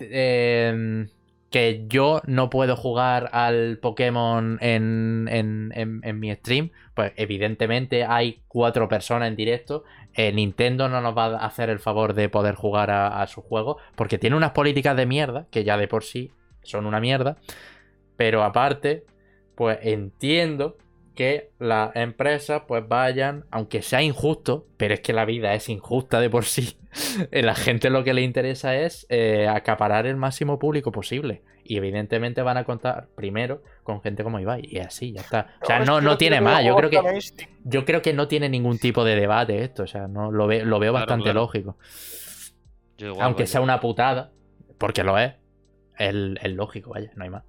[0.00, 1.08] Em,
[1.50, 8.88] que yo no puedo jugar al Pokémon en, en, mi stream, pues evidentemente hay cuatro
[8.88, 9.84] personas en directo.
[10.14, 13.78] Eh, Nintendo no nos va a hacer el favor de poder jugar a, su juego,
[13.94, 17.38] porque tiene unas políticas de mierda, que ya de por sí son una mierda.
[18.16, 19.04] Pero aparte,
[19.54, 20.76] pues entiendo
[21.18, 26.20] que las empresas pues vayan, aunque sea injusto, pero es que la vida es injusta
[26.20, 26.78] de por sí,
[27.32, 31.42] eh, la gente lo que le interesa es eh, acaparar el máximo público posible.
[31.64, 34.62] Y evidentemente van a contar primero con gente como Ibai.
[34.62, 35.56] Y así, ya está.
[35.60, 36.64] O sea, no, no, tiene más.
[36.64, 37.00] Yo creo que
[37.64, 39.82] yo creo que no tiene ningún tipo de debate esto.
[39.82, 41.76] O sea, no lo, lo veo bastante lógico.
[43.20, 44.30] Aunque sea una putada,
[44.78, 45.34] porque lo es.
[45.98, 47.42] Es, es lógico, vaya, no hay más.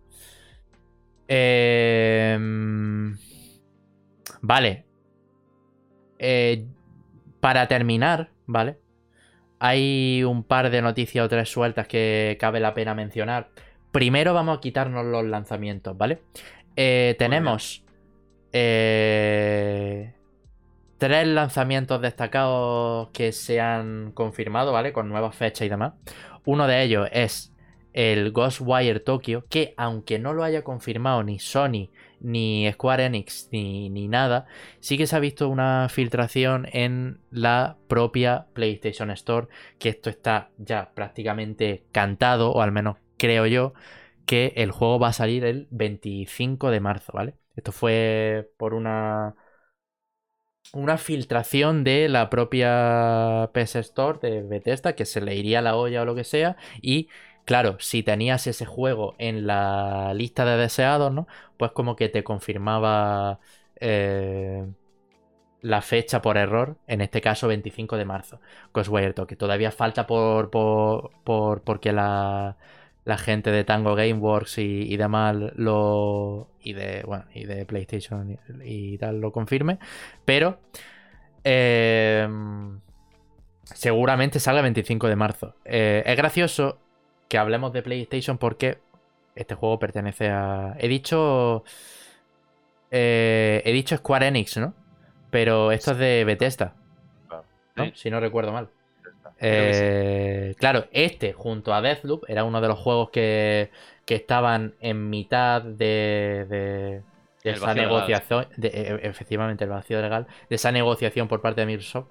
[1.27, 2.37] Eh...
[4.41, 4.85] Vale.
[6.17, 6.65] Eh,
[7.39, 8.77] para terminar, ¿vale?
[9.59, 13.49] Hay un par de noticias o tres sueltas que cabe la pena mencionar.
[13.91, 16.21] Primero vamos a quitarnos los lanzamientos, ¿vale?
[16.75, 17.83] Eh, tenemos
[18.53, 20.13] eh,
[20.97, 24.93] tres lanzamientos destacados que se han confirmado, ¿vale?
[24.93, 25.93] Con nuevas fechas y demás.
[26.45, 27.53] Uno de ellos es
[27.93, 31.89] el Ghostwire Tokyo, que aunque no lo haya confirmado ni Sony
[32.21, 34.47] ni Square Enix ni, ni, nada,
[34.79, 39.47] sí que se ha visto una filtración en la propia PlayStation Store,
[39.79, 43.73] que esto está ya prácticamente cantado, o al menos creo yo,
[44.25, 47.35] que el juego va a salir el 25 de marzo, ¿vale?
[47.55, 49.35] Esto fue por una
[50.73, 56.01] una filtración de la propia PS Store de Bethesda, que se le iría la olla
[56.01, 57.09] o lo que sea, y
[57.49, 61.27] Claro, si tenías ese juego en la lista de deseados, ¿no?
[61.57, 63.39] Pues como que te confirmaba
[63.77, 64.67] eh,
[65.61, 68.39] la fecha por error, en este caso 25 de marzo.
[68.71, 72.55] Ghostwire que todavía falta por, por, por porque la,
[73.03, 78.37] la, gente de Tango Gameworks y, y demás lo y de bueno y de PlayStation
[78.63, 79.79] y, tal lo confirme,
[80.23, 80.59] pero
[81.43, 82.29] eh,
[83.63, 85.55] seguramente salga el 25 de marzo.
[85.65, 86.77] Eh, es gracioso
[87.29, 88.79] que hablemos de PlayStation porque
[89.35, 90.75] este juego pertenece a.
[90.79, 91.63] He dicho.
[92.91, 94.73] Eh, he dicho Square Enix, ¿no?
[95.29, 96.73] Pero esto es de Bethesda.
[97.75, 97.95] ¿no?
[97.95, 98.69] Si no recuerdo mal.
[99.39, 103.71] Eh, claro, este junto a Deathloop era uno de los juegos que,
[104.05, 107.03] que estaban en mitad de, de,
[107.43, 108.47] esa negociación.
[108.57, 110.27] De, e, efectivamente, el vacío legal.
[110.49, 112.07] De esa negociación por parte de Microsoft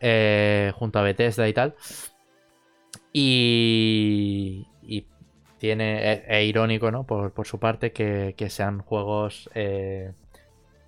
[0.00, 1.74] eh, junto a Bethesda y tal.
[3.16, 4.66] Y,
[5.58, 7.04] tiene, es, irónico, ¿no?
[7.04, 10.12] Por, su parte, que, sean juegos eh,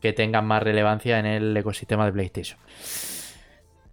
[0.01, 2.59] que tengan más relevancia en el ecosistema de PlayStation.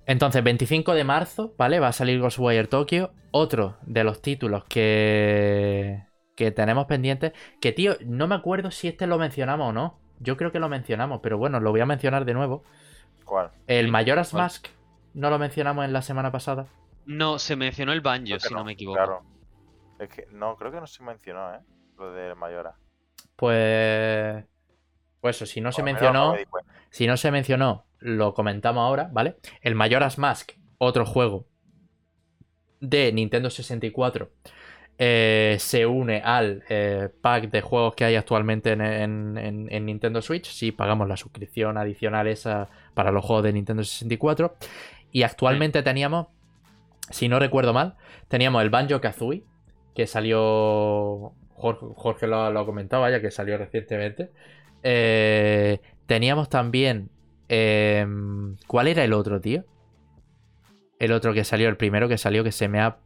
[0.05, 1.79] Entonces, 25 de marzo, ¿vale?
[1.79, 3.11] Va a salir Ghostwire Tokyo.
[3.31, 6.03] Otro de los títulos que,
[6.35, 7.33] que tenemos pendientes.
[7.61, 9.99] Que, tío, no me acuerdo si este lo mencionamos o no.
[10.19, 12.63] Yo creo que lo mencionamos, pero bueno, lo voy a mencionar de nuevo.
[13.25, 13.51] ¿Cuál?
[13.67, 14.67] El Majora's Mask.
[15.13, 16.67] ¿No lo mencionamos en la semana pasada?
[17.05, 18.97] No, se mencionó el banjo, si no, me equivoco.
[18.97, 19.23] Claro.
[19.99, 21.59] Es que no, creo que no se mencionó, ¿eh?
[21.97, 22.75] Lo de Mayora.
[23.35, 24.45] Pues.
[25.21, 26.35] Pues eso, si no se mencionó.
[26.89, 29.37] si no se mencionó, lo comentamos ahora, ¿vale?
[29.61, 31.47] El Mayoras Mask, otro juego
[32.81, 34.29] de Nintendo 64
[34.97, 40.51] eh, se une al eh, pack de juegos que hay actualmente en, Nintendo Switch.
[40.51, 44.55] Si pagamos la suscripción adicional esa para los juegos de Nintendo 64.
[45.11, 46.27] Y actualmente teníamos,
[47.09, 47.95] si no recuerdo mal,
[48.27, 49.43] teníamos el Banjo Kazooie,
[49.95, 51.33] que salió.
[51.55, 54.31] Jorge, lo, ha comentado, ya que salió recientemente.
[54.81, 57.09] Eh, teníamos también.
[57.47, 59.63] Em, ¿Cuál era el otro, tío?
[60.99, 62.97] El otro que salió, el primero que salió, que se me ha.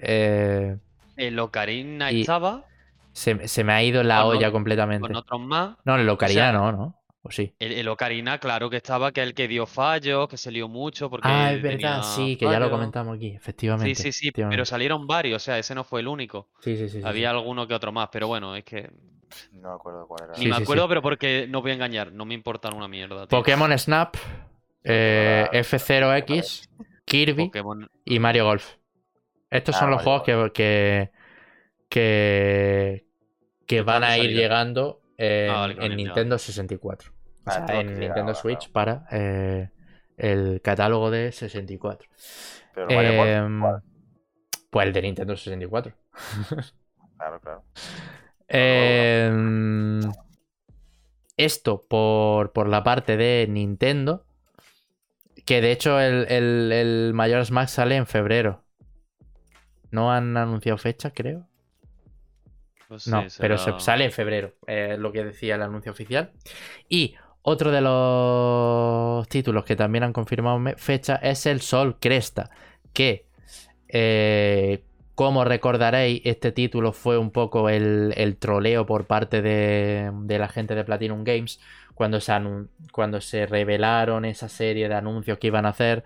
[0.00, 2.66] El Ocarina estaba.
[3.12, 5.08] Se, me ha ido la olla completamente.
[5.08, 5.76] Con otros más.
[5.84, 6.97] No, el Ocarina no, ¿no?
[7.22, 7.54] ¿O sí?
[7.58, 11.10] El, Ocarina, claro que estaba, que el que dio fallos, que se lió mucho.
[11.10, 13.94] Porque ah, es verdad, sí, que ya lo comentamos aquí, efectivamente.
[13.94, 16.48] Sí, sí, sí, pero salieron varios, o sea, ese no fue el único.
[16.60, 17.00] Sí, sí, sí.
[17.04, 18.90] Había alguno que otro más, pero bueno, es que.
[19.52, 20.38] No me acuerdo cuál era.
[20.38, 23.26] Ni me acuerdo, pero porque no voy a engañar, no me importan una mierda.
[23.26, 24.16] Pokémon Snap,
[24.84, 26.68] eh, F0X,
[27.04, 27.50] Kirby
[28.04, 28.76] y Mario Golf.
[29.50, 31.10] Estos ah, son los juegos que,
[31.88, 33.04] que,
[33.66, 37.12] que, van a ir llegando en, ah, Nintendo 64.
[37.44, 39.68] o sea, en Nintendo Switch para eh,
[40.16, 42.08] el catálogo de 64.
[42.88, 43.62] Em,
[44.70, 45.92] pues el de Nintendo 64.
[47.16, 47.64] claro, claro.
[48.50, 50.00] Em,
[51.36, 54.24] esto por, por, la parte de Nintendo.
[55.44, 58.64] Que de hecho el, el, el Majora's Max sale en febrero.
[59.90, 61.47] No han anunciado fecha, creo.
[63.06, 66.30] No, pero se sale en febrero, es lo que decía el anuncio oficial.
[66.88, 72.50] Y otro de los títulos que también han confirmado fecha es el Sol Cresta,
[72.92, 73.26] que,
[73.88, 74.82] eh,
[75.14, 80.84] como recordaréis, este título fue un poco el, troleo por parte de, la gente de
[80.84, 81.60] Platinum Games
[81.94, 82.32] cuando se,
[82.92, 86.04] cuando se revelaron esa serie de anuncios que iban a hacer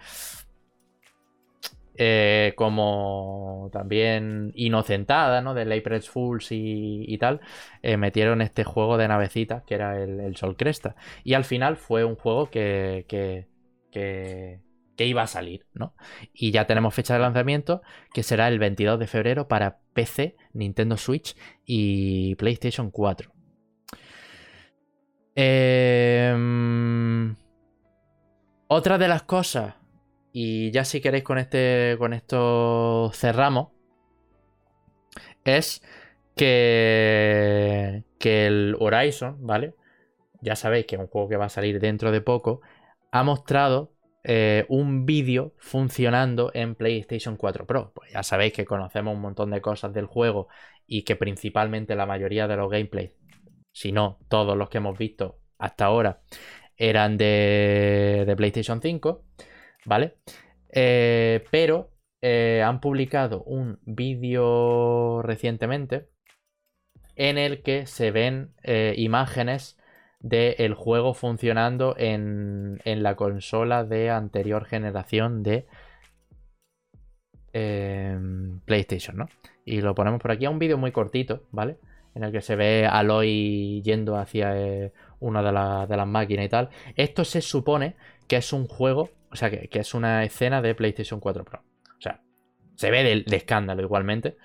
[1.97, 5.53] eh, como también inocentada, ¿no?
[5.53, 7.41] De April Fools y, y tal,
[7.83, 10.97] eh, metieron este juego de navecitas que era el, Sol Cresta.
[11.23, 13.49] Y al final fue un juego que, que,
[13.91, 14.61] que,
[15.05, 15.97] iba a salir, ¿no?
[16.33, 17.83] Y ya tenemos fecha de lanzamiento
[18.15, 21.35] que será el 22 de febrero para PC, Nintendo Switch
[21.67, 23.33] y PlayStation 4.
[25.35, 27.35] Em,
[28.69, 29.75] otra de las cosas
[30.33, 31.97] y ya si queréis con este.
[31.99, 33.69] con esto cerramos.
[35.45, 35.83] Es
[36.37, 38.05] que.
[38.19, 39.75] que el Horizon, ¿vale?
[40.41, 42.63] Ya sabéis que es un juego que va a salir dentro de poco.
[43.13, 43.93] Ha mostrado
[44.25, 47.93] eh, un vídeo funcionando en PlayStation 4 Pro.
[47.95, 50.49] Pues ya sabéis que conocemos un montón de cosas del juego
[50.87, 53.13] y que principalmente la mayoría de los gameplays,
[53.73, 56.23] si no todos los que hemos visto hasta ahora,
[56.77, 59.25] eran de, de PlayStation 5.
[59.85, 60.15] ¿Vale?
[60.71, 61.91] Eh, pero
[62.23, 66.09] eh, han publicado un vídeo recientemente
[67.17, 69.79] en el que se ven eh, imágenes
[70.21, 75.67] del juego funcionando en, la consola de anterior generación de
[77.53, 79.27] em, PlayStation, ¿no?
[79.65, 81.79] Y lo ponemos por aquí a un vídeo muy cortito, ¿vale?
[82.15, 86.71] En el que se ve Aloy yendo hacia una de, de las máquinas y tal.
[86.97, 87.97] Esto se supone
[88.29, 91.63] que es un juego o sea, que, es una escena de PlayStation 4 Pro.
[91.99, 92.21] O sea,
[92.75, 94.37] se ve de, escándalo igualmente.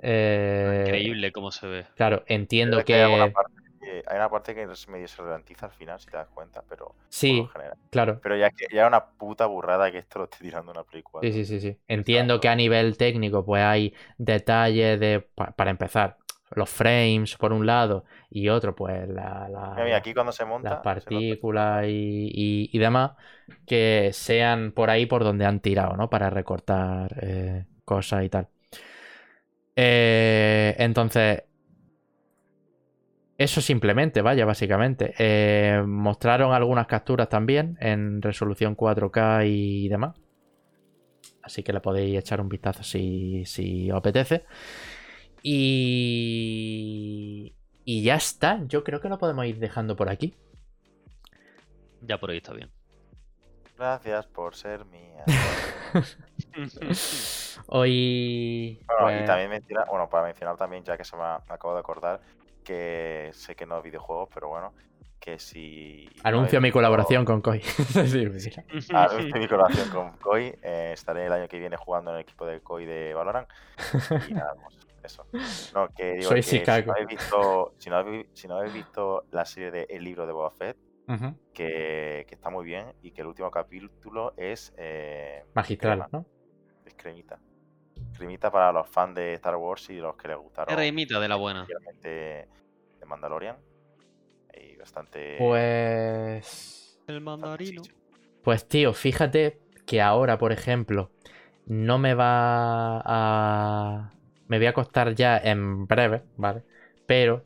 [0.00, 1.86] Eh, Increíble cómo se ve.
[1.96, 2.94] Claro, entiendo que...
[4.06, 6.94] Hay, una parte que medio se ralentiza al final, si te das cuenta, pero...
[7.08, 7.48] Sí,
[7.90, 8.20] claro.
[8.22, 11.28] Pero ya, ya una puta burrada que esto lo esté tirando una Play 4.
[11.28, 11.78] Sí, sí, sí, sí.
[11.88, 15.26] Entiendo que a nivel técnico pues hay detalles de...
[15.56, 16.18] Para empezar,
[16.50, 21.84] los frames por un lado y otro pues la, aquí cuando se monta las partículas
[21.86, 23.12] y, demás
[23.66, 28.48] que sean por ahí por donde han tirado no para recortar eh, cosas y tal.
[29.76, 31.44] Eh, entonces
[33.38, 35.14] eso simplemente vaya básicamente.
[35.16, 40.16] Eh, mostraron algunas capturas también en resolución 4K y demás.
[41.42, 44.44] Así que le podéis echar un vistazo si, si os apetece
[45.42, 46.88] y...
[47.84, 48.60] Y ya está.
[48.66, 50.34] Yo creo que lo podemos ir dejando por aquí.
[52.02, 52.70] Ya por ahí está bien.
[53.78, 55.24] Gracias por ser mía.
[57.66, 58.80] Hoy.
[58.86, 61.80] Bueno, y pues también mencionar, bueno, para mencionar también, ya que se me, acabo de
[61.80, 62.20] acordar,
[62.64, 64.72] que sé que no es videojuegos, pero bueno,
[65.20, 66.08] que si.
[66.24, 67.62] Anuncio mi colaboración con Koi.
[67.94, 70.58] Anuncio mi colaboración con Koi.
[70.62, 73.48] Eh, estaré el año que viene jugando en el equipo de Koi de Valorant.
[74.28, 74.54] Y nada,
[75.02, 75.26] Eso.
[75.74, 76.92] No, que digo Soy que si no, Chicago.
[76.92, 80.32] habéis visto, si, no habéis, si no habéis visto la serie de El libro de
[80.32, 80.76] Boba Fett,
[81.54, 86.26] que, que está muy bien y que el último capítulo es eh, Magistral, crema, ¿no?
[86.84, 87.38] es cremita.
[88.14, 91.36] Cremita para los fans de Star Wars y los que les gustaron Remita de la
[91.36, 91.66] buena.
[92.02, 92.46] de
[93.08, 93.56] Mandalorian.
[94.54, 95.36] Y bastante.
[95.38, 97.00] Pues.
[97.06, 97.82] El mandarino.
[98.42, 101.10] Pues tío, fíjate que ahora, por ejemplo,
[101.66, 104.10] no me va a...
[104.48, 106.62] Me voy a acostar ya en breve, ¿vale?
[107.06, 107.44] Pero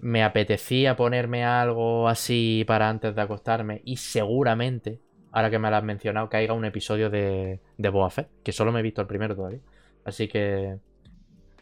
[0.00, 5.00] me apetecía ponerme algo así para antes de acostarme y seguramente,
[5.32, 8.72] ahora que me lo has mencionado, caiga un episodio de, de Boba Fett, que solo
[8.72, 9.60] me he visto el primero todavía.
[10.04, 10.78] Así que...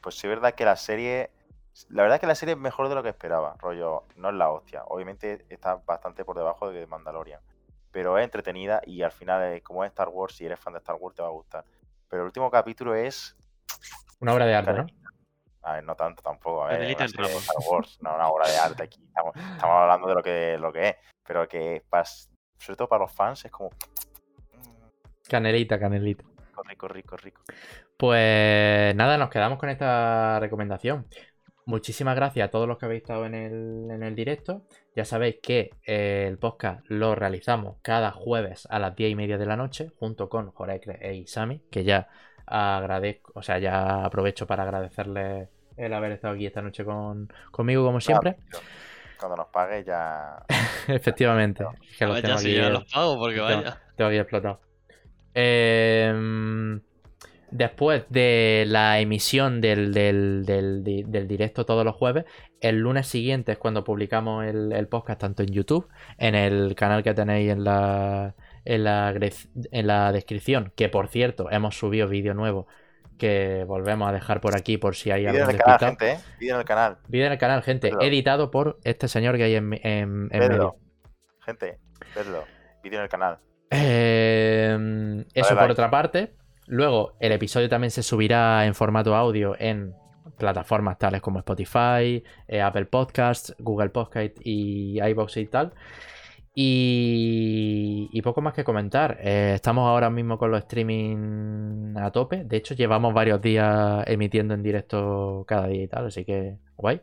[0.01, 1.31] Pues sí, es verdad que la serie.
[1.91, 3.57] La verdad es que la serie es mejor de lo que esperaba.
[3.59, 4.83] Rollo, no es la hostia.
[4.87, 7.41] Obviamente está bastante por debajo de Mandalorian.
[7.93, 10.97] Pero es entretenida y al final, como es Star Wars, si eres fan de Star
[10.99, 11.65] Wars, te va a gustar.
[12.09, 13.37] Pero el último capítulo es.
[14.21, 14.87] Una obra de arte, ¿no?
[15.63, 16.65] A ver, no tanto tampoco.
[16.65, 16.91] A ver.
[16.91, 17.27] Star
[17.71, 19.03] Wars, no una obra de arte aquí.
[19.07, 20.97] Estamos, estamos hablando de lo que, lo que es.
[21.27, 23.71] Pero que, pas- sobre todo para los fans, es como.
[25.29, 26.25] Canelita, canelita.
[26.25, 27.43] Rico, rico, rico, rico.
[27.97, 31.07] Pues nada, nos quedamos con esta recomendación.
[31.67, 34.63] Muchísimas gracias a todos los que habéis estado en el, en el directo.
[34.97, 39.37] Ya sabéis que eh, el podcast lo realizamos cada jueves a las 10 y media
[39.37, 42.09] de la noche, junto con Jorecre e Isami, que ya
[42.51, 47.85] agradezco, o sea, ya aprovecho para agradecerles el haber estado aquí esta noche con, conmigo,
[47.85, 48.37] como siempre.
[48.51, 48.65] Claro,
[49.21, 50.45] Cuando nos pague ya.
[50.89, 51.65] Efectivamente.
[51.91, 53.79] es que los tengo si aquí, yo eh, los pago, porque tengo- vaya.
[53.97, 54.61] Tengo aquí explotado.
[55.35, 56.81] Em,
[57.51, 62.25] después de la emisión del, del- del del directo todos los jueves,
[62.61, 65.89] el lunes siguiente es cuando publicamos el, el podcast tanto en YouTube,
[66.19, 68.35] en el canal que tenéis en la,
[68.65, 72.67] en la, gre- en la descripción, que por cierto hemos subido vídeo nuevo
[73.19, 76.19] que volvemos a dejar por aquí por si hay Vídeo algún canal, gente, ¿eh?
[76.39, 76.99] Vídeo en el canal.
[77.09, 80.49] Vídeo en el canal, gente, editado por este señor que hay en, en, en Vedlo.
[80.49, 80.77] medio.
[81.41, 81.79] Gente,
[82.15, 82.45] vedlo.
[82.83, 83.39] Vídeo en el canal.
[83.71, 86.35] Eh, eso por otra parte.
[86.67, 89.95] Luego, el episodio también se subirá en formato audio en
[90.37, 95.73] plataformas tales como Spotify, eh, Apple Podcasts, Google Podcast y iBox y tal.
[96.55, 99.19] Y, y poco más que comentar.
[99.23, 102.45] Eh, estamos ahora mismo con los streaming a tope.
[102.45, 107.01] De hecho, llevamos varios días emitiendo en directo cada día y tal, así que guay.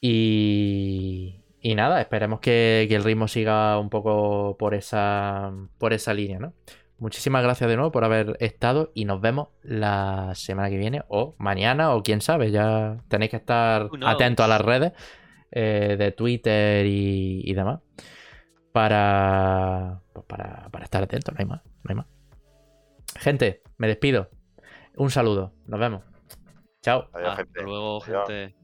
[0.00, 6.12] Y, y nada, esperemos que, que el ritmo siga un poco por esa, por esa
[6.12, 6.52] línea, ¿no?
[6.98, 11.34] Muchísimas gracias de nuevo por haber estado y nos vemos la semana que viene o
[11.38, 14.92] mañana o quién sabe, ya tenéis que estar atentos a las redes
[15.50, 17.80] eh, de Twitter y, y demás
[18.72, 22.06] para, pues para, para estar atentos, no hay más, no hay más.
[23.16, 24.30] Gente, me despido.
[24.96, 26.02] Un saludo, nos vemos.
[26.82, 27.08] Chao.
[27.12, 27.62] Adiós, Hasta gente.
[27.62, 28.54] luego, gente.